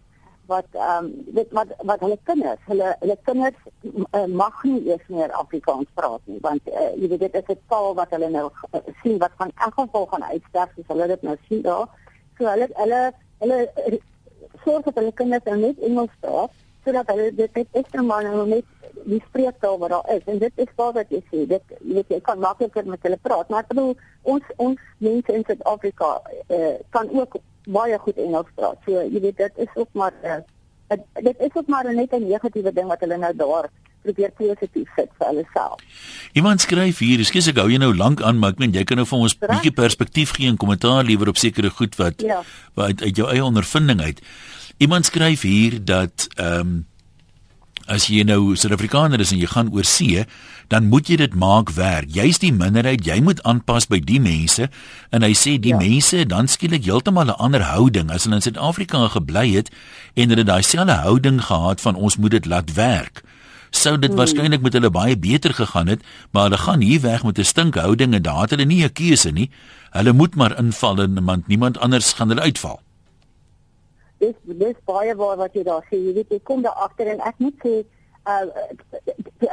wat 0.52 0.78
ehm 0.78 1.06
um, 1.06 1.10
weet 1.38 1.52
wat 1.58 1.74
wat 1.92 2.04
hulle 2.06 2.18
kinders, 2.30 2.62
hulle 2.72 2.92
hulle 3.00 3.18
kinders 3.30 3.60
uh, 4.18 4.26
mag 4.42 4.64
nie 4.64 4.82
eers 4.90 5.08
meer 5.08 5.34
Afrikaans 5.42 5.90
praat 6.00 6.22
nie 6.32 6.40
want 6.46 6.70
uh, 6.74 6.92
jy 7.02 7.10
weet 7.14 7.26
dit 7.26 7.40
is 7.42 7.56
'n 7.56 7.62
taal 7.74 7.94
wat 8.02 8.14
hulle 8.16 8.30
nou 8.36 8.46
uh, 8.50 8.82
sien 9.04 9.18
wat 9.24 9.36
van 9.42 9.52
elk 9.66 9.76
geval 9.80 10.06
gaan 10.14 10.30
uitsterf 10.32 10.78
as 10.84 10.92
hulle 10.94 11.08
dit 11.14 11.28
nou 11.28 11.36
sien 11.48 11.62
daar. 11.62 11.88
So 12.38 12.50
hulle 12.54 12.70
hulle 12.82 13.02
hulle 13.44 13.60
sorg 14.64 14.84
dat 14.90 15.00
hulle 15.02 15.14
kinders 15.22 15.48
nou 15.50 15.58
net 15.58 15.80
Engels 15.80 16.16
praat 16.20 16.52
sodat 16.86 17.08
hulle 17.12 17.32
dit 17.36 17.56
net 17.56 17.82
ekstra 17.82 18.02
maar 18.02 18.24
nou 18.24 18.46
net 18.48 18.66
die 19.10 19.22
spreektaal 19.28 19.78
wat 19.82 19.90
daar 19.94 20.10
is 20.16 20.26
en 20.26 20.40
dit 20.40 20.64
is 20.64 20.72
wat 20.76 20.96
wat 20.98 21.12
jy 21.14 21.22
sê 21.32 21.46
dit 21.54 21.76
jy 21.80 21.94
weet 21.98 22.14
jy 22.16 22.20
kan 22.26 22.40
makliker 22.40 22.88
met 22.88 23.04
hulle 23.08 23.20
praat 23.28 23.50
maar 23.50 23.64
ek 23.66 23.72
bedoel 23.74 23.94
ons 24.34 24.52
ons 24.58 24.82
mense 24.98 25.36
in 25.36 25.46
Suid-Afrika 25.48 26.10
uh, 26.58 26.74
kan 26.96 27.12
ook 27.20 27.40
baie 27.66 27.98
goed 28.00 28.18
Engels 28.18 28.48
praat. 28.56 28.78
So 28.86 28.92
jy 28.92 29.20
weet 29.20 29.38
dit 29.38 29.52
is 29.58 29.76
ook 29.76 29.90
maar 29.94 30.14
uh, 30.24 30.40
dit 31.14 31.40
is 31.40 31.54
ook 31.54 31.68
maar 31.68 31.86
'n 31.86 31.96
net 31.96 32.14
'n 32.14 32.28
negatiewe 32.28 32.74
ding 32.74 32.88
wat 32.88 33.00
hulle 33.00 33.18
nou 33.18 33.36
daar 33.36 33.70
probeer 34.02 34.32
positief 34.32 34.88
sit 34.96 35.10
vir 35.18 35.28
hulle 35.28 35.46
self. 35.54 35.82
Iemand 36.34 36.62
skryf 36.62 36.98
hier, 37.04 37.20
ekskuus 37.20 37.48
ek 37.52 37.58
hou 37.58 37.70
jou 37.70 37.80
nou 37.80 37.96
lank 37.96 38.22
aan, 38.22 38.40
maar 38.40 38.56
ek 38.56 38.60
meen 38.60 38.72
jy 38.72 38.84
kan 38.84 38.98
nou 38.98 39.06
vir 39.06 39.20
ons 39.20 39.36
'n 39.36 39.48
bietjie 39.48 39.76
perspektief 39.76 40.36
gee 40.36 40.48
en 40.48 40.58
kommentaar 40.58 41.04
lewer 41.04 41.28
op 41.28 41.38
sekere 41.38 41.70
goed 41.70 41.96
wat 41.96 42.22
ja. 42.22 42.44
wat 42.74 42.86
uit, 42.86 43.02
uit 43.02 43.16
jou 43.16 43.30
eie 43.30 43.44
ondervinding 43.44 44.02
uit. 44.02 44.22
Iemand 44.78 45.06
skryf 45.06 45.42
hier 45.42 45.86
dat 45.86 46.28
ehm 46.36 46.60
um, 46.60 46.88
as 47.90 48.08
jy 48.08 48.24
nou 48.24 48.56
Suid-Afrikaner 48.56 49.20
is 49.24 49.34
en 49.34 49.40
jy 49.42 49.50
gaan 49.50 49.72
oor 49.74 49.88
see, 49.88 50.26
dan 50.70 50.90
moet 50.92 51.10
jy 51.10 51.18
dit 51.22 51.36
maak 51.36 51.74
werk. 51.78 52.12
Jy's 52.14 52.40
die 52.40 52.54
minderheid, 52.54 53.06
jy 53.06 53.20
moet 53.26 53.42
aanpas 53.48 53.90
by 53.90 54.00
die 54.06 54.20
mense 54.22 54.70
en 55.16 55.26
hy 55.26 55.34
sê 55.34 55.58
die 55.58 55.74
ja. 55.74 55.80
mense 55.82 56.26
dan 56.30 56.48
skielik 56.48 56.86
heeltemal 56.86 57.34
'n 57.34 57.40
ander 57.42 57.66
houding 57.66 58.12
as 58.14 58.24
hulle 58.24 58.38
in 58.38 58.46
Suid-Afrika 58.46 59.08
gebly 59.18 59.58
het 59.58 59.74
en 60.16 60.30
hulle 60.30 60.46
daai 60.46 60.62
selfde 60.64 61.02
houding 61.02 61.42
gehad 61.42 61.82
van 61.82 61.96
ons 61.96 62.18
moet 62.18 62.32
dit 62.32 62.46
laat 62.46 62.74
werk. 62.74 63.24
Sou 63.72 63.98
dit 63.98 64.10
hmm. 64.10 64.18
waarskynlik 64.18 64.62
met 64.62 64.74
hulle 64.74 64.90
baie 64.90 65.18
beter 65.18 65.54
gegaan 65.54 65.88
het, 65.88 66.02
maar 66.32 66.50
hulle 66.50 66.58
gaan 66.58 66.82
hier 66.82 67.02
weg 67.02 67.24
met 67.24 67.38
'n 67.38 67.46
stinkhouding 67.46 68.14
en 68.14 68.22
daar 68.22 68.42
het 68.42 68.50
hulle 68.50 68.66
nie 68.66 68.84
'n 68.84 68.94
keuse 68.94 69.32
nie. 69.32 69.50
Hulle 69.92 70.14
moet 70.14 70.36
maar 70.36 70.58
inval 70.58 71.02
en 71.02 71.14
niemand 71.14 71.48
niemand 71.48 71.78
anders 71.78 72.14
gaan 72.14 72.30
hulle 72.30 72.42
uitval. 72.42 72.82
Dis 74.20 74.36
dis 74.44 74.76
baie 74.86 75.16
waar 75.16 75.38
wat 75.38 75.54
jy 75.56 75.64
daar 75.64 75.86
sê. 75.88 75.98
Jy 75.98 76.14
weet 76.14 76.32
jy 76.36 76.40
kom 76.44 76.62
daar 76.62 76.80
agter 76.86 77.08
en 77.08 77.22
ek 77.24 77.40
moet 77.40 77.56
sê 77.64 77.76
uh 78.28 78.46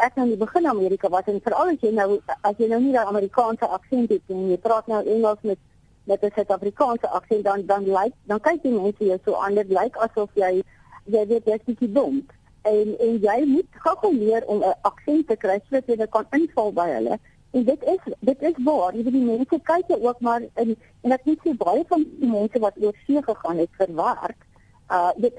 ek 0.07 0.17
nou 0.19 0.37
begin 0.37 0.67
Amerika 0.67 1.09
was 1.09 1.29
en 1.31 1.39
veral 1.45 1.71
as 1.73 1.83
jy 1.83 1.93
nou 1.95 2.19
as 2.43 2.57
jy 2.59 2.69
nou 2.69 2.81
nie 2.81 2.93
'n 2.93 3.11
Amerikaanse 3.13 3.67
aksent 3.79 4.11
het 4.11 4.23
en 4.35 4.49
jy 4.51 4.59
praat 4.59 4.87
nou 4.87 5.03
Engels 5.15 5.43
met 5.43 5.59
met 6.07 6.23
'n 6.23 6.33
Suid-Afrikaanse 6.35 7.09
aksent 7.19 7.45
dan 7.45 7.67
dan 7.67 7.85
lyk 7.85 8.13
dan 8.25 8.41
kyk 8.41 8.63
die 8.63 8.73
mense 8.73 9.05
jou 9.05 9.19
so 9.25 9.33
anders 9.33 9.69
lyk 9.69 9.97
asof 9.97 10.31
jy 10.35 10.63
jy 11.05 11.27
weet 11.27 11.47
jy's 11.47 11.65
bietjie 11.69 11.93
dom. 11.93 12.27
En 12.63 12.99
en 12.99 13.15
jy 13.29 13.39
moet 13.47 13.71
gou 13.85 14.13
leer 14.15 14.43
om 14.47 14.59
'n 14.63 14.75
aksent 14.83 15.29
te 15.29 15.37
kry 15.37 15.61
sodat 15.71 15.87
jy 15.87 16.07
kan 16.07 16.27
inval 16.33 16.73
by 16.73 16.89
hulle. 16.91 17.19
En 17.53 17.65
dit 17.65 17.85
is 17.85 18.03
dit 18.21 18.43
is 18.43 18.59
waar. 18.65 18.95
Jy 18.97 19.03
weet 19.03 19.13
die 19.13 19.31
mense 19.31 19.61
kyk 19.63 19.87
jou 19.89 20.01
ook 20.03 20.21
maar 20.21 20.43
en 20.55 20.77
en 21.03 21.13
ek 21.13 21.25
weet 21.25 21.45
jy 21.45 21.55
baie 21.55 21.85
van 21.89 22.05
die 22.21 22.31
mense 22.31 22.59
wat 22.59 22.75
oor 22.83 22.95
see 23.07 23.23
gegaan 23.23 23.59
het 23.59 23.71
vir 23.79 23.95
werk 23.95 24.47
uh 24.91 25.11
dit 25.17 25.35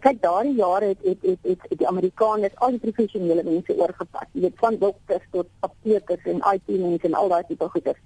kyk 0.00 0.18
daardie 0.22 0.54
jare 0.54 0.86
het 0.92 0.98
het 1.02 1.22
het, 1.22 1.38
het, 1.42 1.60
het 1.68 1.78
die 1.78 1.88
Amerikaners 1.88 2.56
al 2.56 2.70
die 2.70 2.82
professionele 2.82 3.42
mense 3.42 3.76
oorgepas. 3.76 4.28
Jy 4.32 4.40
weet 4.40 4.58
van 4.64 4.76
dokters 4.78 5.24
tot 5.30 5.48
aptekers 5.60 6.24
en 6.24 6.42
IT 6.52 6.68
mense 6.68 7.06
en 7.06 7.14
al 7.14 7.28
daai 7.28 7.44
tipe 7.48 7.68
goeders. 7.68 8.02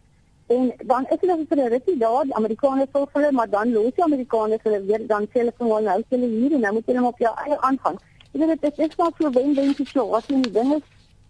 En 0.51 0.73
dan 0.87 1.07
is 1.11 1.21
hulle 1.21 1.47
vir 1.49 1.59
'n 1.59 1.73
rukkie 1.75 1.99
daar, 1.99 2.25
die 2.25 2.35
Amerikaners 2.35 2.91
sou 2.93 3.07
hulle, 3.13 3.33
maar 3.33 3.51
dan 3.51 3.73
los 3.73 3.95
die 3.95 4.05
Amerikaners 4.05 4.63
hulle 4.63 4.81
weer 4.85 5.07
dan 5.07 5.27
sê 5.27 5.39
hulle 5.43 5.53
van 5.59 5.85
nou 5.85 6.03
hulle 6.09 6.27
hier 6.27 6.53
en 6.53 6.61
nou 6.61 6.73
moet 6.73 6.87
hulle 6.87 7.07
op 7.07 7.19
jou 7.19 7.35
eie 7.45 7.61
aangaan. 7.61 7.99
Jy 8.33 8.47
weet 8.47 8.63
dit 8.63 8.79
is 8.79 8.97
maar 8.97 9.13
so 9.19 9.31
wen-wen 9.31 9.75
situasie. 9.75 10.41
Die 10.43 10.53
ding 10.53 10.75
is 10.75 10.83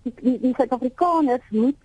die 0.02 0.38
die 0.40 0.54
Suid-Afrikaners 0.56 1.46
moet 1.50 1.76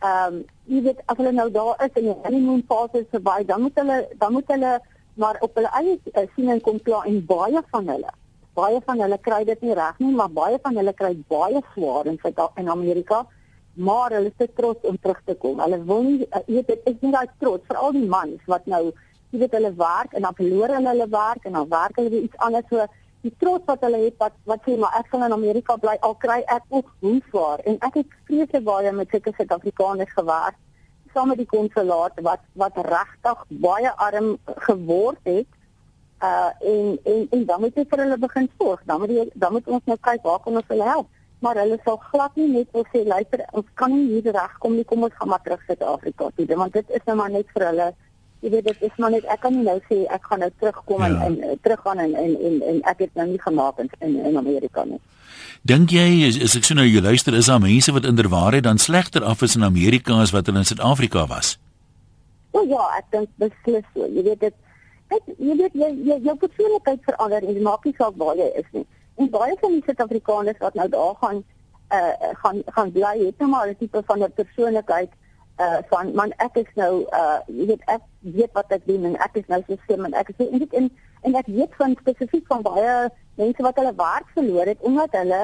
ehm 0.00 0.34
um, 0.34 0.44
jy 0.64 0.82
weet 0.82 1.00
as 1.06 1.16
hulle 1.16 1.32
nou 1.32 1.50
daar 1.50 1.84
is 1.84 1.92
en 1.92 2.04
die 2.04 2.16
honeymoon 2.22 2.62
fase 2.68 3.06
verby, 3.10 3.44
dan 3.46 3.60
moet 3.60 3.74
hulle 3.74 4.08
dan 4.18 4.32
moet 4.32 4.46
hulle 4.46 4.80
maar 5.14 5.36
op 5.40 5.54
hulle 5.54 5.70
eie 5.80 5.98
uh, 6.14 6.26
siening 6.34 6.60
kom 6.60 6.80
klaar 6.82 7.06
en 7.06 7.20
baie 7.26 7.62
van 7.70 7.88
hulle 7.88 8.14
baie 8.54 8.80
van 8.86 9.00
hulle 9.00 9.18
kry 9.18 9.44
dit 9.44 9.60
nie 9.62 9.74
reg 9.74 9.98
nie 9.98 10.14
maar 10.14 10.30
baie 10.30 10.58
van 10.62 10.76
hulle 10.76 10.92
kry 10.92 11.12
baie 11.28 11.62
swaar 11.74 12.06
in 12.06 12.18
Suid-Afrika 12.22 12.60
en 12.62 12.68
Amerika 12.68 13.26
maar 13.74 14.10
hulle 14.10 14.26
is 14.26 14.36
te 14.36 14.48
trots 14.54 14.86
om 14.86 14.98
terug 15.00 15.20
te 15.24 15.34
kom. 15.34 15.60
Hulle 15.60 15.78
wil 15.84 16.02
nie 16.02 16.26
uh, 16.26 16.42
weet 16.46 16.66
dit 16.66 16.88
is 16.90 16.96
nie 17.00 17.12
daai 17.14 17.28
trots 17.38 17.66
vir 17.68 17.78
al 17.78 17.92
die 17.96 18.06
mans 18.06 18.48
wat 18.50 18.66
nou 18.66 18.82
jy 19.30 19.42
weet 19.44 19.54
hulle 19.54 19.70
werk 19.78 20.16
en 20.18 20.26
dan 20.26 20.36
verloor 20.38 20.74
hulle 20.74 20.90
hulle 20.90 21.06
werk 21.12 21.46
en 21.46 21.58
dan 21.58 21.68
werk 21.70 22.00
hulle 22.00 22.10
weer 22.10 22.26
iets 22.26 22.42
anders. 22.46 22.66
So 22.70 22.86
die 23.24 23.32
trots 23.38 23.68
wat 23.70 23.84
hulle 23.86 24.00
het 24.04 24.16
wat 24.18 24.34
wat 24.50 24.66
sê 24.66 24.76
maar 24.80 24.96
ek 24.98 25.12
gaan 25.12 25.28
in 25.28 25.36
Amerika 25.36 25.76
bly 25.76 25.96
al 26.08 26.16
kry 26.24 26.40
ek 26.56 26.66
ook 26.68 26.90
hoe 27.04 27.20
swaar. 27.30 27.62
En 27.64 27.78
ek 27.88 28.02
het 28.02 28.18
vreeslik 28.28 28.66
baie 28.66 28.92
met 28.92 29.14
sulke 29.14 29.34
Suid-Afrikaners 29.36 30.18
gewerk 30.18 30.58
saam 31.14 31.32
met 31.32 31.40
die 31.40 31.48
konsulaat 31.50 32.20
wat 32.26 32.42
wat 32.62 32.76
regtig 32.86 33.46
baie 33.48 33.92
arm 33.96 34.36
geword 34.66 35.18
het. 35.28 35.48
Uh 36.22 36.50
en 36.72 36.98
en 37.04 37.26
en 37.30 37.46
dan 37.46 37.60
moet 37.60 37.74
jy 37.74 37.86
vir 37.88 38.04
hulle 38.04 38.18
begin 38.18 38.50
sorg. 38.58 38.84
Dan 38.84 39.00
moet 39.00 39.16
jy 39.16 39.30
dan 39.34 39.52
moet 39.52 39.66
ons 39.68 39.84
nou 39.84 39.98
kyk 40.00 40.22
waar 40.22 40.42
kan 40.44 40.60
ons 40.62 40.70
hulle 40.74 40.92
help. 40.92 41.08
Maar 41.40 41.62
hulle 41.62 41.80
sal 41.84 41.96
glad 42.10 42.36
nie 42.36 42.48
net 42.52 42.70
wil 42.76 42.84
sê 42.92 43.06
luister 43.06 43.46
ons 43.52 43.66
kan 43.74 43.94
nie 43.94 44.06
hier 44.20 44.32
regkom 44.36 44.76
nie. 44.76 44.84
Kom 44.84 45.02
ons 45.08 45.16
gaan 45.18 45.32
maar 45.32 45.42
terug 45.42 45.64
Suid-Afrika 45.66 46.30
toe. 46.36 46.46
Want 46.56 46.72
dit 46.72 46.90
is 46.90 47.04
nou 47.06 47.16
maar 47.16 47.30
net 47.30 47.52
vir 47.54 47.66
hulle 47.70 47.92
Jy 48.40 48.50
weet 48.54 48.64
dit 48.64 48.84
is 48.88 48.94
maar 48.96 49.10
net 49.12 49.26
ek 49.28 49.42
kan 49.44 49.52
nie 49.52 49.66
nou 49.66 49.76
sê 49.84 49.96
ek 50.08 50.28
gaan 50.30 50.40
nou 50.40 50.48
terugkom 50.62 51.02
ja. 51.04 51.08
en, 51.26 51.34
en 51.44 51.58
teruggaan 51.60 51.98
en, 52.00 52.14
en 52.16 52.36
en 52.48 52.62
en 52.72 52.78
ek 52.88 53.02
het 53.04 53.18
nou 53.20 53.26
nie 53.28 53.40
gemaak 53.40 53.82
in 53.82 53.90
in, 53.98 54.14
in 54.30 54.38
Amerika 54.40 54.84
nie. 54.88 55.00
Dink 55.62 55.90
jy 55.90 56.26
is, 56.28 56.36
is 56.36 56.56
ek 56.56 56.64
sien 56.64 56.76
nou 56.76 56.86
jy 56.86 57.00
luister 57.00 57.34
is 57.34 57.46
daar 57.46 57.60
mense 57.60 57.92
wat 57.92 58.08
inderwaarheid 58.08 58.64
dan 58.64 58.78
slegter 58.78 59.24
af 59.24 59.42
is 59.42 59.56
in 59.56 59.64
Amerika 59.64 60.20
as 60.22 60.32
wat 60.32 60.46
hulle 60.46 60.58
in 60.58 60.64
Suid-Afrika 60.64 61.26
was? 61.26 61.58
Oh 62.50 62.64
ja, 62.68 62.88
ek 62.98 63.06
dink 63.14 63.28
beslis 63.38 63.86
so. 63.94 64.06
Jy 64.06 64.24
weet 64.26 64.40
dit 64.40 64.54
ek 65.10 65.30
jy 65.38 65.56
weet 65.58 65.74
jy 65.74 65.90
jy 66.08 66.18
jou 66.26 66.36
persoonlikheid 66.42 67.06
verander 67.06 67.46
en 67.46 67.62
maak 67.62 67.84
nie 67.84 67.94
saak 67.98 68.16
waar 68.16 68.36
jy 68.38 68.50
is 68.62 68.68
nie. 68.72 68.86
En 69.18 69.30
baie 69.30 69.56
van 69.62 69.76
die 69.76 69.84
Suid-Afrikaners 69.86 70.62
wat 70.64 70.78
nou 70.78 70.88
daar 70.88 71.16
gaan 71.22 71.42
uh 71.90 72.34
gaan 72.42 72.62
gaan 72.76 72.92
bly 72.94 73.14
het 73.26 73.38
nou 73.42 73.50
maar 73.50 73.68
'n 73.68 73.76
tipe 73.78 74.02
van 74.06 74.22
'n 74.22 74.32
persoonlikheid 74.34 75.10
uh 75.58 75.78
van 75.90 76.14
man 76.14 76.32
ek 76.36 76.56
is 76.62 76.68
nou 76.74 77.04
uh 77.20 77.38
jy 77.46 77.66
weet 77.72 77.82
ek 77.86 78.02
weet 78.20 78.52
wat 78.52 78.72
ek 78.72 78.86
doen 78.86 79.04
en 79.04 79.16
ek 79.16 79.40
is 79.42 79.48
nou 79.48 79.62
slim 79.86 80.04
en 80.04 80.14
ek 80.14 80.28
is 80.28 80.46
en 80.46 80.58
dit 80.58 80.74
en 80.80 80.90
en 81.22 81.34
ek 81.34 81.46
weet 81.46 81.74
van 81.80 81.96
spesifiek 82.00 82.46
van 82.46 82.62
baie 82.62 83.08
mense 83.34 83.62
wat 83.62 83.76
hulle 83.76 83.94
werk 83.96 84.28
verloor 84.34 84.66
het 84.72 84.86
omdat 84.90 85.16
hulle 85.20 85.40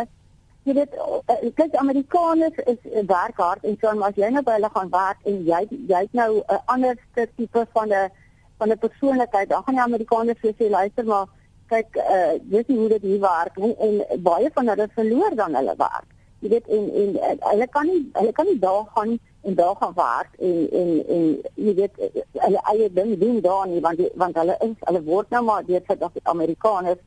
jy 0.66 0.74
weet 0.74 0.94
uh, 0.98 1.50
kyk 1.58 1.76
Amerikaners 1.78 2.56
is 2.66 2.78
uh, 2.90 3.02
werk 3.10 3.38
hard 3.42 3.64
en 3.64 3.76
so 3.80 3.92
maar 3.94 4.14
as 4.14 4.20
jy 4.20 4.30
nou 4.34 4.42
by 4.46 4.56
hulle 4.58 4.70
gaan 4.74 4.90
werk 4.94 5.28
en 5.30 5.42
jy 5.50 5.62
jy 5.92 6.02
het 6.06 6.16
nou 6.20 6.30
'n 6.38 6.42
uh, 6.54 6.60
ander 6.74 6.98
tipe 7.14 7.66
van 7.78 7.92
'n 7.92 8.10
van 8.58 8.72
'n 8.72 8.78
persoonlikheid 8.78 9.48
dan 9.48 9.62
gaan 9.62 9.78
die 9.78 9.86
Amerikaners 9.88 10.40
vir 10.40 10.54
sê 10.58 10.70
luister 10.70 11.04
maar 11.04 11.26
kyk 11.70 11.96
uh 11.96 12.34
dis 12.50 12.66
hoe 12.66 12.88
dit 12.88 13.02
hier 13.02 13.20
werk 13.20 13.56
en, 13.58 13.76
en 13.86 14.22
baie 14.22 14.50
van 14.54 14.68
hulle 14.68 14.88
verloor 14.98 15.34
dan 15.34 15.54
hulle 15.54 15.74
werk 15.78 16.10
jy 16.40 16.48
weet 16.48 16.66
en 16.66 16.84
en, 17.02 17.16
en 17.30 17.38
hulle 17.50 17.66
kan 17.78 17.86
nie 17.86 18.02
hulle 18.12 18.32
kan 18.32 18.46
nie 18.46 18.58
daar 18.58 18.84
gaan 18.94 19.18
en 19.46 19.54
daar 19.54 19.76
gaan 19.80 19.92
werk 19.94 20.32
en 20.48 20.56
en 20.80 20.88
en 21.16 21.26
jy 21.66 21.74
weet 21.80 22.00
hulle 22.44 22.62
eie 22.72 22.88
ding 22.92 23.12
doen 23.18 23.40
daar 23.40 23.68
nie 23.68 23.80
want 23.80 24.00
die, 24.02 24.10
want 24.14 24.40
hulle 24.40 24.56
is 24.68 24.74
hulle 24.88 25.02
word 25.10 25.30
nou 25.30 25.44
maar 25.44 25.66
deur 25.68 25.84
Suid-Afrikaners 25.86 27.02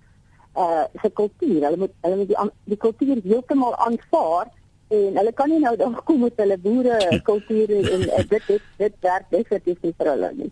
uh 0.57 0.85
se 1.01 1.11
kultuur 1.19 1.59
hulle 1.65 1.77
moet 1.83 1.93
hulle 2.05 2.21
moet 2.21 2.31
die 2.31 2.47
die 2.73 2.79
kultuur 2.85 3.21
heeltemal 3.23 3.75
aanvaar 3.87 4.47
en 4.89 5.19
hulle 5.21 5.33
kan 5.37 5.49
nie 5.49 5.59
nou 5.61 5.75
dan 5.77 5.97
kom 6.05 6.23
met 6.25 6.41
hulle 6.41 6.57
boere 6.57 6.97
kultuur 7.23 7.75
en 7.77 8.07
uh, 8.07 8.23
dit 8.33 8.47
dit 8.47 8.63
dit 8.77 8.95
werk 9.05 9.29
definitief 9.29 9.77
nie 9.85 9.93
vir 9.97 10.11
hulle 10.13 10.31
nie. 10.41 10.51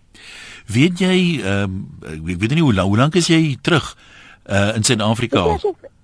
Weet 0.77 1.01
jy 1.01 1.17
ehm 1.41 1.63
um, 1.63 1.83
ek 2.13 2.41
weet 2.43 2.57
nie 2.59 2.65
hoe 2.67 2.75
lank 2.79 2.93
hoe 2.93 2.99
lank 3.01 3.21
is 3.21 3.31
jy 3.33 3.41
terug 3.61 3.93
uh, 4.45 4.75
in 4.75 4.85
Suid-Afrika? 4.85 5.45
Ek 5.57 5.96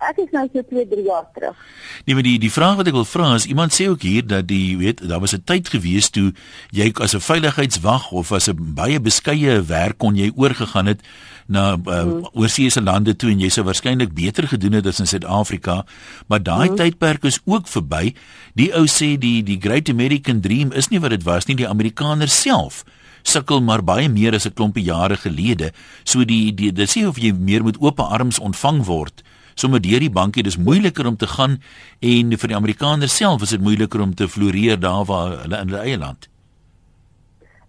is 0.00 0.30
nou 0.32 0.48
so 0.52 0.62
2, 0.62 0.86
3 0.88 1.02
jaar 1.04 1.26
terug. 1.34 1.56
Nee, 2.04 2.14
maar 2.14 2.24
die 2.24 2.38
die 2.40 2.52
vraag 2.52 2.78
wat 2.80 2.88
ek 2.88 2.96
wil 2.96 3.04
vra 3.04 3.34
is 3.36 3.46
iemand 3.46 3.74
sê 3.76 3.88
ook 3.88 4.02
hier 4.02 4.26
dat 4.26 4.48
die 4.48 4.76
weet 4.80 5.02
daar 5.08 5.20
was 5.20 5.34
'n 5.36 5.44
tyd 5.44 5.68
gewees 5.68 6.10
toe 6.10 6.32
jy 6.70 6.90
as 6.94 7.14
'n 7.14 7.20
veiligheidswag 7.20 8.10
of 8.10 8.32
as 8.32 8.48
'n 8.48 8.74
baie 8.74 9.00
beskeie 9.00 9.60
werk 9.62 9.98
kon 9.98 10.16
jy 10.16 10.32
oorgegaan 10.36 10.86
het 10.86 11.00
na 11.46 11.76
uh, 11.76 12.04
mm. 12.04 12.28
oorseese 12.32 12.82
lande 12.82 13.16
toe 13.16 13.30
en 13.30 13.40
jy 13.40 13.48
sou 13.48 13.64
waarskynlik 13.64 14.14
beter 14.14 14.48
gedoen 14.48 14.72
het 14.72 14.86
as 14.86 15.00
in 15.00 15.06
Suid-Afrika, 15.06 15.84
maar 16.26 16.42
daai 16.42 16.70
mm. 16.70 16.76
tydperk 16.76 17.24
is 17.24 17.40
ook 17.44 17.68
verby. 17.68 18.14
Die 18.54 18.70
ou 18.74 18.86
sê 18.86 19.18
die 19.18 19.42
die 19.42 19.58
Great 19.60 19.88
American 19.88 20.40
Dream 20.40 20.72
is 20.72 20.88
nie 20.88 21.00
wat 21.00 21.10
dit 21.10 21.22
was 21.22 21.46
nie, 21.46 21.56
die 21.56 21.68
Amerikaners 21.68 22.40
self 22.40 22.84
sukkel 23.22 23.60
maar 23.60 23.82
baie 23.84 24.08
meer 24.08 24.34
as 24.34 24.46
'n 24.46 24.54
klompie 24.54 24.84
jare 24.84 25.16
gelede. 25.16 25.72
So 26.04 26.24
die 26.24 26.54
die 26.54 26.72
dis 26.72 26.96
sê 26.96 27.06
of 27.06 27.18
jy 27.18 27.32
meer 27.32 27.64
met 27.64 27.76
oop 27.80 28.00
arms 28.00 28.38
ontvang 28.38 28.84
word 28.84 29.22
sommer 29.54 29.80
deur 29.80 30.00
die 30.00 30.10
bankie 30.10 30.42
dis 30.42 30.58
moeiliker 30.58 31.06
om 31.06 31.16
te 31.16 31.26
gaan 31.26 31.60
en 32.00 32.36
vir 32.38 32.48
die 32.48 32.56
Amerikaners 32.56 33.16
self 33.16 33.42
is 33.42 33.54
dit 33.56 33.60
moeiliker 33.60 34.00
om 34.00 34.14
te 34.14 34.28
floreer 34.28 34.80
daar 34.80 35.04
waar 35.04 35.40
hulle 35.42 35.60
in 35.60 35.72
hulle 35.72 35.82
eie 35.84 35.98
land. 35.98 36.28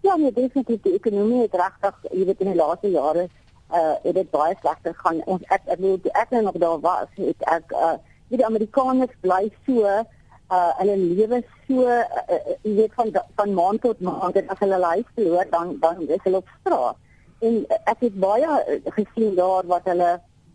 Ja, 0.02 0.16
nee, 0.18 0.34
definitief 0.34 0.82
die 0.82 0.96
ekonomie 0.98 1.44
het 1.44 1.54
regtig, 1.54 1.98
jy 2.12 2.26
weet 2.26 2.40
in 2.42 2.52
die 2.54 2.58
laaste 2.58 2.90
jare 2.90 3.28
uh 3.72 3.94
het 4.04 4.16
dit 4.16 4.32
baie 4.32 4.56
slegter 4.60 4.96
gaan. 5.04 5.22
Ons 5.32 5.44
ek 5.48 5.62
ek 5.66 5.78
bedoel 5.80 6.16
ek 6.22 6.34
nog 6.42 6.58
daar 6.64 6.80
was, 6.84 7.12
het 7.16 7.46
ek 7.54 7.72
uh 7.72 7.94
die 8.32 8.46
Amerikaners 8.46 9.14
bly 9.22 9.52
so 9.68 9.86
uh 9.88 10.72
hulle 10.80 10.98
lewe 10.98 11.42
so 11.68 11.86
uh, 11.86 12.02
uh, 12.28 12.58
jy 12.64 12.74
weet 12.80 12.98
van 12.98 13.14
van 13.38 13.54
maand 13.60 13.82
tot 13.86 14.02
maand 14.08 14.36
en 14.42 14.50
as 14.50 14.60
hulle 14.64 14.82
huis 14.84 15.14
verloor 15.16 15.48
dan 15.54 15.78
dan 15.84 16.02
is 16.08 16.26
hulle 16.26 16.42
op 16.42 16.52
straat. 16.60 17.00
En 17.40 17.62
ek 17.94 18.04
het 18.08 18.20
baie 18.26 18.82
gesien 18.98 19.36
daar 19.36 19.70
wat 19.70 19.88
hulle 19.90 20.12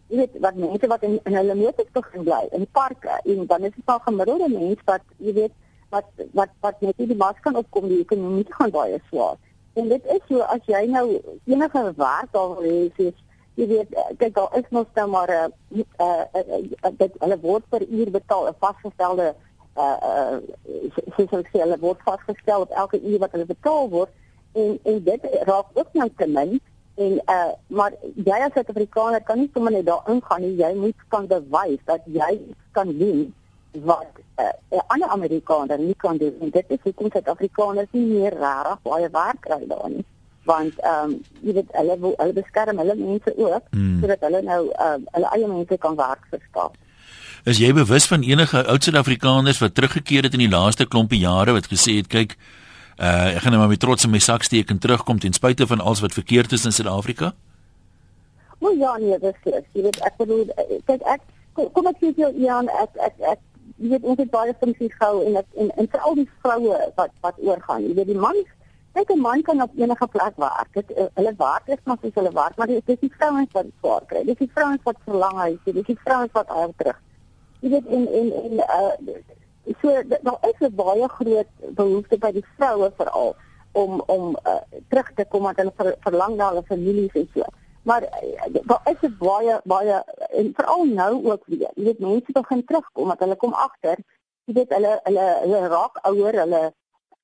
jy 0.08 0.16
weet 0.22 0.38
wat 0.40 0.54
mense 0.54 0.86
wat 0.86 1.02
in, 1.02 1.18
in 1.24 1.34
hulle 1.34 1.54
motors 1.54 1.92
begin 1.92 2.24
bly 2.24 2.42
in 2.58 2.66
parke 2.78 3.20
en 3.24 3.46
dan 3.46 3.64
is 3.68 3.74
dit 3.76 3.94
al 3.94 4.02
gemiddelde 4.08 4.48
mense 4.48 4.84
wat 4.84 5.02
jy 5.18 5.32
weet 5.40 5.54
wat 5.94 6.26
wat 6.32 6.52
wat 6.60 6.80
net 6.80 6.98
nie 6.98 7.10
die 7.12 7.18
mas 7.22 7.40
kan 7.42 7.56
opkom 7.56 7.88
die 7.88 8.02
ekonomie 8.04 8.46
gaan 8.58 8.70
baie 8.74 9.00
swaar. 9.08 9.36
En 9.74 9.88
dit 9.88 10.04
is 10.14 10.22
so 10.28 10.42
as 10.54 10.62
jy 10.70 10.86
nou 10.90 11.06
enige 11.44 11.82
werk 11.96 12.32
daar 12.32 12.54
wil 12.54 12.66
hê, 12.66 12.78
soos 12.96 13.18
jy 13.56 13.66
weet 13.70 13.94
kyk 14.20 14.34
daar 14.36 14.56
is 14.58 14.70
nog 14.70 14.86
stel 14.90 15.08
maar 15.08 15.30
'n 15.30 15.52
uh, 15.80 15.84
uh, 16.06 16.24
uh, 16.34 16.62
uh, 16.84 16.92
dit 17.02 17.12
hulle 17.18 17.38
word 17.40 17.68
per 17.68 17.82
uur 17.88 18.10
betaal 18.10 18.48
'n 18.48 18.56
vasgestelde 18.60 19.34
uh 19.76 19.96
uh 20.10 20.36
soos 21.16 21.32
ek 21.40 21.50
sê 21.52 21.60
hulle 21.60 21.78
word 21.80 22.00
vasgestel 22.04 22.60
op 22.60 22.70
elke 22.70 23.00
uur 23.00 23.18
wat 23.18 23.32
hulle 23.32 23.46
betaal 23.46 23.88
word 23.88 24.10
en 24.52 24.78
en 24.82 25.02
dit 25.04 25.22
raak 25.50 25.68
ook 25.74 25.90
nou 25.92 26.08
te 26.16 26.26
min 26.26 26.60
En 26.96 27.12
uh 27.12 27.52
maar 27.68 27.92
jy 28.24 28.38
as 28.44 28.52
Suid-Afrikaner 28.54 29.22
kan 29.22 29.38
nie 29.38 29.50
sommer 29.52 29.72
net 29.72 29.86
daar 29.86 30.06
ingaan 30.08 30.40
nie. 30.40 30.54
Jy 30.56 30.72
moet 30.80 31.02
kan 31.12 31.26
bewys 31.28 31.82
dat 31.84 32.00
jy 32.04 32.38
kan 32.72 32.92
doen 32.98 33.34
wat 33.84 34.20
uh, 34.40 34.54
'n 34.70 34.84
ander 34.86 35.08
Amerikaner 35.08 35.78
nie 35.78 35.94
kan 35.96 36.16
doen. 36.16 36.34
En 36.40 36.50
dit 36.50 36.64
is 36.68 36.78
hoekom 36.82 37.10
Suid-Afrikaners 37.10 37.88
nie 37.90 38.06
meer 38.06 38.32
regtig 38.32 38.82
baie 38.82 39.08
werk 39.12 39.40
kry 39.40 39.60
daar 39.68 39.90
nie. 39.90 40.04
Want 40.44 40.80
ehm 40.80 41.10
um, 41.10 41.22
jy 41.40 41.52
weet 41.52 41.70
hulle 41.70 41.98
hulle 42.16 42.32
beskerm 42.32 42.78
hulle 42.78 42.96
mense 42.96 43.36
ook 43.36 43.62
hmm. 43.70 44.00
sodat 44.00 44.20
hulle 44.20 44.42
nou 44.42 44.62
uh, 44.72 44.98
hulle 45.12 45.32
eie 45.36 45.46
mense 45.46 45.76
kan 45.78 45.96
werk 45.96 46.24
verskaf. 46.30 46.72
Is 47.44 47.58
jy 47.58 47.72
bewus 47.72 48.06
van 48.06 48.22
enige 48.22 48.64
oud 48.64 48.82
Suid-Afrikaners 48.82 49.58
wat 49.58 49.74
teruggekeer 49.74 50.22
het 50.22 50.32
in 50.32 50.46
die 50.46 50.54
laaste 50.56 50.86
klompie 50.86 51.20
jare 51.20 51.52
wat 51.52 51.68
gesê 51.68 52.00
het 52.00 52.08
kyk 52.08 52.38
Uh 52.96 53.34
ek 53.36 53.42
gaan 53.44 53.52
net 53.52 53.60
maar 53.60 53.68
met 53.68 53.80
trots 53.80 54.04
in 54.04 54.10
my 54.10 54.18
sak 54.18 54.42
steek 54.42 54.70
en 54.70 54.78
terugkom 54.78 55.18
ten 55.18 55.32
spyte 55.32 55.66
van 55.66 55.80
alles 55.80 56.00
wat 56.00 56.12
verkeerd 56.16 56.52
is 56.52 56.64
in 56.64 56.72
Suid-Afrika. 56.72 57.34
O 58.58 58.70
ja, 58.72 58.96
nee, 58.96 59.18
reg. 59.18 59.36
Jy 59.44 59.82
weet 59.82 59.98
ek 60.00 60.16
bedoel 60.16 60.48
eh, 60.56 60.78
kyk 60.88 61.02
ek 61.04 61.20
kom 61.76 61.86
ek 61.90 62.00
sê 62.00 62.12
jou 62.16 62.32
Jan 62.40 62.70
ek 62.72 62.96
ek 63.08 63.20
ek 63.34 63.42
jy 63.76 63.90
weet 63.92 64.08
ons 64.08 64.20
het 64.22 64.30
baie 64.32 64.54
funksies 64.62 64.96
gehou 64.96 65.20
en 65.28 65.36
ek 65.42 65.60
en 65.60 65.70
en 65.76 65.90
vir 65.92 66.06
al 66.08 66.16
die 66.16 66.28
vroue 66.40 66.78
wat 66.96 67.12
wat 67.26 67.42
oorgaan. 67.44 67.84
Jy 67.84 67.98
weet 68.00 68.12
die 68.14 68.20
man 68.24 68.40
kyk 68.96 69.12
'n 69.12 69.20
man 69.20 69.42
kan 69.42 69.62
op 69.62 69.76
enige 69.76 70.06
plek 70.16 70.36
werk. 70.40 70.68
Dit 70.72 70.90
uh, 70.96 71.04
hulle 71.20 71.34
werk 71.36 71.68
is 71.68 71.84
maar 71.84 71.98
soos 72.00 72.14
hulle 72.14 72.32
werk, 72.32 72.56
maar 72.56 72.66
dit 72.66 72.88
is 72.94 73.00
die 73.00 73.12
vrouens 73.18 73.52
wat 73.52 73.66
swaar 73.80 74.04
kry. 74.08 74.24
Dis 74.24 74.40
die 74.40 74.52
vrouens 74.54 74.80
wat 74.88 74.96
verlang 75.04 75.36
huis, 75.36 75.58
dis 75.64 75.90
die 75.92 76.00
vrouens 76.04 76.32
wat 76.32 76.48
al 76.48 76.72
terug. 76.76 77.00
Jy 77.60 77.68
weet 77.76 77.86
en 77.86 78.08
en 78.20 78.32
en 78.44 78.52
uh 78.64 79.20
so 79.82 80.02
daar 80.08 80.38
is 80.50 80.58
'n 80.60 80.74
baie 80.74 81.08
groot 81.08 81.50
behoefte 81.74 82.18
by 82.18 82.32
die 82.32 82.44
vroue 82.56 82.92
veral 82.96 83.36
om 83.72 84.00
om 84.06 84.36
uh, 84.46 84.60
terug 84.88 85.12
te 85.14 85.24
kom 85.28 85.42
want 85.42 85.56
hulle 85.56 85.72
ver, 85.76 85.94
verlang 86.00 86.36
na 86.36 86.48
hulle 86.48 86.62
families 86.62 87.14
en 87.14 87.28
so. 87.34 87.42
Maar 87.82 88.02
uh, 88.02 88.60
daar 88.62 88.82
is 88.84 89.02
'n 89.08 89.16
baie 89.18 89.60
baie 89.64 90.04
en 90.30 90.52
veral 90.54 90.84
nou 90.84 91.12
ook 91.30 91.42
weer. 91.46 91.70
Jy 91.74 91.84
weet 91.84 91.98
mense 91.98 92.32
begin 92.32 92.64
terugkom 92.64 93.06
want 93.06 93.20
hulle 93.20 93.36
kom 93.36 93.52
agter, 93.52 93.96
jy 94.44 94.54
weet 94.54 94.74
hulle 94.74 95.00
hulle 95.02 95.26
hulle 95.42 95.68
raak 95.68 95.98
ouer, 96.02 96.34
hulle 96.44 96.72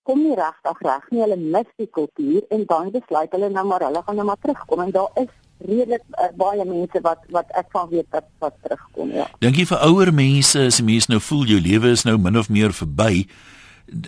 kom 0.03 0.22
nie 0.22 0.34
regtig 0.34 0.78
reg 0.80 1.11
nie, 1.11 1.20
hulle 1.20 1.36
mis 1.36 1.68
die 1.76 1.90
kultuur 1.90 2.43
en 2.49 2.66
dan 2.66 2.90
besluit 2.90 3.32
hulle 3.32 3.49
nou 3.49 3.64
maar 3.66 3.84
hulle 3.86 4.03
gaan 4.03 4.16
nou 4.16 4.26
maar 4.26 4.40
terugkom 4.40 4.80
en 4.80 4.90
daar 4.90 5.11
is 5.14 5.30
redelik 5.69 6.03
uh, 6.19 6.29
baie 6.37 6.65
mense 6.65 7.01
wat 7.05 7.25
wat 7.31 7.49
ek 7.59 7.71
van 7.75 7.89
weet 7.91 8.07
dat 8.11 8.27
wat 8.39 8.55
terugkom 8.63 9.15
ja. 9.15 9.29
Dink 9.45 9.57
jy 9.57 9.67
vir 9.71 9.83
ouer 9.89 10.13
mense 10.15 10.67
as 10.69 10.81
die 10.81 10.87
mense 10.87 11.11
nou 11.13 11.21
voel 11.21 11.47
jou 11.55 11.61
lewe 11.61 11.95
is 11.97 12.05
nou 12.09 12.19
min 12.19 12.39
of 12.39 12.49
meer 12.49 12.75
verby 12.77 13.27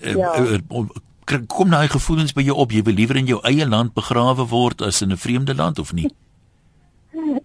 eh, 0.03 0.17
ja. 0.17 0.35
uh, 0.39 0.85
kom 1.49 1.71
daai 1.71 1.89
gevoelens 1.89 2.35
by 2.37 2.45
jou 2.45 2.57
op 2.61 2.73
jy 2.73 2.83
wil 2.85 2.95
liewer 2.95 3.17
in 3.17 3.31
jou 3.31 3.41
eie 3.49 3.67
land 3.67 3.95
begrawe 3.95 4.47
word 4.51 4.83
as 4.83 5.03
in 5.03 5.13
'n 5.13 5.17
vreemde 5.17 5.55
land 5.55 5.79
of 5.79 5.93
nie? 5.93 6.11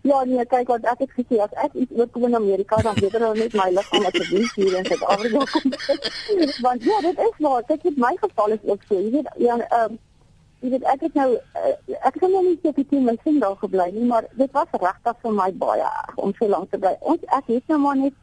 Ja, 0.01 0.24
nee, 0.26 0.45
kyk 0.45 0.68
wat 0.68 0.86
ek 0.89 0.99
het 1.03 1.12
gesê 1.14 1.38
as 1.43 1.53
ek 1.64 1.74
iets 1.74 1.91
oor 1.97 2.07
kom 2.14 2.26
in 2.26 2.36
Amerika 2.36 2.82
dan 2.82 2.95
weet 2.97 3.12
hulle 3.12 3.34
net 3.38 3.53
my 3.53 3.70
liggaam 3.70 4.05
as 4.10 4.16
ek 4.18 4.30
hier 4.55 4.78
in 4.80 4.86
Suid-Afrika 4.86 5.45
kom. 5.53 5.74
Want 6.66 6.84
ja, 6.84 6.97
dit 7.05 7.18
is 7.28 7.36
maar, 7.45 7.64
dit 7.68 7.84
het 7.84 7.97
my 7.97 8.14
geval 8.22 8.55
is 8.57 8.64
ook 8.64 8.82
so. 8.88 8.95
Jy 8.99 9.12
weet 9.12 9.30
ja, 9.38 9.57
ehm 9.57 9.91
um, 9.91 9.99
jy 10.60 10.70
weet 10.74 10.88
ek 10.91 11.03
het 11.07 11.14
nou 11.16 11.28
uh, 11.36 11.76
ek 12.07 12.18
het 12.20 12.26
nou 12.26 12.41
nie 12.43 12.57
seker 12.64 12.88
teen 12.89 13.05
my 13.07 13.16
sin 13.24 13.39
daar 13.43 13.55
gebly 13.62 13.86
nie 13.95 14.07
maar 14.07 14.26
dit 14.41 14.51
was 14.57 14.74
regtig 14.82 15.22
vir 15.22 15.38
my 15.38 15.51
baie 15.62 15.86
erg 15.86 16.18
om 16.18 16.34
so 16.39 16.49
lank 16.51 16.72
te 16.72 16.80
bly. 16.82 16.95
Ons 16.99 17.24
ek 17.38 17.47
het 17.53 17.72
nou 17.72 17.80
maar 17.86 17.99
net 17.99 18.18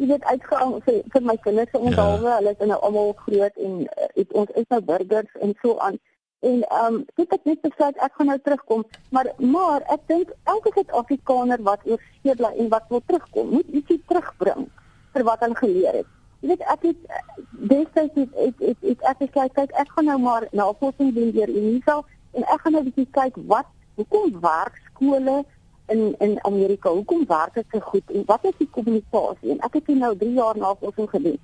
jy 0.00 0.06
weet 0.12 0.24
uitgegaan 0.24 0.76
vir, 0.86 1.00
vir 1.14 1.26
my 1.30 1.36
kinders 1.46 1.74
en 1.78 1.90
ja. 1.90 2.06
hulle 2.20 2.54
is 2.54 2.62
nou 2.72 2.78
almal 2.88 3.12
groot 3.24 3.58
en 3.66 3.74
uh, 3.86 4.06
het, 4.14 4.32
ons 4.42 4.54
is 4.62 4.68
nou 4.74 4.80
burgers 4.92 5.42
en 5.46 5.56
so 5.62 5.76
aan. 5.78 5.98
En 6.40 6.62
ehm 6.62 6.94
um, 6.94 7.02
ek 7.20 7.34
het 7.36 7.50
net 7.50 7.60
besluit 7.66 7.98
ek 8.06 8.14
gaan 8.16 8.30
nou 8.32 8.38
terugkom. 8.44 8.86
Maar 9.10 9.32
maar 9.38 9.84
ek 9.96 10.06
dink 10.12 10.30
elke 10.54 10.72
Suid-Afrikaner 10.76 11.60
wat 11.66 11.84
oor 11.90 12.00
see 12.22 12.38
bly 12.38 12.54
en 12.56 12.70
wat 12.72 12.88
wil 12.88 13.02
terugkom 13.06 13.52
moet 13.58 13.76
ietsie 13.76 14.00
terugbring 14.08 14.70
vir 15.12 15.26
wat 15.26 15.44
hulle 15.44 15.58
geleer 15.58 16.00
het 16.00 16.16
Jy 16.40 16.48
weet 16.48 16.62
ek 16.72 16.82
het 16.88 17.00
destyds 17.70 18.14
het 18.16 18.36
ek 18.46 18.62
ek 18.70 18.84
ek 18.92 19.02
ek 19.12 19.18
het 19.24 19.32
kyk 19.36 19.54
kyk 19.58 19.72
ek 19.82 19.90
gaan 19.96 20.08
nou 20.08 20.18
maar 20.18 20.46
navorsing 20.56 21.12
doen 21.14 21.32
deur 21.36 21.50
Unisa 21.52 22.00
en 22.32 22.46
ek 22.46 22.64
gaan 22.64 22.76
nou 22.78 22.84
bietjie 22.86 23.08
kyk 23.16 23.36
wat 23.50 23.68
hoekom 24.00 24.40
werk 24.40 24.78
skole 24.88 25.44
in 25.92 26.14
in 26.18 26.38
Amerika? 26.48 26.90
Hoekom 26.90 27.26
werk 27.26 27.54
dit 27.54 27.66
so 27.70 27.80
goed? 27.80 28.10
En 28.10 28.22
wat 28.26 28.44
is 28.44 28.56
die 28.58 28.68
kommunikasie? 28.70 29.50
En 29.50 29.60
ek 29.68 29.80
het 29.80 29.88
nou 29.88 30.16
3 30.16 30.32
jaar 30.32 30.56
navorsing 30.56 31.10
gedoen. 31.10 31.38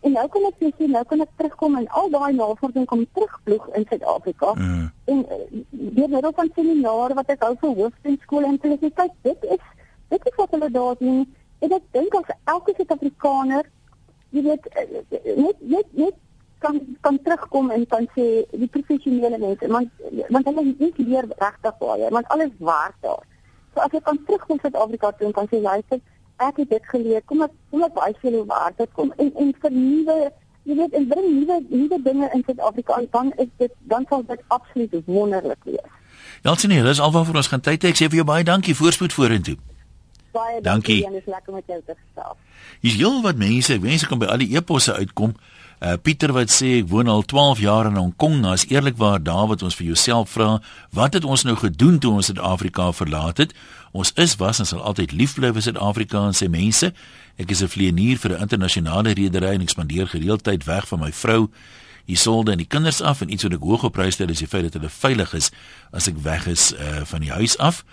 En 0.00 0.12
nou 0.12 0.28
kan 0.28 0.44
ek 0.50 0.60
sê 0.78 0.86
nou 0.86 1.04
kan 1.04 1.24
ek 1.24 1.32
terugkom 1.36 1.76
en 1.80 1.88
al 2.00 2.10
daai 2.10 2.32
navorsing 2.36 2.86
kom 2.86 3.06
terugploeg 3.12 3.66
in 3.74 3.86
Suid-Afrika. 3.88 4.52
Mm. 4.54 4.90
en 5.06 5.26
deur 5.70 6.08
middel 6.08 6.32
van 6.34 6.50
seminare 6.54 7.14
wat 7.14 7.28
ek 7.30 7.42
hou 7.42 7.54
vir 7.60 7.74
hoofskool 7.80 8.44
en 8.44 8.58
sê 8.62 8.90
kyk 9.00 9.12
dit 9.22 9.48
is 9.56 9.64
dit 10.14 10.28
is 10.30 10.36
wat 10.36 10.50
hulle 10.54 10.70
daar 10.70 10.98
doen. 10.98 11.24
En 11.58 11.72
ek 11.72 11.86
dink 11.96 12.14
as 12.14 12.34
elke 12.44 12.74
Suid-Afrikaner 12.76 13.70
jy 14.36 14.44
weet 14.46 14.68
eh, 14.72 14.86
eh, 15.18 15.36
net 15.36 15.60
net 15.74 15.92
net 16.04 16.22
kan 16.64 16.80
kan 17.00 17.18
terugkom 17.22 17.70
en 17.70 17.86
kan 17.86 18.08
sê 18.16 18.26
die 18.52 18.70
professionele 18.76 19.38
mense 19.38 19.68
want 19.76 19.88
want 20.34 20.50
hulle 20.50 20.64
nie 20.68 20.92
leer 20.96 21.28
regtig 21.40 21.78
baie 21.82 22.10
want 22.18 22.28
alles 22.36 22.52
werk 22.70 22.96
daar. 23.06 23.24
So 23.74 23.84
as 23.84 23.92
jy 23.92 24.00
kan 24.08 24.20
terugkom 24.28 24.60
Suid-Afrika 24.62 25.12
toe 25.18 25.28
en 25.28 25.36
kan 25.36 25.50
sê 25.52 25.60
luister 25.68 26.00
ek 26.48 26.62
het 26.62 26.72
dit 26.74 26.90
geleer 26.94 27.22
kom 27.30 27.44
ek 27.46 27.54
kom 27.70 27.84
ek 27.88 27.94
baie 28.00 28.16
veel 28.24 28.42
waar 28.48 28.74
dit 28.80 28.98
kom 28.98 29.12
en 29.16 29.32
en 29.44 29.54
vir 29.62 29.76
nuwe 29.76 30.16
jy 30.66 30.78
weet 30.80 30.96
en 30.98 31.06
bring 31.12 31.28
nuwe 31.34 31.60
nuwe 31.68 32.00
dinge 32.08 32.32
in 32.38 32.42
Suid-Afrika 32.48 32.98
en 33.00 33.08
dan 33.12 33.32
is 33.44 33.52
dit 33.62 33.78
dan 33.92 34.08
sal 34.08 34.26
dit 34.32 34.42
absoluut 34.58 35.00
wonderlik 35.06 35.70
wees. 35.70 35.94
Ja, 36.42 36.54
sien 36.54 36.72
jy, 36.74 36.82
dis 36.82 37.00
alwaar 37.00 37.24
vir 37.28 37.40
ons 37.40 37.48
gaan 37.52 37.64
tyd 37.64 37.84
hê. 37.84 37.92
Ek 37.94 37.98
sê 38.00 38.10
vir 38.10 38.22
jou 38.22 38.28
baie 38.28 38.44
dankie 38.44 38.74
voorspoed 38.76 39.14
vorentoe. 39.14 39.56
Baie 40.36 40.60
dankie 40.64 41.02
en 41.08 41.16
dis 41.16 41.28
lekker 41.30 41.54
met 41.56 41.70
jou 41.70 41.78
te 41.86 41.94
gesels. 41.96 42.40
Hier's 42.84 42.98
heel 43.00 43.22
wat 43.24 43.38
mense, 43.40 43.78
mense 43.80 44.08
kan 44.08 44.20
by 44.20 44.28
al 44.32 44.42
die 44.44 44.52
eposse 44.56 44.92
uitkom. 44.92 45.36
Uh 45.76 45.96
Pieter 46.00 46.32
wat 46.32 46.52
sê 46.52 46.78
ek 46.80 46.88
woon 46.88 47.08
al 47.12 47.24
12 47.28 47.60
jaar 47.60 47.88
in 47.90 47.98
Hong 48.00 48.14
Kong, 48.16 48.38
nou 48.40 48.54
is 48.56 48.64
eerlikwaar 48.68 49.20
daar 49.20 49.48
wat 49.50 49.62
ons 49.62 49.76
vir 49.76 49.90
jouself 49.90 50.30
vra, 50.32 50.56
wat 50.96 51.16
het 51.18 51.24
ons 51.24 51.44
nou 51.44 51.56
gedoen 51.60 51.98
toe 52.00 52.14
ons 52.16 52.30
Suid-Afrika 52.30 52.88
verlaat 52.96 53.42
het? 53.44 53.52
Ons 53.92 54.12
is 54.16 54.36
was 54.40 54.60
en 54.60 54.68
sal 54.68 54.80
altyd 54.80 55.12
lief 55.12 55.36
bly 55.36 55.52
vir 55.52 55.66
Suid-Afrika 55.66 56.24
en 56.30 56.36
sy 56.36 56.48
mense. 56.52 56.92
Ek 57.36 57.50
is 57.50 57.62
'n 57.62 57.68
vlieënier 57.68 58.16
vir 58.16 58.36
'n 58.36 58.40
internasionale 58.40 59.12
redery 59.12 59.52
en 59.54 59.62
ek 59.62 59.68
spandeer 59.76 60.08
gereeld 60.08 60.44
tyd 60.44 60.64
weg 60.64 60.88
van 60.88 61.00
my 61.00 61.12
vrou, 61.12 61.48
Isolde 62.06 62.52
en 62.52 62.58
die 62.58 62.66
kinders 62.70 63.00
af 63.02 63.20
en 63.20 63.32
iets 63.32 63.42
wat 63.42 63.52
ek 63.52 63.64
hoog 63.66 63.84
op 63.84 63.92
prys 63.92 64.14
stel 64.14 64.30
is 64.30 64.38
die 64.38 64.46
feit 64.46 64.62
dat 64.62 64.72
hulle 64.78 64.88
veilig 64.88 65.34
is 65.34 65.50
as 65.92 66.06
ek 66.06 66.14
weg 66.22 66.46
is 66.46 66.72
uh 66.72 67.02
van 67.04 67.20
die 67.20 67.32
huis 67.32 67.58
af. 67.58 67.84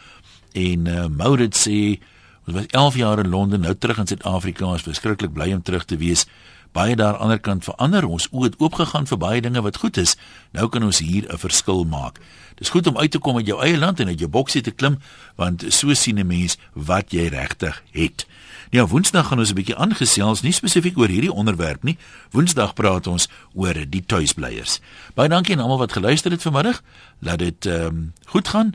En 0.53 0.87
uh 0.87 1.07
Maurits 1.07 1.67
sê 1.67 1.97
ons 2.45 2.55
was 2.55 2.65
11 2.65 2.95
jaar 2.95 3.19
in 3.19 3.29
Londen, 3.29 3.61
nou 3.61 3.75
terug 3.75 3.97
in 3.97 4.07
Suid-Afrika, 4.07 4.65
ons 4.65 4.81
is 4.81 4.83
verskriklik 4.83 5.33
bly 5.33 5.53
om 5.53 5.61
terug 5.61 5.85
te 5.85 5.97
wees 5.97 6.25
baie 6.73 6.95
daar 6.95 7.07
aan 7.07 7.13
die 7.13 7.23
ander 7.23 7.39
kant 7.39 7.67
verander 7.67 8.05
ons 8.09 8.27
oë 8.31 8.49
het 8.49 8.55
oopgegaan 8.61 9.07
vir 9.09 9.19
baie 9.21 9.41
dinge 9.45 9.61
wat 9.61 9.77
goed 9.81 9.97
is. 10.01 10.15
Nou 10.57 10.67
kan 10.73 10.83
ons 10.83 10.99
hier 10.99 11.25
'n 11.29 11.37
verskil 11.37 11.85
maak. 11.85 12.19
Dis 12.55 12.69
goed 12.69 12.87
om 12.87 12.97
uit 12.97 13.11
te 13.11 13.19
kom 13.19 13.37
uit 13.37 13.45
jou 13.45 13.61
eie 13.61 13.77
land 13.77 13.99
en 13.99 14.07
uit 14.07 14.19
jou 14.19 14.29
boksie 14.29 14.61
te 14.61 14.71
klim 14.71 14.97
want 15.35 15.63
so 15.69 15.93
sien 15.93 16.19
'n 16.19 16.27
mens 16.27 16.57
wat 16.73 17.11
jy 17.11 17.27
regtig 17.27 17.83
het. 17.91 18.25
Ja, 18.71 18.87
Woensdag 18.87 19.27
gaan 19.27 19.39
ons 19.39 19.49
'n 19.49 19.55
bietjie 19.55 19.75
aangesels, 19.75 20.41
nie 20.41 20.51
spesifiek 20.51 20.97
oor 20.97 21.07
hierdie 21.07 21.33
onderwerp 21.33 21.83
nie. 21.83 21.97
Woensdag 22.31 22.73
praat 22.73 23.07
ons 23.07 23.27
oor 23.53 23.73
die 23.89 24.03
tuisblyers. 24.05 24.79
Baie 25.13 25.29
dankie 25.29 25.55
aan 25.55 25.61
almal 25.61 25.77
wat 25.77 25.91
geluister 25.91 26.31
het 26.31 26.41
vanmiddag. 26.41 26.81
Laat 27.19 27.39
dit 27.39 27.65
ehm 27.65 27.85
um, 27.85 28.13
goed 28.25 28.47
gaan. 28.47 28.73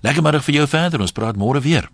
Lekker 0.00 0.22
middag 0.22 0.44
vir 0.44 0.54
jou 0.54 0.66
verder. 0.68 1.00
Ons 1.00 1.12
praat 1.12 1.36
môre 1.36 1.60
weer. 1.60 1.88